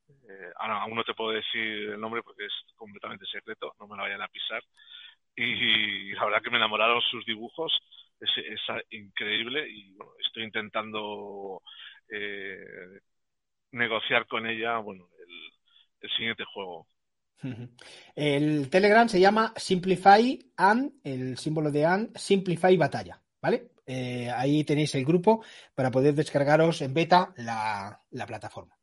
Eh, 0.10 0.52
ahora 0.58 0.82
aún 0.82 0.96
no 0.96 1.04
te 1.04 1.14
puedo 1.14 1.32
decir 1.32 1.62
el 1.62 2.00
nombre 2.00 2.24
porque 2.24 2.46
es 2.46 2.54
completamente 2.76 3.26
secreto, 3.26 3.74
no 3.80 3.88
me 3.88 3.96
la 3.96 4.04
vayan 4.04 4.22
a 4.22 4.28
pisar. 4.28 4.64
Y, 5.42 6.12
la 6.14 6.26
verdad 6.26 6.42
que 6.44 6.50
me 6.50 6.58
enamoraron 6.58 7.02
sus 7.02 7.26
dibujos, 7.26 7.72
es, 8.20 8.30
increíble 8.90 9.70
y 9.70 9.96
estoy 10.26 10.44
intentando 10.44 11.62
eh, 12.10 13.00
negociar 13.72 14.28
con 14.28 14.46
ella 14.46 14.80
bueno, 14.80 15.08
el, 16.02 16.10
siguiente 16.18 16.44
juego. 16.44 16.88
El 18.16 18.70
Telegram 18.70 19.08
se 19.08 19.22
llama 19.22 19.54
Simplify 19.56 20.38
and, 20.58 20.92
el 21.06 21.38
símbolo 21.38 21.72
de 21.72 21.86
and, 21.86 22.18
Simplify 22.18 22.76
Batalla, 22.76 23.22
¿vale? 23.42 23.72
Eh, 23.86 24.30
ahí 24.30 24.66
tenéis 24.66 24.94
el 24.96 25.06
grupo 25.06 25.44
para 25.74 25.90
poder 25.90 26.14
descargaros 26.14 26.82
en 26.82 26.94
beta 26.94 27.34
la, 27.38 28.28
plataforma. 28.28 28.78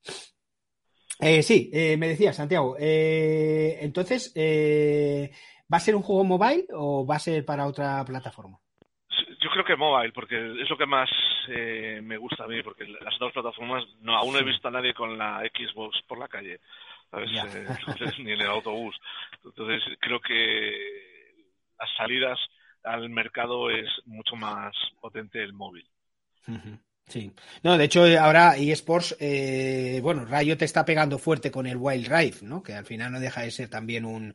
Eh, 1.21 1.43
sí, 1.43 1.71
eh, 1.73 1.97
me 1.99 2.09
decía 2.09 2.33
Santiago. 2.33 2.77
entonces, 2.79 4.33
¿va 5.73 5.79
a 5.79 5.81
ser 5.81 5.95
un 5.95 6.03
juego 6.03 6.25
mobile 6.25 6.67
o 6.73 7.07
va 7.07 7.17
a 7.17 7.21
ser 7.21 7.45
para 7.45 7.67
otra 7.67 8.05
plataforma? 8.05 8.59
Yo 9.41 9.51
creo 9.51 9.65
que 9.65 9.77
mobile, 9.77 10.13
porque 10.13 10.37
es 10.61 10.69
lo 10.69 10.77
que 10.77 10.87
más 10.87 11.11
me 11.49 12.17
gusta 12.17 12.45
a 12.45 12.49
mí, 12.49 12.63
porque 12.63 12.85
las 12.87 13.15
otras 13.17 13.33
plataformas, 13.33 13.85
no, 14.01 14.17
aún 14.17 14.33
no 14.33 14.41
he 14.41 14.45
visto 14.45 14.69
a 14.69 14.73
nadie 14.73 14.93
con 14.93 15.17
la 15.17 15.41
Xbox 15.41 16.03
por 16.07 16.19
la 16.19 16.29
calle, 16.29 16.61
ni 18.19 18.33
en 18.33 18.41
el 18.41 18.47
autobús. 18.47 18.97
Entonces, 19.45 19.83
creo 20.01 20.21
que 20.21 20.97
las 21.79 21.89
salidas 21.97 22.39
al 22.83 23.09
mercado 23.11 23.71
es 23.71 23.89
mucho 24.07 24.37
más 24.37 24.75
potente 25.01 25.43
el 25.43 25.53
móvil. 25.53 25.87
Sí. 27.07 27.33
No, 27.63 27.77
de 27.77 27.85
hecho, 27.85 28.05
ahora 28.21 28.57
eSports, 28.57 29.17
eh, 29.21 30.01
bueno, 30.03 30.25
Rayo 30.25 30.57
te 30.57 30.65
está 30.65 30.85
pegando 30.85 31.19
fuerte 31.19 31.51
con 31.51 31.67
el 31.67 31.77
Wild 31.77 32.09
Rift, 32.09 32.43
¿no? 32.43 32.63
Que 32.63 32.75
al 32.75 32.85
final 32.85 33.13
no 33.13 33.21
deja 33.21 33.43
de 33.43 33.51
ser 33.51 33.69
también 33.69 34.05
un, 34.05 34.35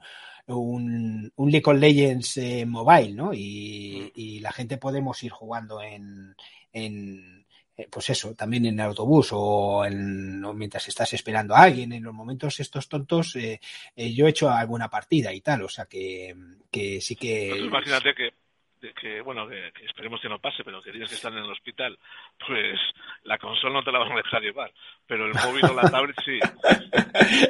un, 0.57 1.31
un 1.35 1.51
League 1.51 1.69
of 1.69 1.77
Legends 1.77 2.37
eh, 2.37 2.65
mobile, 2.65 3.13
¿no? 3.13 3.33
Y, 3.33 4.11
y, 4.15 4.39
la 4.39 4.51
gente 4.51 4.77
podemos 4.77 5.21
ir 5.23 5.31
jugando 5.31 5.81
en, 5.81 6.35
en, 6.71 7.45
eh, 7.77 7.87
pues 7.89 8.09
eso, 8.09 8.33
también 8.35 8.65
en 8.65 8.79
el 8.79 8.85
autobús 8.87 9.29
o, 9.31 9.85
en, 9.85 10.41
mientras 10.57 10.87
estás 10.87 11.13
esperando 11.13 11.55
a 11.55 11.61
alguien, 11.61 11.93
en 11.93 12.03
los 12.03 12.13
momentos 12.13 12.59
estos 12.59 12.87
tontos, 12.87 13.35
eh, 13.35 13.59
yo 13.95 14.25
he 14.25 14.29
hecho 14.29 14.49
alguna 14.49 14.89
partida 14.89 15.33
y 15.33 15.41
tal, 15.41 15.63
o 15.63 15.69
sea 15.69 15.85
que, 15.85 16.35
que 16.71 17.01
sí 17.01 17.15
que... 17.15 17.47
Pues 17.49 17.61
imagínate 17.61 18.13
que 18.13 18.40
que 18.99 19.21
bueno, 19.21 19.47
que, 19.47 19.71
esperemos 19.85 20.19
que 20.21 20.29
no 20.29 20.39
pase, 20.39 20.63
pero 20.63 20.81
que 20.81 20.91
tienes 20.91 21.09
que 21.09 21.15
estar 21.15 21.31
en 21.31 21.39
el 21.39 21.51
hospital, 21.51 21.97
pues 22.45 22.79
la 23.23 23.37
consola 23.37 23.73
no 23.73 23.83
te 23.83 23.91
la 23.91 23.99
van 23.99 24.13
a 24.13 24.17
dejar 24.17 24.41
llevar, 24.41 24.71
pero 25.05 25.25
el 25.25 25.33
móvil 25.33 25.65
o 25.65 25.73
la 25.73 25.81
tablet 25.91 26.15
sí. 26.25 26.39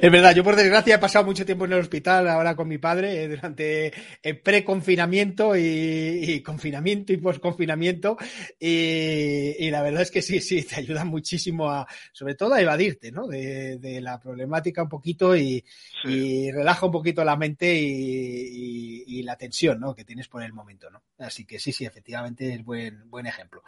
es 0.01 0.11
verdad, 0.11 0.35
yo 0.35 0.43
por 0.43 0.55
desgracia 0.55 0.95
he 0.95 0.99
pasado 0.99 1.25
mucho 1.25 1.45
tiempo 1.45 1.65
en 1.65 1.73
el 1.73 1.79
hospital 1.79 2.27
ahora 2.27 2.55
con 2.55 2.67
mi 2.67 2.77
padre 2.77 3.23
eh, 3.23 3.27
durante 3.29 3.93
el 4.21 4.39
pre-confinamiento 4.39 5.55
y, 5.55 6.41
confinamiento 6.43 7.13
y 7.13 7.17
post-confinamiento 7.17 8.17
y, 8.59 9.69
la 9.71 9.81
verdad 9.81 10.01
es 10.01 10.11
que 10.11 10.21
sí, 10.21 10.41
sí, 10.41 10.63
te 10.63 10.75
ayuda 10.75 11.05
muchísimo 11.05 11.69
a, 11.69 11.87
sobre 12.11 12.35
todo 12.35 12.53
a 12.53 12.61
evadirte, 12.61 13.11
¿no? 13.11 13.27
De, 13.27 13.99
la 14.01 14.19
problemática 14.19 14.83
un 14.83 14.89
poquito 14.89 15.35
y, 15.35 15.63
relaja 16.03 16.85
un 16.85 16.91
poquito 16.91 17.23
la 17.23 17.35
mente 17.35 17.73
y, 17.73 19.03
y 19.05 19.23
la 19.23 19.35
tensión, 19.35 19.79
¿no? 19.79 19.93
Que 19.93 20.03
tienes 20.03 20.27
por 20.27 20.43
el 20.43 20.53
momento, 20.53 20.89
¿no? 20.89 21.01
Así 21.21 21.45
que 21.45 21.59
sí, 21.59 21.71
sí, 21.71 21.85
efectivamente 21.85 22.53
es 22.53 22.63
buen, 22.63 23.09
buen 23.09 23.27
ejemplo. 23.27 23.63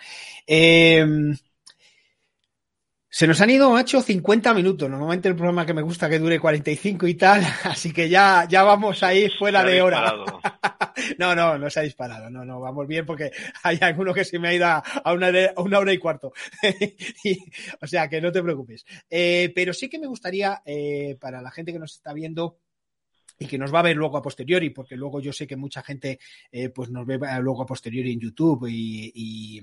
Em, 0.46 1.36
se 3.16 3.28
nos 3.28 3.40
han 3.42 3.52
ido, 3.52 3.70
macho, 3.70 4.02
50 4.02 4.56
minutos. 4.56 4.90
Normalmente 4.90 5.30
el 5.30 5.36
programa 5.36 5.68
que 5.68 5.74
me 5.76 5.84
gusta 5.84 6.10
que 6.10 6.18
dure 6.18 6.40
45 6.40 7.06
y 7.06 7.14
tal, 7.14 7.44
así 7.66 7.94
que 7.94 8.10
ya, 8.10 8.48
ya 8.50 8.64
vamos 8.64 9.04
ahí 9.04 9.30
fuera 9.30 9.64
de 9.64 9.84
hora. 9.84 10.14
no, 11.20 11.36
no, 11.36 11.60
no 11.60 11.70
se 11.70 11.80
ha 11.80 11.84
disparado. 11.84 12.32
No, 12.32 12.44
no, 12.44 12.60
vamos 12.60 12.88
bien 12.88 13.06
porque 13.06 13.32
hay 13.62 13.78
alguno 13.82 14.16
que 14.16 14.26
se 14.26 14.40
me 14.40 14.48
ha 14.48 14.54
ido 14.56 14.66
a 14.66 15.14
una, 15.14 15.30
una 15.58 15.78
hora 15.78 15.94
y 15.94 16.00
cuarto. 16.00 16.34
o 17.82 17.86
sea 17.86 18.10
que 18.10 18.20
no 18.20 18.32
te 18.32 18.42
preocupes. 18.42 18.84
Eh, 19.10 19.52
pero 19.54 19.74
sí 19.74 19.90
que 19.90 20.00
me 20.00 20.08
gustaría, 20.08 20.64
eh, 20.66 21.16
para 21.20 21.40
la 21.40 21.52
gente 21.52 21.72
que 21.72 21.78
nos 21.78 21.94
está 21.94 22.14
viendo, 22.14 22.58
y 23.38 23.46
que 23.46 23.58
nos 23.58 23.74
va 23.74 23.80
a 23.80 23.84
ver 23.84 23.96
luego 23.96 24.18
a 24.18 24.22
posteriori, 24.22 24.70
porque 24.70 24.96
luego 24.96 25.20
yo 25.20 25.34
sé 25.34 25.48
que 25.48 25.56
mucha 25.56 25.82
gente 25.82 26.20
eh, 26.52 26.70
pues 26.70 26.90
nos 26.90 27.06
ve 27.06 27.20
luego 27.42 27.64
a 27.64 27.66
posteriori 27.66 28.14
en 28.14 28.20
YouTube 28.20 28.68
y, 28.70 29.60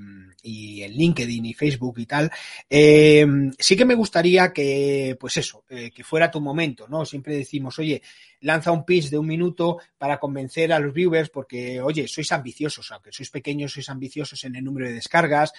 en 0.82 0.92
LinkedIn 0.92 1.46
y 1.46 1.54
Facebook 1.54 1.98
y 1.98 2.06
tal. 2.06 2.30
Eh, 2.68 3.26
sí 3.58 3.76
que 3.76 3.84
me 3.84 3.94
gustaría 3.94 4.52
que, 4.52 5.16
pues 5.18 5.36
eso, 5.36 5.64
eh, 5.70 5.90
que 5.90 6.04
fuera 6.04 6.30
tu 6.30 6.40
momento, 6.40 6.88
¿no? 6.88 7.04
Siempre 7.04 7.36
decimos, 7.36 7.78
oye, 7.78 8.02
lanza 8.40 8.72
un 8.72 8.84
pitch 8.84 9.10
de 9.10 9.18
un 9.18 9.26
minuto 9.26 9.78
para 9.98 10.18
convencer 10.18 10.72
a 10.72 10.78
los 10.78 10.92
viewers 10.92 11.30
porque, 11.30 11.80
oye, 11.80 12.08
sois 12.08 12.30
ambiciosos, 12.32 12.90
aunque 12.92 13.12
sois 13.12 13.30
pequeños, 13.30 13.72
sois 13.72 13.88
ambiciosos 13.88 14.44
en 14.44 14.56
el 14.56 14.64
número 14.64 14.88
de 14.88 14.94
descargas, 14.94 15.52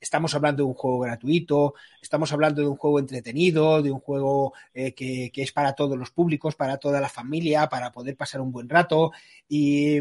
estamos 0.00 0.34
hablando 0.34 0.62
de 0.62 0.68
un 0.68 0.74
juego 0.74 1.00
gratuito, 1.00 1.74
estamos 2.00 2.32
hablando 2.32 2.62
de 2.62 2.68
un 2.68 2.76
juego 2.76 2.98
entretenido, 2.98 3.82
de 3.82 3.90
un 3.90 4.00
juego 4.00 4.52
eh, 4.74 4.92
que, 4.92 5.30
que, 5.32 5.42
es 5.42 5.52
para 5.52 5.74
todos 5.74 5.98
los 5.98 6.10
públicos, 6.10 6.54
para 6.54 6.78
toda 6.78 7.00
la 7.00 7.08
familia, 7.08 7.68
para 7.68 7.92
poder 7.92 8.16
pasar 8.16 8.40
un 8.40 8.52
buen 8.52 8.68
rato. 8.68 9.12
Y, 9.48 9.98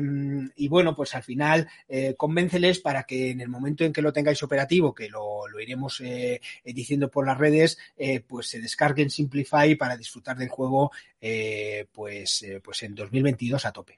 y 0.55 0.67
bueno, 0.67 0.95
pues 0.95 1.15
al 1.15 1.23
final 1.23 1.67
eh, 1.89 2.15
convénceles 2.17 2.79
para 2.79 3.03
que 3.03 3.31
en 3.31 3.41
el 3.41 3.49
momento 3.49 3.83
en 3.83 3.91
que 3.91 4.01
lo 4.01 4.13
tengáis 4.13 4.41
operativo, 4.43 4.93
que 4.93 5.09
lo, 5.09 5.47
lo 5.47 5.59
iremos 5.59 6.01
eh, 6.01 6.39
diciendo 6.63 7.09
por 7.09 7.25
las 7.25 7.37
redes, 7.37 7.77
eh, 7.97 8.21
pues 8.21 8.47
se 8.47 8.59
descarguen 8.59 9.09
Simplify 9.09 9.75
para 9.75 9.97
disfrutar 9.97 10.37
del 10.37 10.49
juego 10.49 10.91
eh, 11.19 11.85
pues, 12.21 12.43
eh, 12.43 12.61
pues 12.63 12.83
en 12.83 12.93
2022 12.93 13.65
a 13.65 13.73
tope. 13.73 13.95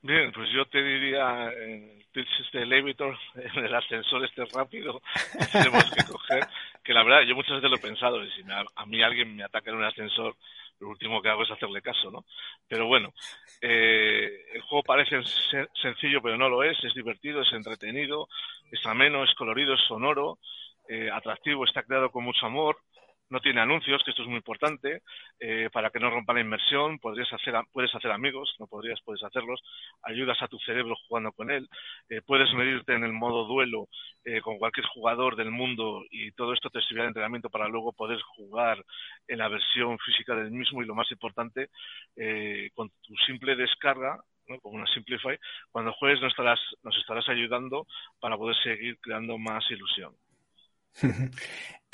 Bien, 0.00 0.30
pues 0.32 0.48
yo 0.52 0.64
te 0.66 0.80
diría 0.80 1.52
en 1.52 2.00
el 2.14 2.26
este 2.40 2.62
elevator, 2.62 3.18
en 3.34 3.64
el 3.64 3.74
ascensor 3.74 4.24
este 4.24 4.44
rápido 4.44 5.02
tenemos 5.52 5.84
que 5.90 6.04
coger, 6.04 6.46
que 6.84 6.94
la 6.94 7.02
verdad 7.02 7.22
yo 7.22 7.34
muchas 7.34 7.56
veces 7.56 7.68
lo 7.68 7.76
he 7.76 7.80
pensado, 7.80 8.24
y 8.24 8.30
si 8.30 8.42
a, 8.48 8.86
mí 8.86 9.02
alguien 9.02 9.34
me 9.34 9.42
ataca 9.42 9.70
en 9.70 9.76
un 9.78 9.84
ascensor, 9.84 10.36
lo 10.78 10.90
último 10.90 11.20
que 11.20 11.30
hago 11.30 11.42
es 11.42 11.50
hacerle 11.50 11.82
caso, 11.82 12.12
¿no? 12.12 12.24
Pero 12.68 12.86
bueno, 12.86 13.12
eh, 13.60 14.44
el 14.54 14.60
juego 14.62 14.84
parece 14.84 15.20
sencillo, 15.82 16.22
pero 16.22 16.36
no 16.36 16.48
lo 16.48 16.62
es, 16.62 16.78
es 16.84 16.94
divertido, 16.94 17.42
es 17.42 17.52
entretenido, 17.52 18.28
es 18.70 18.86
ameno, 18.86 19.24
es 19.24 19.34
colorido, 19.34 19.74
es 19.74 19.80
sonoro, 19.88 20.38
eh, 20.88 21.10
atractivo, 21.10 21.64
está 21.64 21.82
creado 21.82 22.10
con 22.12 22.22
mucho 22.22 22.46
amor, 22.46 22.78
no 23.28 23.40
tiene 23.40 23.60
anuncios, 23.60 24.02
que 24.04 24.10
esto 24.10 24.22
es 24.22 24.28
muy 24.28 24.36
importante, 24.36 25.02
eh, 25.40 25.68
para 25.72 25.90
que 25.90 25.98
no 25.98 26.10
rompa 26.10 26.32
la 26.32 26.40
inversión, 26.40 26.98
podrías 26.98 27.32
hacer, 27.32 27.54
puedes 27.72 27.94
hacer 27.94 28.10
amigos, 28.10 28.54
no 28.58 28.66
podrías, 28.66 29.00
puedes 29.04 29.22
hacerlos, 29.22 29.60
ayudas 30.02 30.40
a 30.42 30.48
tu 30.48 30.58
cerebro 30.60 30.94
jugando 31.08 31.32
con 31.32 31.50
él, 31.50 31.68
eh, 32.08 32.20
puedes 32.24 32.52
medirte 32.54 32.94
en 32.94 33.04
el 33.04 33.12
modo 33.12 33.44
duelo 33.44 33.88
eh, 34.24 34.40
con 34.40 34.58
cualquier 34.58 34.86
jugador 34.86 35.36
del 35.36 35.50
mundo 35.50 36.04
y 36.10 36.32
todo 36.32 36.52
esto 36.52 36.70
te 36.70 36.80
servirá 36.82 37.02
de 37.02 37.08
entrenamiento 37.08 37.50
para 37.50 37.68
luego 37.68 37.92
poder 37.92 38.20
jugar 38.36 38.84
en 39.26 39.38
la 39.38 39.48
versión 39.48 39.98
física 39.98 40.34
del 40.34 40.50
mismo 40.50 40.82
y 40.82 40.86
lo 40.86 40.94
más 40.94 41.10
importante, 41.10 41.68
con 42.74 42.90
tu 43.02 43.14
simple 43.26 43.56
descarga 43.56 44.18
¿no? 44.48 44.60
como 44.60 44.76
una 44.76 44.86
Simplify, 44.92 45.38
cuando 45.70 45.92
juegues 45.92 46.20
nos 46.20 46.30
estarás, 46.30 46.60
nos 46.82 46.96
estarás 46.96 47.28
ayudando 47.28 47.86
para 48.20 48.36
poder 48.36 48.56
seguir 48.62 48.98
creando 49.00 49.38
más 49.38 49.64
ilusión. 49.70 50.14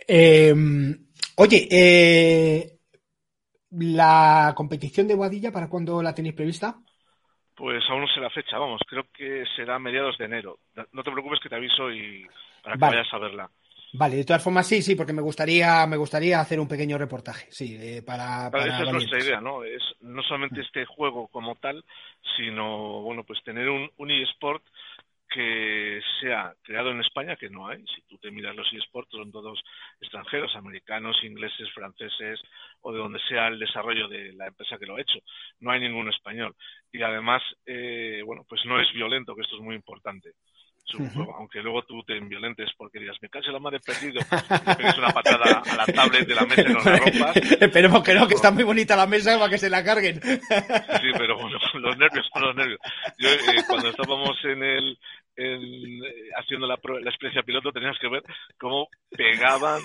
Em, 0.09 1.12
oye, 1.37 1.69
eh, 1.71 2.79
¿la 3.71 4.53
competición 4.57 5.09
de 5.09 5.15
Guadilla 5.15 5.53
para 5.53 5.69
cuándo 5.69 6.03
la 6.03 6.15
tenéis 6.15 6.35
prevista? 6.35 6.77
Pues 7.55 7.83
aún 7.91 8.03
no 8.03 8.09
sé 8.09 8.21
la 8.21 8.31
fecha, 8.31 8.59
vamos, 8.59 8.81
creo 8.89 9.05
que 9.13 9.45
será 9.57 9.79
mediados 9.79 10.17
de 10.19 10.25
enero. 10.25 10.59
No 10.93 11.03
te 11.03 11.13
preocupes 11.13 11.39
que 11.43 11.49
te 11.49 11.57
aviso 11.57 11.91
y 11.91 12.27
para 12.63 12.77
que 12.77 12.81
vayas 12.81 13.13
a 13.13 13.19
verla. 13.19 13.51
Vale, 13.95 14.17
de 14.17 14.25
todas 14.25 14.43
formas 14.43 14.67
sí, 14.67 14.81
sí, 14.81 14.95
porque 14.95 15.13
me 15.13 15.21
gustaría, 15.21 15.87
me 15.87 15.99
gustaría 15.99 16.41
hacer 16.41 16.59
un 16.59 16.67
pequeño 16.67 16.97
reportaje, 16.97 17.49
sí, 17.51 17.77
eh, 17.79 18.03
para, 18.03 18.51
para, 18.51 18.65
Esa 18.65 18.85
es 18.85 18.93
nuestra 18.93 19.23
idea, 19.23 19.41
¿no? 19.43 19.65
Es 19.65 19.83
no 20.01 20.23
solamente 20.23 20.61
mm. 20.61 20.65
este 20.65 20.87
juego 20.87 21.29
como 21.29 21.57
tal, 21.57 21.85
sino, 22.37 23.03
bueno, 23.03 23.23
pues 23.23 23.43
tener 23.45 23.69
un, 23.69 23.91
un 23.99 24.11
eSport 24.11 24.63
que 25.33 26.01
sea 26.21 26.55
creado 26.63 26.91
en 26.91 27.01
España, 27.01 27.37
que 27.37 27.49
no 27.49 27.67
hay. 27.67 27.85
Si 27.87 28.03
tú 28.03 28.19
te 28.19 28.31
miras 28.31 28.55
los 28.55 28.71
eSports, 28.73 29.11
son 29.11 29.31
todos 29.31 29.63
extranjeros, 30.01 30.55
americanos, 30.57 31.17
ingleses, 31.23 31.71
franceses 31.75 32.41
o 32.81 32.93
de 32.93 32.99
donde 32.99 33.21
sea 33.29 33.49
el 33.49 33.59
desarrollo 33.59 34.09
de 34.09 34.33
la 34.33 34.49
empresa 34.49 34.79
que 34.79 34.87
lo 34.87 34.97
ha 34.97 35.01
hecho. 35.01 35.19
No 35.61 35.71
hay 35.71 35.81
ningún 35.81 36.09
español. 36.09 36.55
Y 36.93 37.03
además, 37.03 37.43
eh, 37.67 38.23
bueno, 38.25 38.45
pues 38.49 38.61
no 38.67 38.81
es 38.81 38.93
violento, 38.93 39.35
que 39.35 39.43
esto 39.43 39.57
es 39.57 39.63
muy 39.63 39.75
importante. 39.75 40.33
aunque 41.39 41.63
luego 41.63 41.83
tú 41.85 42.03
te 42.03 42.21
violentes 42.21 42.69
porque 42.77 42.99
digas, 42.99 43.17
me 43.23 43.29
caso 43.29 43.51
la 43.51 43.59
madre 43.59 43.81
perdido, 43.81 44.21
y 44.73 44.75
pegues 44.77 44.99
una 44.99 45.11
patada 45.11 45.63
a 45.65 45.77
la 45.77 45.87
tablet 45.87 46.27
de 46.27 46.35
la 46.35 46.45
mesa 46.45 46.63
y 46.63 46.73
no 46.73 46.81
la 46.81 46.97
rompas. 46.99 47.37
Esperemos 47.61 48.03
que 48.03 48.15
no, 48.15 48.29
que 48.29 48.35
está 48.35 48.51
muy 48.51 48.65
bonita 48.65 48.97
la 48.97 49.07
mesa 49.07 49.39
para 49.39 49.51
que 49.51 49.59
se 49.59 49.71
la 49.71 49.83
carguen. 49.83 50.21
Sí, 50.23 51.11
pero 51.17 51.39
bueno, 51.39 51.59
los 51.75 51.97
nervios 51.97 52.29
los 52.35 52.57
nervios. 52.57 52.81
Yo, 53.19 53.29
eh, 53.29 53.65
cuando 53.67 53.89
estábamos 53.89 54.37
en 54.45 54.63
el, 54.63 54.99
en, 55.37 56.05
eh, 56.05 56.31
haciendo 56.39 56.67
la, 56.67 56.79
la 56.83 57.11
experiencia 57.11 57.43
piloto, 57.43 57.73
tenías 57.73 57.99
que 58.01 58.09
ver 58.09 58.23
cómo 58.59 58.89
pegaban 59.11 59.83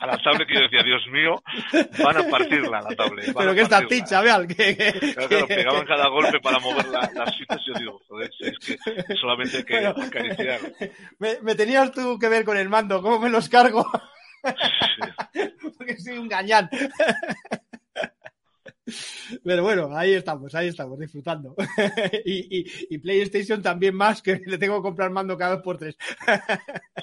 a 0.00 0.06
la 0.06 0.18
tablet 0.18 0.48
que 0.48 0.54
yo 0.54 0.60
decía, 0.60 0.82
Dios 0.82 1.06
mío, 1.08 1.42
van 2.02 2.16
a 2.16 2.30
partirla 2.30 2.80
la 2.80 2.94
tablet. 2.96 3.32
Pero 3.36 3.54
que 3.54 3.60
está 3.62 3.86
ticha, 3.86 4.20
vean. 4.20 4.46
Que, 4.46 4.74
Claro, 5.14 5.46
pegaban 5.46 5.86
cada 5.86 6.08
golpe 6.08 6.40
para 6.40 6.58
mover 6.58 6.86
las 6.86 7.36
fichas 7.36 7.60
y 7.66 7.72
yo 7.72 7.78
digo, 7.78 8.00
joder, 8.08 8.30
es 8.40 8.58
que 8.58 8.76
solamente 9.16 9.58
hay 9.58 9.64
que 9.64 9.86
acariciar. 9.86 10.60
Me, 11.18 11.54
tenías 11.54 11.92
tú 11.92 12.18
que 12.18 12.28
ver 12.28 12.44
con 12.44 12.56
el 12.56 12.68
mando, 12.68 13.02
¿cómo 13.02 13.18
me 13.18 13.30
los 13.30 13.48
cargo? 13.48 13.86
Porque 15.78 15.98
soy 15.98 16.18
un 16.18 16.28
gañán. 16.28 16.68
Pero 19.44 19.62
bueno, 19.62 19.96
ahí 19.96 20.14
estamos, 20.14 20.54
ahí 20.54 20.68
estamos, 20.68 20.98
disfrutando. 20.98 21.54
y, 22.24 22.98
PlayStation 22.98 23.62
también 23.62 23.94
más, 23.94 24.22
que 24.22 24.40
le 24.44 24.58
tengo 24.58 24.76
que 24.76 24.82
comprar 24.82 25.10
mando 25.10 25.36
cada 25.36 25.56
vez 25.56 25.64
por 25.64 25.78
tres. 25.78 25.96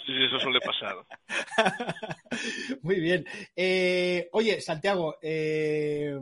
sí, 0.05 0.13
eso 0.25 0.39
suele 0.39 0.59
pasar. 0.59 0.95
Muy 2.82 2.99
bien. 2.99 3.25
Eh, 3.55 4.30
oye, 4.32 4.61
Santiago, 4.61 5.17
eh, 5.21 6.17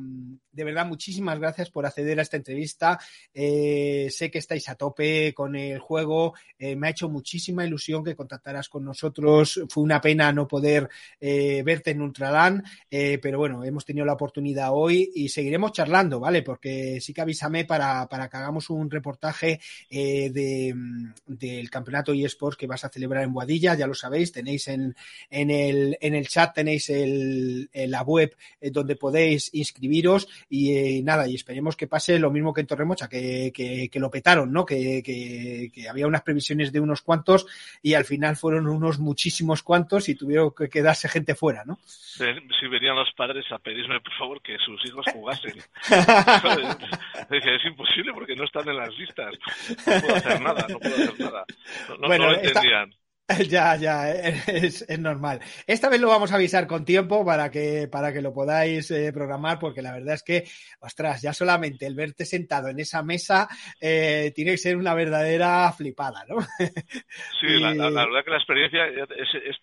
de 0.58 0.64
verdad, 0.64 0.88
muchísimas 0.88 1.40
gracias 1.40 1.70
por 1.70 1.86
acceder 1.86 2.18
a 2.18 2.24
esta 2.24 2.36
entrevista. 2.36 3.00
Eh, 3.32 4.08
sé 4.10 4.32
que 4.32 4.40
estáis 4.40 4.68
a 4.70 4.76
tope 4.76 5.32
con 5.36 5.56
el 5.56 5.78
juego. 5.78 6.34
Eh, 6.58 6.76
me 6.76 6.88
ha 6.88 6.90
hecho 6.90 7.10
muchísima 7.10 7.64
ilusión 7.64 8.04
que 8.04 8.16
contactaras 8.16 8.68
con 8.68 8.84
nosotros. 8.84 9.62
Fue 9.70 9.84
una 9.84 10.02
pena 10.02 10.34
no 10.34 10.48
poder 10.48 10.90
eh, 11.22 11.62
verte 11.64 11.92
en 11.92 12.02
Ultralan, 12.02 12.64
pero 12.90 13.38
bueno, 13.38 13.64
hemos 13.64 13.86
tenido 13.86 14.04
la 14.04 14.14
oportunidad 14.14 14.70
hoy 14.72 15.12
y 15.14 15.30
seguiremos 15.30 15.74
charlando, 15.74 16.20
¿vale? 16.20 16.42
Porque 16.42 17.00
sí 17.02 17.14
que 17.14 17.22
avísame 17.22 17.66
para, 17.66 18.08
para 18.08 18.28
que 18.28 18.38
hagamos 18.38 18.72
un 18.72 18.90
reportaje 18.90 19.60
de, 19.92 20.74
del 21.28 21.70
campeonato 21.70 22.14
eSports 22.14 22.58
que 22.58 22.66
vas 22.66 22.84
a 22.84 22.90
celebrar 22.90 23.24
en 23.24 23.34
Boadilla. 23.34 23.76
Ya 23.76 23.86
lo 23.86 23.94
sabéis, 23.94 24.32
tenéis 24.32 24.68
en, 24.70 24.96
en, 25.30 25.52
el, 25.52 25.98
en 26.02 26.16
el 26.16 26.28
chat, 26.28 26.56
tenéis 26.56 26.92
la 26.92 28.02
web 28.02 28.36
donde 28.60 28.96
podéis 28.96 29.54
inscribiros 29.54 30.28
y 30.50 30.78
eh, 30.78 31.02
nada, 31.04 31.28
y 31.28 31.36
esperemos 31.36 31.76
que 31.76 31.88
pase 31.88 32.20
lo 32.20 32.32
mismo 32.32 32.54
que 32.54 32.62
en 32.62 32.68
Torremocha, 32.68 33.10
que, 33.10 33.52
que, 33.54 34.00
lo 34.00 34.10
petaron, 34.10 34.52
¿no? 34.52 34.66
Que, 34.66 35.02
que, 35.04 35.90
había 35.90 36.08
unas 36.08 36.22
previsiones 36.22 36.72
de 36.72 36.80
unos 36.80 37.02
cuantos 37.02 37.46
y 37.82 37.94
al 37.96 38.06
final 38.06 38.36
fueron 38.36 38.68
unos 38.68 39.00
muchísimos 39.00 39.64
cuantos 39.64 40.08
y 40.10 40.16
tuvieron 40.16 40.52
que 40.58 40.70
quedarse 40.70 41.10
gente 41.10 41.36
fuera, 41.36 41.64
¿no? 41.66 41.78
Si 41.86 42.68
venían 42.68 42.96
los 42.96 43.12
padres 43.14 43.46
a 43.52 43.60
pedirme, 43.60 44.00
por 44.00 44.14
favor, 44.14 44.42
que 44.42 44.58
sus 44.60 44.84
hijos 44.86 45.06
jugasen. 45.14 45.58
es 47.30 47.66
imposible 47.66 48.14
porque 48.14 48.36
no 48.36 48.46
están 48.46 48.68
en 48.70 48.78
las 48.78 48.98
listas. 48.98 49.34
No 49.86 50.02
puedo 50.02 50.16
hacer 50.16 50.42
nada, 50.42 50.66
no 50.70 50.80
puedo 50.80 50.96
hacer 50.96 51.20
nada. 51.20 51.46
No, 52.00 52.08
lo 52.08 52.34
entendían. 52.34 52.94
Ya, 53.50 53.76
ya, 53.76 54.12
es, 54.12 54.86
es, 54.88 55.00
normal. 55.00 55.40
Esta 55.66 55.90
vez 55.90 56.00
lo 56.00 56.08
vamos 56.08 56.32
a 56.32 56.36
avisar 56.36 56.66
con 56.66 56.86
tiempo 56.86 57.26
para 57.26 57.52
que, 57.52 57.88
para 57.92 58.14
que 58.14 58.22
lo 58.22 58.34
podáis 58.34 58.90
eh, 58.92 59.12
programar, 59.12 59.60
porque 59.60 59.82
la 59.82 59.94
verdad 59.94 60.16
es 60.16 60.24
que, 60.24 60.46
ostras, 60.80 61.22
ya 61.22 61.34
solamente 61.34 61.86
el 61.86 61.96
verte 61.96 62.26
sentado 62.26 62.70
en 62.70 62.80
esa 62.80 63.04
mesa 63.04 63.50
eh, 63.82 64.32
tiene 64.34 64.52
que 64.52 64.58
ser 64.58 64.78
una 64.78 64.94
verdadera 64.94 65.72
flipada, 65.74 66.26
¿no? 66.28 66.38
Sí, 67.40 67.60
la, 67.60 67.74
verdad 67.74 68.24
que 68.24 68.32
la 68.32 68.38
experiencia 68.38 68.88
es, 68.88 69.30
es. 69.46 69.58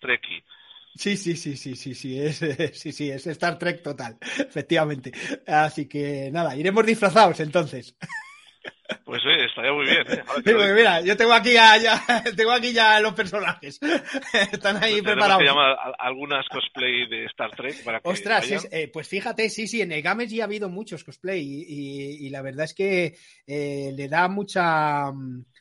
Sí, 0.95 1.17
sí, 1.17 1.35
sí, 1.35 1.57
sí, 1.57 1.75
sí, 1.75 1.93
sí, 1.93 2.19
es, 2.19 2.37
sí, 2.73 2.91
sí, 2.91 3.09
es 3.09 3.27
Star 3.27 3.59
Trek 3.59 3.83
total, 3.83 4.17
efectivamente. 4.21 5.11
Así 5.45 5.87
que 5.87 6.29
nada, 6.31 6.55
iremos 6.55 6.85
disfrazados 6.85 7.39
entonces. 7.41 7.97
Pues 9.03 9.21
eh, 9.25 9.45
estaría 9.45 9.71
muy 9.71 9.85
bien. 9.85 10.05
¿eh? 10.07 10.73
mira, 10.75 11.01
yo 11.01 11.17
tengo 11.17 11.33
aquí 11.33 11.53
ya, 11.53 11.75
tengo 12.35 12.51
aquí 12.51 12.73
ya 12.73 12.99
los 12.99 13.13
personajes. 13.13 13.79
Están 14.51 14.83
ahí 14.83 15.01
preparados. 15.01 15.39
Que 15.39 15.45
llama 15.45 15.73
algunas 15.97 16.47
cosplay 16.49 17.07
de 17.07 17.25
Star 17.25 17.51
Trek 17.55 17.83
para 17.83 17.99
que 17.99 18.09
Ostras, 18.09 18.67
eh, 18.71 18.89
pues 18.91 19.07
fíjate, 19.07 19.49
sí, 19.49 19.67
sí, 19.67 19.81
en 19.81 19.91
el 19.91 20.01
Games 20.01 20.29
ya 20.31 20.43
ha 20.43 20.45
habido 20.45 20.69
muchos 20.69 21.03
cosplay 21.03 21.41
y, 21.41 22.29
la 22.29 22.41
verdad 22.41 22.65
es 22.65 22.73
que 22.73 23.15
eh, 23.47 23.91
le 23.95 24.07
da 24.07 24.27
mucha 24.27 25.11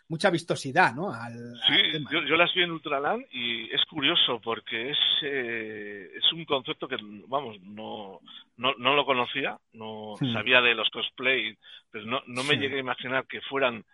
mucha 0.08 0.30
vistosidad, 0.30 0.94
¿no? 0.94 1.12
Al, 1.12 1.56
sí, 1.66 2.04
Yo, 2.10 2.36
las 2.36 2.52
vi 2.54 2.62
en 2.62 2.72
Ultraland 2.72 3.24
y 3.30 3.70
es 3.72 3.84
curioso 3.86 4.40
porque 4.40 4.90
es, 4.90 4.98
eh, 5.22 6.10
es 6.16 6.32
un 6.32 6.44
concepto 6.44 6.86
que, 6.86 6.96
vamos, 7.26 7.60
no, 7.62 8.20
no, 8.56 8.74
no 8.78 8.94
lo 8.94 9.04
conocía, 9.04 9.58
no 9.72 10.14
sabía 10.32 10.60
de 10.60 10.74
los 10.74 10.90
cosplay, 10.90 11.56
pero 11.90 12.04
no, 12.06 12.22
no 12.26 12.44
me 12.44 12.56
llegué 12.56 12.76
a 12.76 12.80
imaginar 12.80 13.26
que 13.26 13.40
fueran 13.42 13.84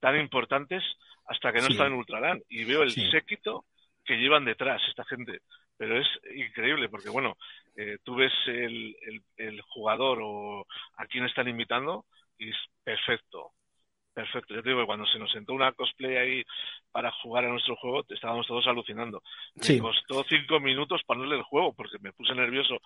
tan 0.00 0.18
importantes 0.18 0.82
hasta 1.26 1.52
que 1.52 1.60
no 1.60 1.68
estaba 1.68 1.88
en 1.88 1.94
Ultraland. 1.94 2.42
Y 2.48 2.64
veo 2.64 2.82
el 2.82 2.90
séquito 2.90 3.66
que 4.04 4.16
llevan 4.16 4.44
detrás 4.44 4.82
esta 4.88 5.04
gente. 5.04 5.40
Pero 5.76 5.98
es 5.98 6.06
increíble 6.34 6.88
porque, 6.88 7.08
bueno, 7.08 7.36
eh, 7.76 7.98
tú 8.04 8.16
ves 8.16 8.32
el, 8.46 8.96
el, 9.02 9.22
el 9.36 9.60
jugador 9.62 10.18
o 10.22 10.66
a 10.96 11.06
quién 11.06 11.24
están 11.24 11.48
invitando 11.48 12.04
y 12.38 12.50
es 12.50 12.56
perfecto 12.84 13.52
Perfecto, 14.14 14.54
yo 14.54 14.62
te 14.62 14.68
digo 14.68 14.80
que 14.80 14.86
cuando 14.86 15.06
se 15.06 15.18
nos 15.18 15.32
sentó 15.32 15.54
una 15.54 15.72
cosplay 15.72 16.16
ahí 16.16 16.42
para 16.90 17.10
jugar 17.22 17.46
a 17.46 17.48
nuestro 17.48 17.74
juego, 17.76 18.04
estábamos 18.10 18.46
todos 18.46 18.66
alucinando. 18.66 19.22
Me 19.54 19.78
costó 19.78 20.22
cinco 20.28 20.60
minutos 20.60 21.00
ponerle 21.06 21.36
el 21.36 21.42
juego 21.42 21.72
porque 21.72 21.96
me 22.00 22.12
puse 22.12 22.34
nervioso. 22.34 22.76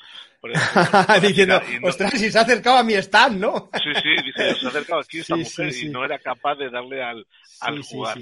Diciendo, 1.23 1.61
ostras, 1.83 2.13
si 2.13 2.31
se 2.31 2.39
ha 2.39 2.43
acercado 2.43 2.79
a 2.79 2.85
mi 2.85 2.95
stand, 2.95 3.41
¿no? 3.41 3.71
sí, 3.83 3.91
sí, 4.01 4.23
dice, 4.25 4.55
se 4.55 4.67
ha 4.67 4.69
acercado 4.69 5.01
aquí 5.01 5.19
esta 5.19 5.35
mujer 5.35 5.75
y 5.75 5.89
no 5.89 6.05
era 6.05 6.19
capaz 6.21 6.55
de 6.55 6.71
darle 6.71 7.03
al, 7.03 7.27
al 7.61 7.83
jugar. 7.83 8.17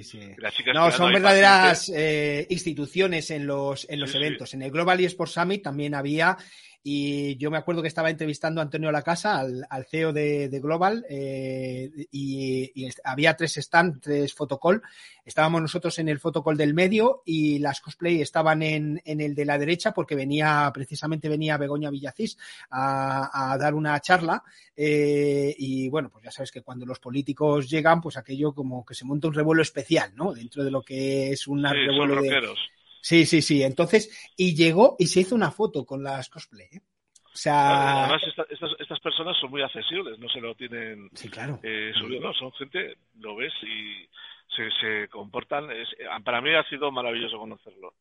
no, 0.72 0.90
son 0.90 1.12
verdaderas 1.12 1.90
eh, 1.94 2.46
instituciones 2.48 3.30
en 3.30 3.46
los, 3.46 3.86
en 3.90 4.00
los 4.00 4.14
eventos. 4.14 4.54
En 4.54 4.62
el 4.62 4.70
Global 4.70 5.00
eSports 5.00 5.34
Summit 5.34 5.62
también 5.62 5.94
había 5.94 6.38
y 6.86 7.36
yo 7.38 7.50
me 7.50 7.56
acuerdo 7.56 7.80
que 7.80 7.88
estaba 7.88 8.10
entrevistando 8.10 8.60
a 8.60 8.64
Antonio 8.64 8.92
Lacasa, 8.92 9.40
al, 9.40 9.66
al 9.70 9.86
CEO 9.86 10.12
de, 10.12 10.60
Global, 10.62 11.06
eh, 11.08 11.90
y, 12.12 12.90
había 13.02 13.34
tres 13.34 13.54
stands, 13.54 14.02
tres 14.02 14.34
fotocall. 14.34 14.82
Estábamos 15.24 15.62
nosotros 15.62 15.98
en 15.98 16.10
el 16.10 16.20
fotocall 16.20 16.58
del 16.58 16.74
medio 16.74 17.22
y 17.24 17.58
las 17.58 17.80
cosplay 17.80 18.20
estaban 18.20 18.62
en, 18.62 19.00
en 19.06 19.22
el 19.22 19.34
de 19.34 19.46
la 19.46 19.56
derecha 19.56 19.94
porque 19.94 20.14
venía, 20.14 20.70
precisamente 20.74 21.30
venía 21.30 21.56
Begoña 21.56 21.88
Villacís 21.88 22.36
a, 22.68 23.52
a 23.52 23.56
dar 23.56 23.72
una 23.72 23.98
charla. 24.00 24.44
Eh, 24.76 25.54
y 25.56 25.88
bueno, 25.88 26.10
pues 26.10 26.22
ya 26.24 26.30
sabes 26.30 26.52
que 26.52 26.60
cuando 26.60 26.84
los 26.84 26.98
políticos 26.98 27.70
llegan, 27.70 28.02
pues 28.02 28.18
aquello 28.18 28.52
como 28.52 28.84
que 28.84 28.94
se 28.94 29.06
monta 29.06 29.28
un 29.28 29.34
revuelo 29.34 29.62
especial, 29.62 30.12
¿no? 30.14 30.34
Dentro 30.34 30.62
de 30.62 30.70
lo 30.70 30.82
que 30.82 31.32
es 31.32 31.48
un 31.48 31.64
revuelo 31.64 32.20
de 32.20 32.28
Sí, 33.04 33.26
sí, 33.26 33.42
sí. 33.42 33.62
Entonces, 33.62 34.32
y 34.34 34.56
llegó 34.56 34.96
y 34.98 35.08
se 35.08 35.20
hizo 35.20 35.34
una 35.34 35.50
foto 35.50 35.84
con 35.84 36.02
las 36.02 36.30
cosplay. 36.30 36.68
¿eh? 36.72 36.80
O 37.22 37.36
sea. 37.36 38.04
Además, 38.04 38.22
estas, 38.26 38.46
estas 38.78 38.98
personas 39.00 39.36
son 39.38 39.50
muy 39.50 39.60
accesibles, 39.60 40.18
no 40.18 40.26
se 40.30 40.40
lo 40.40 40.54
tienen 40.54 41.10
sí, 41.12 41.28
claro. 41.28 41.60
Eh, 41.62 41.92
subido, 42.00 42.22
no, 42.22 42.32
son 42.32 42.50
gente, 42.52 42.96
lo 43.18 43.36
ves 43.36 43.52
y 43.62 44.08
se, 44.56 44.70
se 44.80 45.08
comportan. 45.08 45.68
para 46.24 46.40
mí 46.40 46.54
ha 46.54 46.66
sido 46.70 46.90
maravilloso 46.90 47.38
conocerlo. 47.38 47.92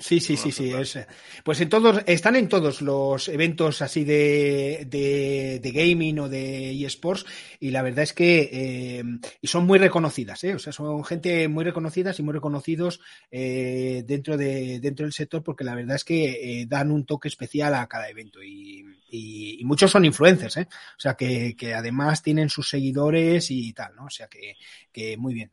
Sí, 0.00 0.20
sí, 0.20 0.36
sí, 0.36 0.52
sí. 0.52 0.72
Es, 0.72 0.96
pues 1.42 1.60
en 1.60 1.68
todos, 1.68 2.02
están 2.06 2.36
en 2.36 2.48
todos 2.48 2.82
los 2.82 3.28
eventos 3.28 3.82
así 3.82 4.04
de, 4.04 4.86
de, 4.88 5.58
de 5.60 5.70
gaming 5.72 6.20
o 6.20 6.28
de 6.28 6.70
eSports 6.86 7.26
y 7.58 7.70
la 7.72 7.82
verdad 7.82 8.04
es 8.04 8.12
que 8.12 8.48
eh, 8.52 9.02
y 9.40 9.46
son 9.48 9.66
muy 9.66 9.78
reconocidas, 9.80 10.44
¿eh? 10.44 10.54
O 10.54 10.60
sea, 10.60 10.72
son 10.72 11.04
gente 11.04 11.48
muy 11.48 11.64
reconocidas 11.64 12.16
y 12.20 12.22
muy 12.22 12.32
reconocidos 12.32 13.00
eh, 13.32 14.04
dentro, 14.06 14.36
de, 14.36 14.78
dentro 14.78 15.04
del 15.04 15.12
sector 15.12 15.42
porque 15.42 15.64
la 15.64 15.74
verdad 15.74 15.96
es 15.96 16.04
que 16.04 16.60
eh, 16.60 16.66
dan 16.68 16.92
un 16.92 17.04
toque 17.04 17.26
especial 17.26 17.74
a 17.74 17.88
cada 17.88 18.08
evento 18.08 18.40
y, 18.40 18.84
y, 19.10 19.60
y 19.60 19.64
muchos 19.64 19.90
son 19.90 20.04
influencers, 20.04 20.58
¿eh? 20.58 20.68
O 20.96 21.00
sea, 21.00 21.14
que, 21.14 21.56
que 21.56 21.74
además 21.74 22.22
tienen 22.22 22.50
sus 22.50 22.68
seguidores 22.68 23.50
y 23.50 23.72
tal, 23.72 23.96
¿no? 23.96 24.04
O 24.04 24.10
sea, 24.10 24.28
que, 24.28 24.54
que 24.92 25.16
muy 25.16 25.34
bien. 25.34 25.52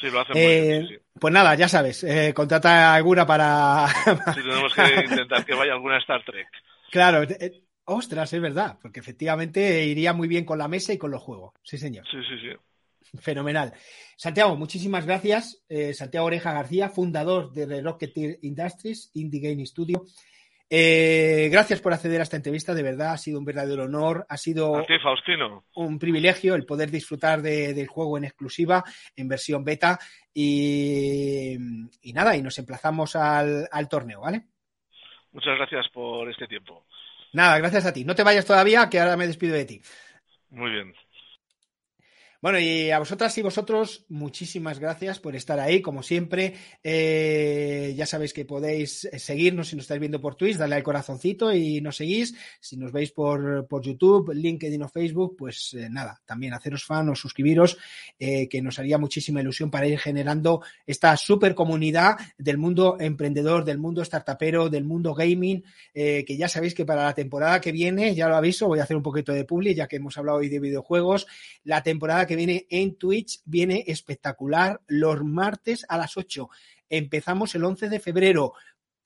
Sí, 0.00 0.10
lo 0.10 0.20
hacen 0.20 0.34
muy 0.34 0.68
bien, 0.68 0.84
eh, 0.92 1.00
Pues 1.18 1.34
nada, 1.34 1.54
ya 1.56 1.68
sabes, 1.68 2.04
eh, 2.04 2.32
contrata 2.34 2.94
alguna 2.94 3.26
para... 3.26 3.88
sí, 4.34 4.42
tenemos 4.42 4.72
que 4.72 4.82
intentar 5.10 5.44
que 5.44 5.54
vaya 5.54 5.72
alguna 5.72 5.98
Star 5.98 6.24
Trek. 6.24 6.46
Claro, 6.90 7.24
eh, 7.24 7.64
ostras, 7.84 8.32
es 8.32 8.40
verdad, 8.40 8.78
porque 8.80 9.00
efectivamente 9.00 9.84
iría 9.84 10.12
muy 10.12 10.28
bien 10.28 10.44
con 10.44 10.58
la 10.58 10.68
mesa 10.68 10.92
y 10.92 10.98
con 10.98 11.10
los 11.10 11.22
juegos. 11.22 11.54
Sí, 11.64 11.78
señor. 11.78 12.06
Sí, 12.08 12.18
sí, 12.28 12.38
sí. 12.40 13.18
Fenomenal. 13.20 13.72
Santiago, 14.16 14.54
muchísimas 14.56 15.06
gracias. 15.06 15.64
Santiago 15.94 16.26
Oreja 16.26 16.52
García, 16.52 16.90
fundador 16.90 17.52
de 17.52 17.80
Rocketeer 17.80 18.38
Industries, 18.42 19.10
Indie 19.14 19.40
Game 19.40 19.64
Studio. 19.64 20.04
Eh, 20.70 21.48
gracias 21.50 21.80
por 21.80 21.94
acceder 21.94 22.20
a 22.20 22.24
esta 22.24 22.36
entrevista, 22.36 22.74
de 22.74 22.82
verdad, 22.82 23.12
ha 23.12 23.16
sido 23.16 23.38
un 23.38 23.44
verdadero 23.44 23.84
honor, 23.84 24.26
ha 24.28 24.36
sido 24.36 24.84
un 25.74 25.98
privilegio 25.98 26.54
el 26.54 26.66
poder 26.66 26.90
disfrutar 26.90 27.40
del 27.40 27.86
juego 27.86 28.18
en 28.18 28.24
exclusiva, 28.24 28.84
en 29.16 29.28
versión 29.28 29.64
beta, 29.64 29.98
y, 30.34 31.56
nada, 32.12 32.36
y 32.36 32.42
nos 32.42 32.58
emplazamos 32.58 33.16
al, 33.16 33.66
al 33.72 33.88
torneo, 33.88 34.20
¿vale? 34.20 34.42
Muchas 35.32 35.56
gracias 35.56 35.88
por 35.88 36.30
este 36.30 36.46
tiempo. 36.46 36.84
Nada, 37.32 37.58
gracias 37.58 37.86
a 37.86 37.92
ti. 37.92 38.04
No 38.04 38.14
te 38.14 38.22
vayas 38.22 38.46
todavía, 38.46 38.88
que 38.90 39.00
ahora 39.00 39.16
me 39.16 39.26
despido 39.26 39.54
de 39.54 39.64
ti. 39.64 39.80
Muy 40.50 40.70
bien. 40.70 40.94
Bueno, 42.40 42.60
y 42.60 42.92
a 42.92 43.00
vosotras 43.00 43.36
y 43.36 43.42
vosotros, 43.42 44.04
muchísimas 44.08 44.78
gracias 44.78 45.18
por 45.18 45.34
estar 45.34 45.58
ahí, 45.58 45.82
como 45.82 46.04
siempre. 46.04 46.54
Eh, 46.84 47.94
ya 47.96 48.06
sabéis 48.06 48.32
que 48.32 48.44
podéis 48.44 49.08
seguirnos 49.16 49.66
si 49.66 49.74
nos 49.74 49.86
estáis 49.86 49.98
viendo 49.98 50.20
por 50.20 50.36
Twitch, 50.36 50.56
darle 50.56 50.76
al 50.76 50.84
corazoncito 50.84 51.52
y 51.52 51.80
nos 51.80 51.96
seguís. 51.96 52.36
Si 52.60 52.76
nos 52.76 52.92
veis 52.92 53.10
por, 53.10 53.66
por 53.66 53.82
YouTube, 53.82 54.32
LinkedIn 54.32 54.80
o 54.84 54.88
Facebook, 54.88 55.34
pues 55.36 55.74
eh, 55.74 55.88
nada, 55.90 56.22
también 56.24 56.54
haceros 56.54 56.84
fan 56.84 57.08
o 57.08 57.16
suscribiros, 57.16 57.76
eh, 58.20 58.48
que 58.48 58.62
nos 58.62 58.78
haría 58.78 58.98
muchísima 58.98 59.40
ilusión 59.40 59.68
para 59.68 59.88
ir 59.88 59.98
generando 59.98 60.62
esta 60.86 61.16
super 61.16 61.56
comunidad 61.56 62.18
del 62.38 62.56
mundo 62.56 62.98
emprendedor, 63.00 63.64
del 63.64 63.78
mundo 63.78 64.04
startupero, 64.04 64.68
del 64.68 64.84
mundo 64.84 65.12
gaming, 65.12 65.64
que 65.92 66.36
ya 66.36 66.48
sabéis 66.48 66.74
que 66.74 66.84
para 66.84 67.02
la 67.02 67.14
temporada 67.14 67.60
que 67.60 67.72
viene, 67.72 68.14
ya 68.14 68.28
lo 68.28 68.36
aviso, 68.36 68.68
voy 68.68 68.78
a 68.78 68.84
hacer 68.84 68.96
un 68.96 69.02
poquito 69.02 69.32
de 69.32 69.44
publi, 69.44 69.74
ya 69.74 69.88
que 69.88 69.96
hemos 69.96 70.16
hablado 70.16 70.38
hoy 70.38 70.48
de 70.48 70.60
videojuegos, 70.60 71.26
la 71.64 71.82
temporada 71.82 72.27
que 72.28 72.36
viene 72.36 72.66
en 72.70 72.94
Twitch 72.94 73.40
viene 73.44 73.82
espectacular 73.88 74.80
los 74.86 75.24
martes 75.24 75.84
a 75.88 75.98
las 75.98 76.16
8. 76.16 76.48
Empezamos 76.88 77.56
el 77.56 77.64
11 77.64 77.88
de 77.88 77.98
febrero 77.98 78.52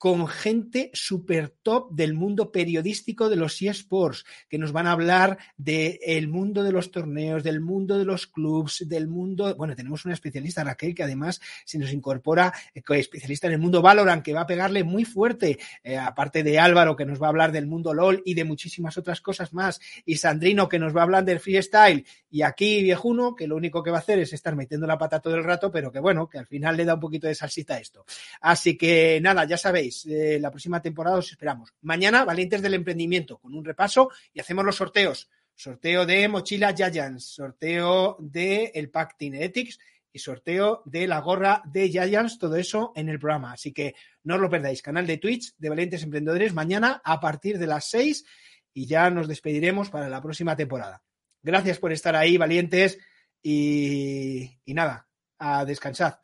con 0.03 0.27
gente 0.27 0.91
super 0.91 1.47
top 1.47 1.89
del 1.93 2.13
mundo 2.13 2.51
periodístico 2.51 3.29
de 3.29 3.37
los 3.37 3.61
eSports, 3.61 4.25
que 4.49 4.57
nos 4.57 4.73
van 4.73 4.85
a 4.85 4.91
hablar 4.91 5.37
del 5.55 6.27
mundo 6.27 6.61
de 6.63 6.73
los 6.73 6.91
torneos, 6.91 7.41
del 7.41 7.61
mundo 7.61 7.97
de 7.97 8.03
los 8.03 8.27
clubs, 8.27 8.83
del 8.85 9.07
mundo. 9.07 9.55
Bueno, 9.55 9.77
tenemos 9.77 10.03
una 10.03 10.13
especialista, 10.13 10.61
Raquel, 10.61 10.93
que 10.93 11.03
además 11.03 11.39
se 11.63 11.79
nos 11.79 11.93
incorpora, 11.93 12.51
eh, 12.75 12.83
especialista 12.85 13.47
en 13.47 13.53
el 13.53 13.59
mundo 13.59 13.81
Valorant, 13.81 14.21
que 14.21 14.33
va 14.33 14.41
a 14.41 14.45
pegarle 14.45 14.83
muy 14.83 15.05
fuerte, 15.05 15.57
eh, 15.85 15.97
aparte 15.97 16.43
de 16.43 16.59
Álvaro, 16.59 16.97
que 16.97 17.05
nos 17.05 17.21
va 17.21 17.27
a 17.27 17.29
hablar 17.29 17.53
del 17.53 17.67
mundo 17.67 17.93
LOL 17.93 18.21
y 18.25 18.33
de 18.33 18.43
muchísimas 18.43 18.97
otras 18.97 19.21
cosas 19.21 19.53
más, 19.53 19.79
y 20.05 20.17
Sandrino, 20.17 20.67
que 20.67 20.79
nos 20.79 20.93
va 20.93 20.99
a 20.99 21.03
hablar 21.03 21.23
del 21.23 21.39
freestyle, 21.39 22.05
y 22.29 22.41
aquí 22.41 22.83
Viejuno, 22.83 23.37
que 23.37 23.47
lo 23.47 23.55
único 23.55 23.81
que 23.81 23.91
va 23.91 23.99
a 23.99 24.01
hacer 24.01 24.19
es 24.19 24.33
estar 24.33 24.53
metiendo 24.53 24.85
la 24.85 24.97
pata 24.97 25.21
todo 25.21 25.35
el 25.35 25.45
rato, 25.45 25.71
pero 25.71 25.93
que 25.93 26.01
bueno, 26.01 26.27
que 26.27 26.39
al 26.39 26.45
final 26.45 26.75
le 26.75 26.83
da 26.83 26.95
un 26.95 26.99
poquito 26.99 27.27
de 27.27 27.35
salsita 27.35 27.75
a 27.75 27.79
esto. 27.79 28.03
Así 28.41 28.77
que 28.77 29.21
nada, 29.21 29.45
ya 29.45 29.55
sabéis 29.55 29.92
la 30.05 30.49
próxima 30.51 30.81
temporada 30.81 31.17
os 31.17 31.31
esperamos. 31.31 31.73
Mañana, 31.81 32.25
Valientes 32.25 32.61
del 32.61 32.73
Emprendimiento, 32.73 33.37
con 33.37 33.53
un 33.53 33.63
repaso 33.63 34.09
y 34.33 34.39
hacemos 34.39 34.65
los 34.65 34.75
sorteos. 34.75 35.29
Sorteo 35.55 36.05
de 36.05 36.27
Mochila 36.27 36.73
Giants, 36.73 37.25
sorteo 37.25 38.17
de 38.19 38.71
el 38.73 38.89
Pack 38.89 39.15
Ethics 39.19 39.79
y 40.11 40.19
sorteo 40.19 40.81
de 40.85 41.07
la 41.07 41.19
gorra 41.19 41.61
de 41.65 41.89
Giants, 41.89 42.39
todo 42.39 42.55
eso 42.55 42.91
en 42.95 43.09
el 43.09 43.19
programa. 43.19 43.53
Así 43.53 43.71
que 43.71 43.95
no 44.23 44.35
os 44.35 44.41
lo 44.41 44.49
perdáis. 44.49 44.81
Canal 44.81 45.05
de 45.05 45.17
Twitch 45.17 45.55
de 45.57 45.69
Valientes 45.69 46.03
Emprendedores 46.03 46.53
mañana 46.53 47.01
a 47.03 47.19
partir 47.19 47.57
de 47.59 47.67
las 47.67 47.89
6 47.89 48.25
y 48.73 48.87
ya 48.87 49.09
nos 49.09 49.27
despediremos 49.27 49.89
para 49.89 50.09
la 50.09 50.21
próxima 50.21 50.55
temporada. 50.55 51.03
Gracias 51.41 51.77
por 51.77 51.91
estar 51.91 52.15
ahí, 52.15 52.37
valientes, 52.37 52.97
y, 53.41 54.59
y 54.65 54.73
nada, 54.73 55.07
a 55.37 55.65
descansar. 55.65 56.21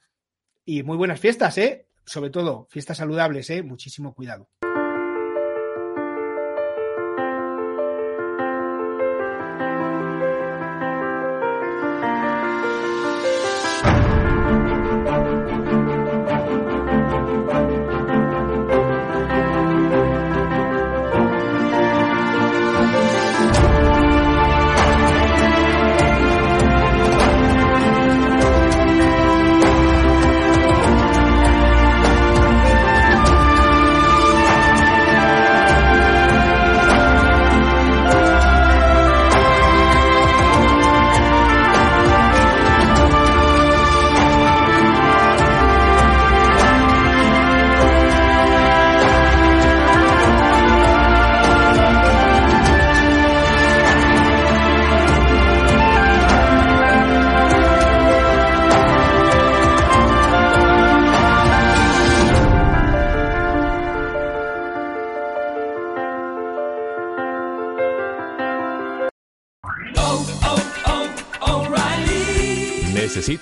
Y 0.64 0.84
muy 0.84 0.98
buenas 0.98 1.20
fiestas, 1.20 1.58
¿eh? 1.58 1.89
Sobre 2.10 2.32
todo 2.32 2.68
fiestas 2.70 2.98
saludables, 2.98 3.50
¿eh? 3.52 3.62
muchísimo 3.62 4.14
cuidado. 4.14 4.50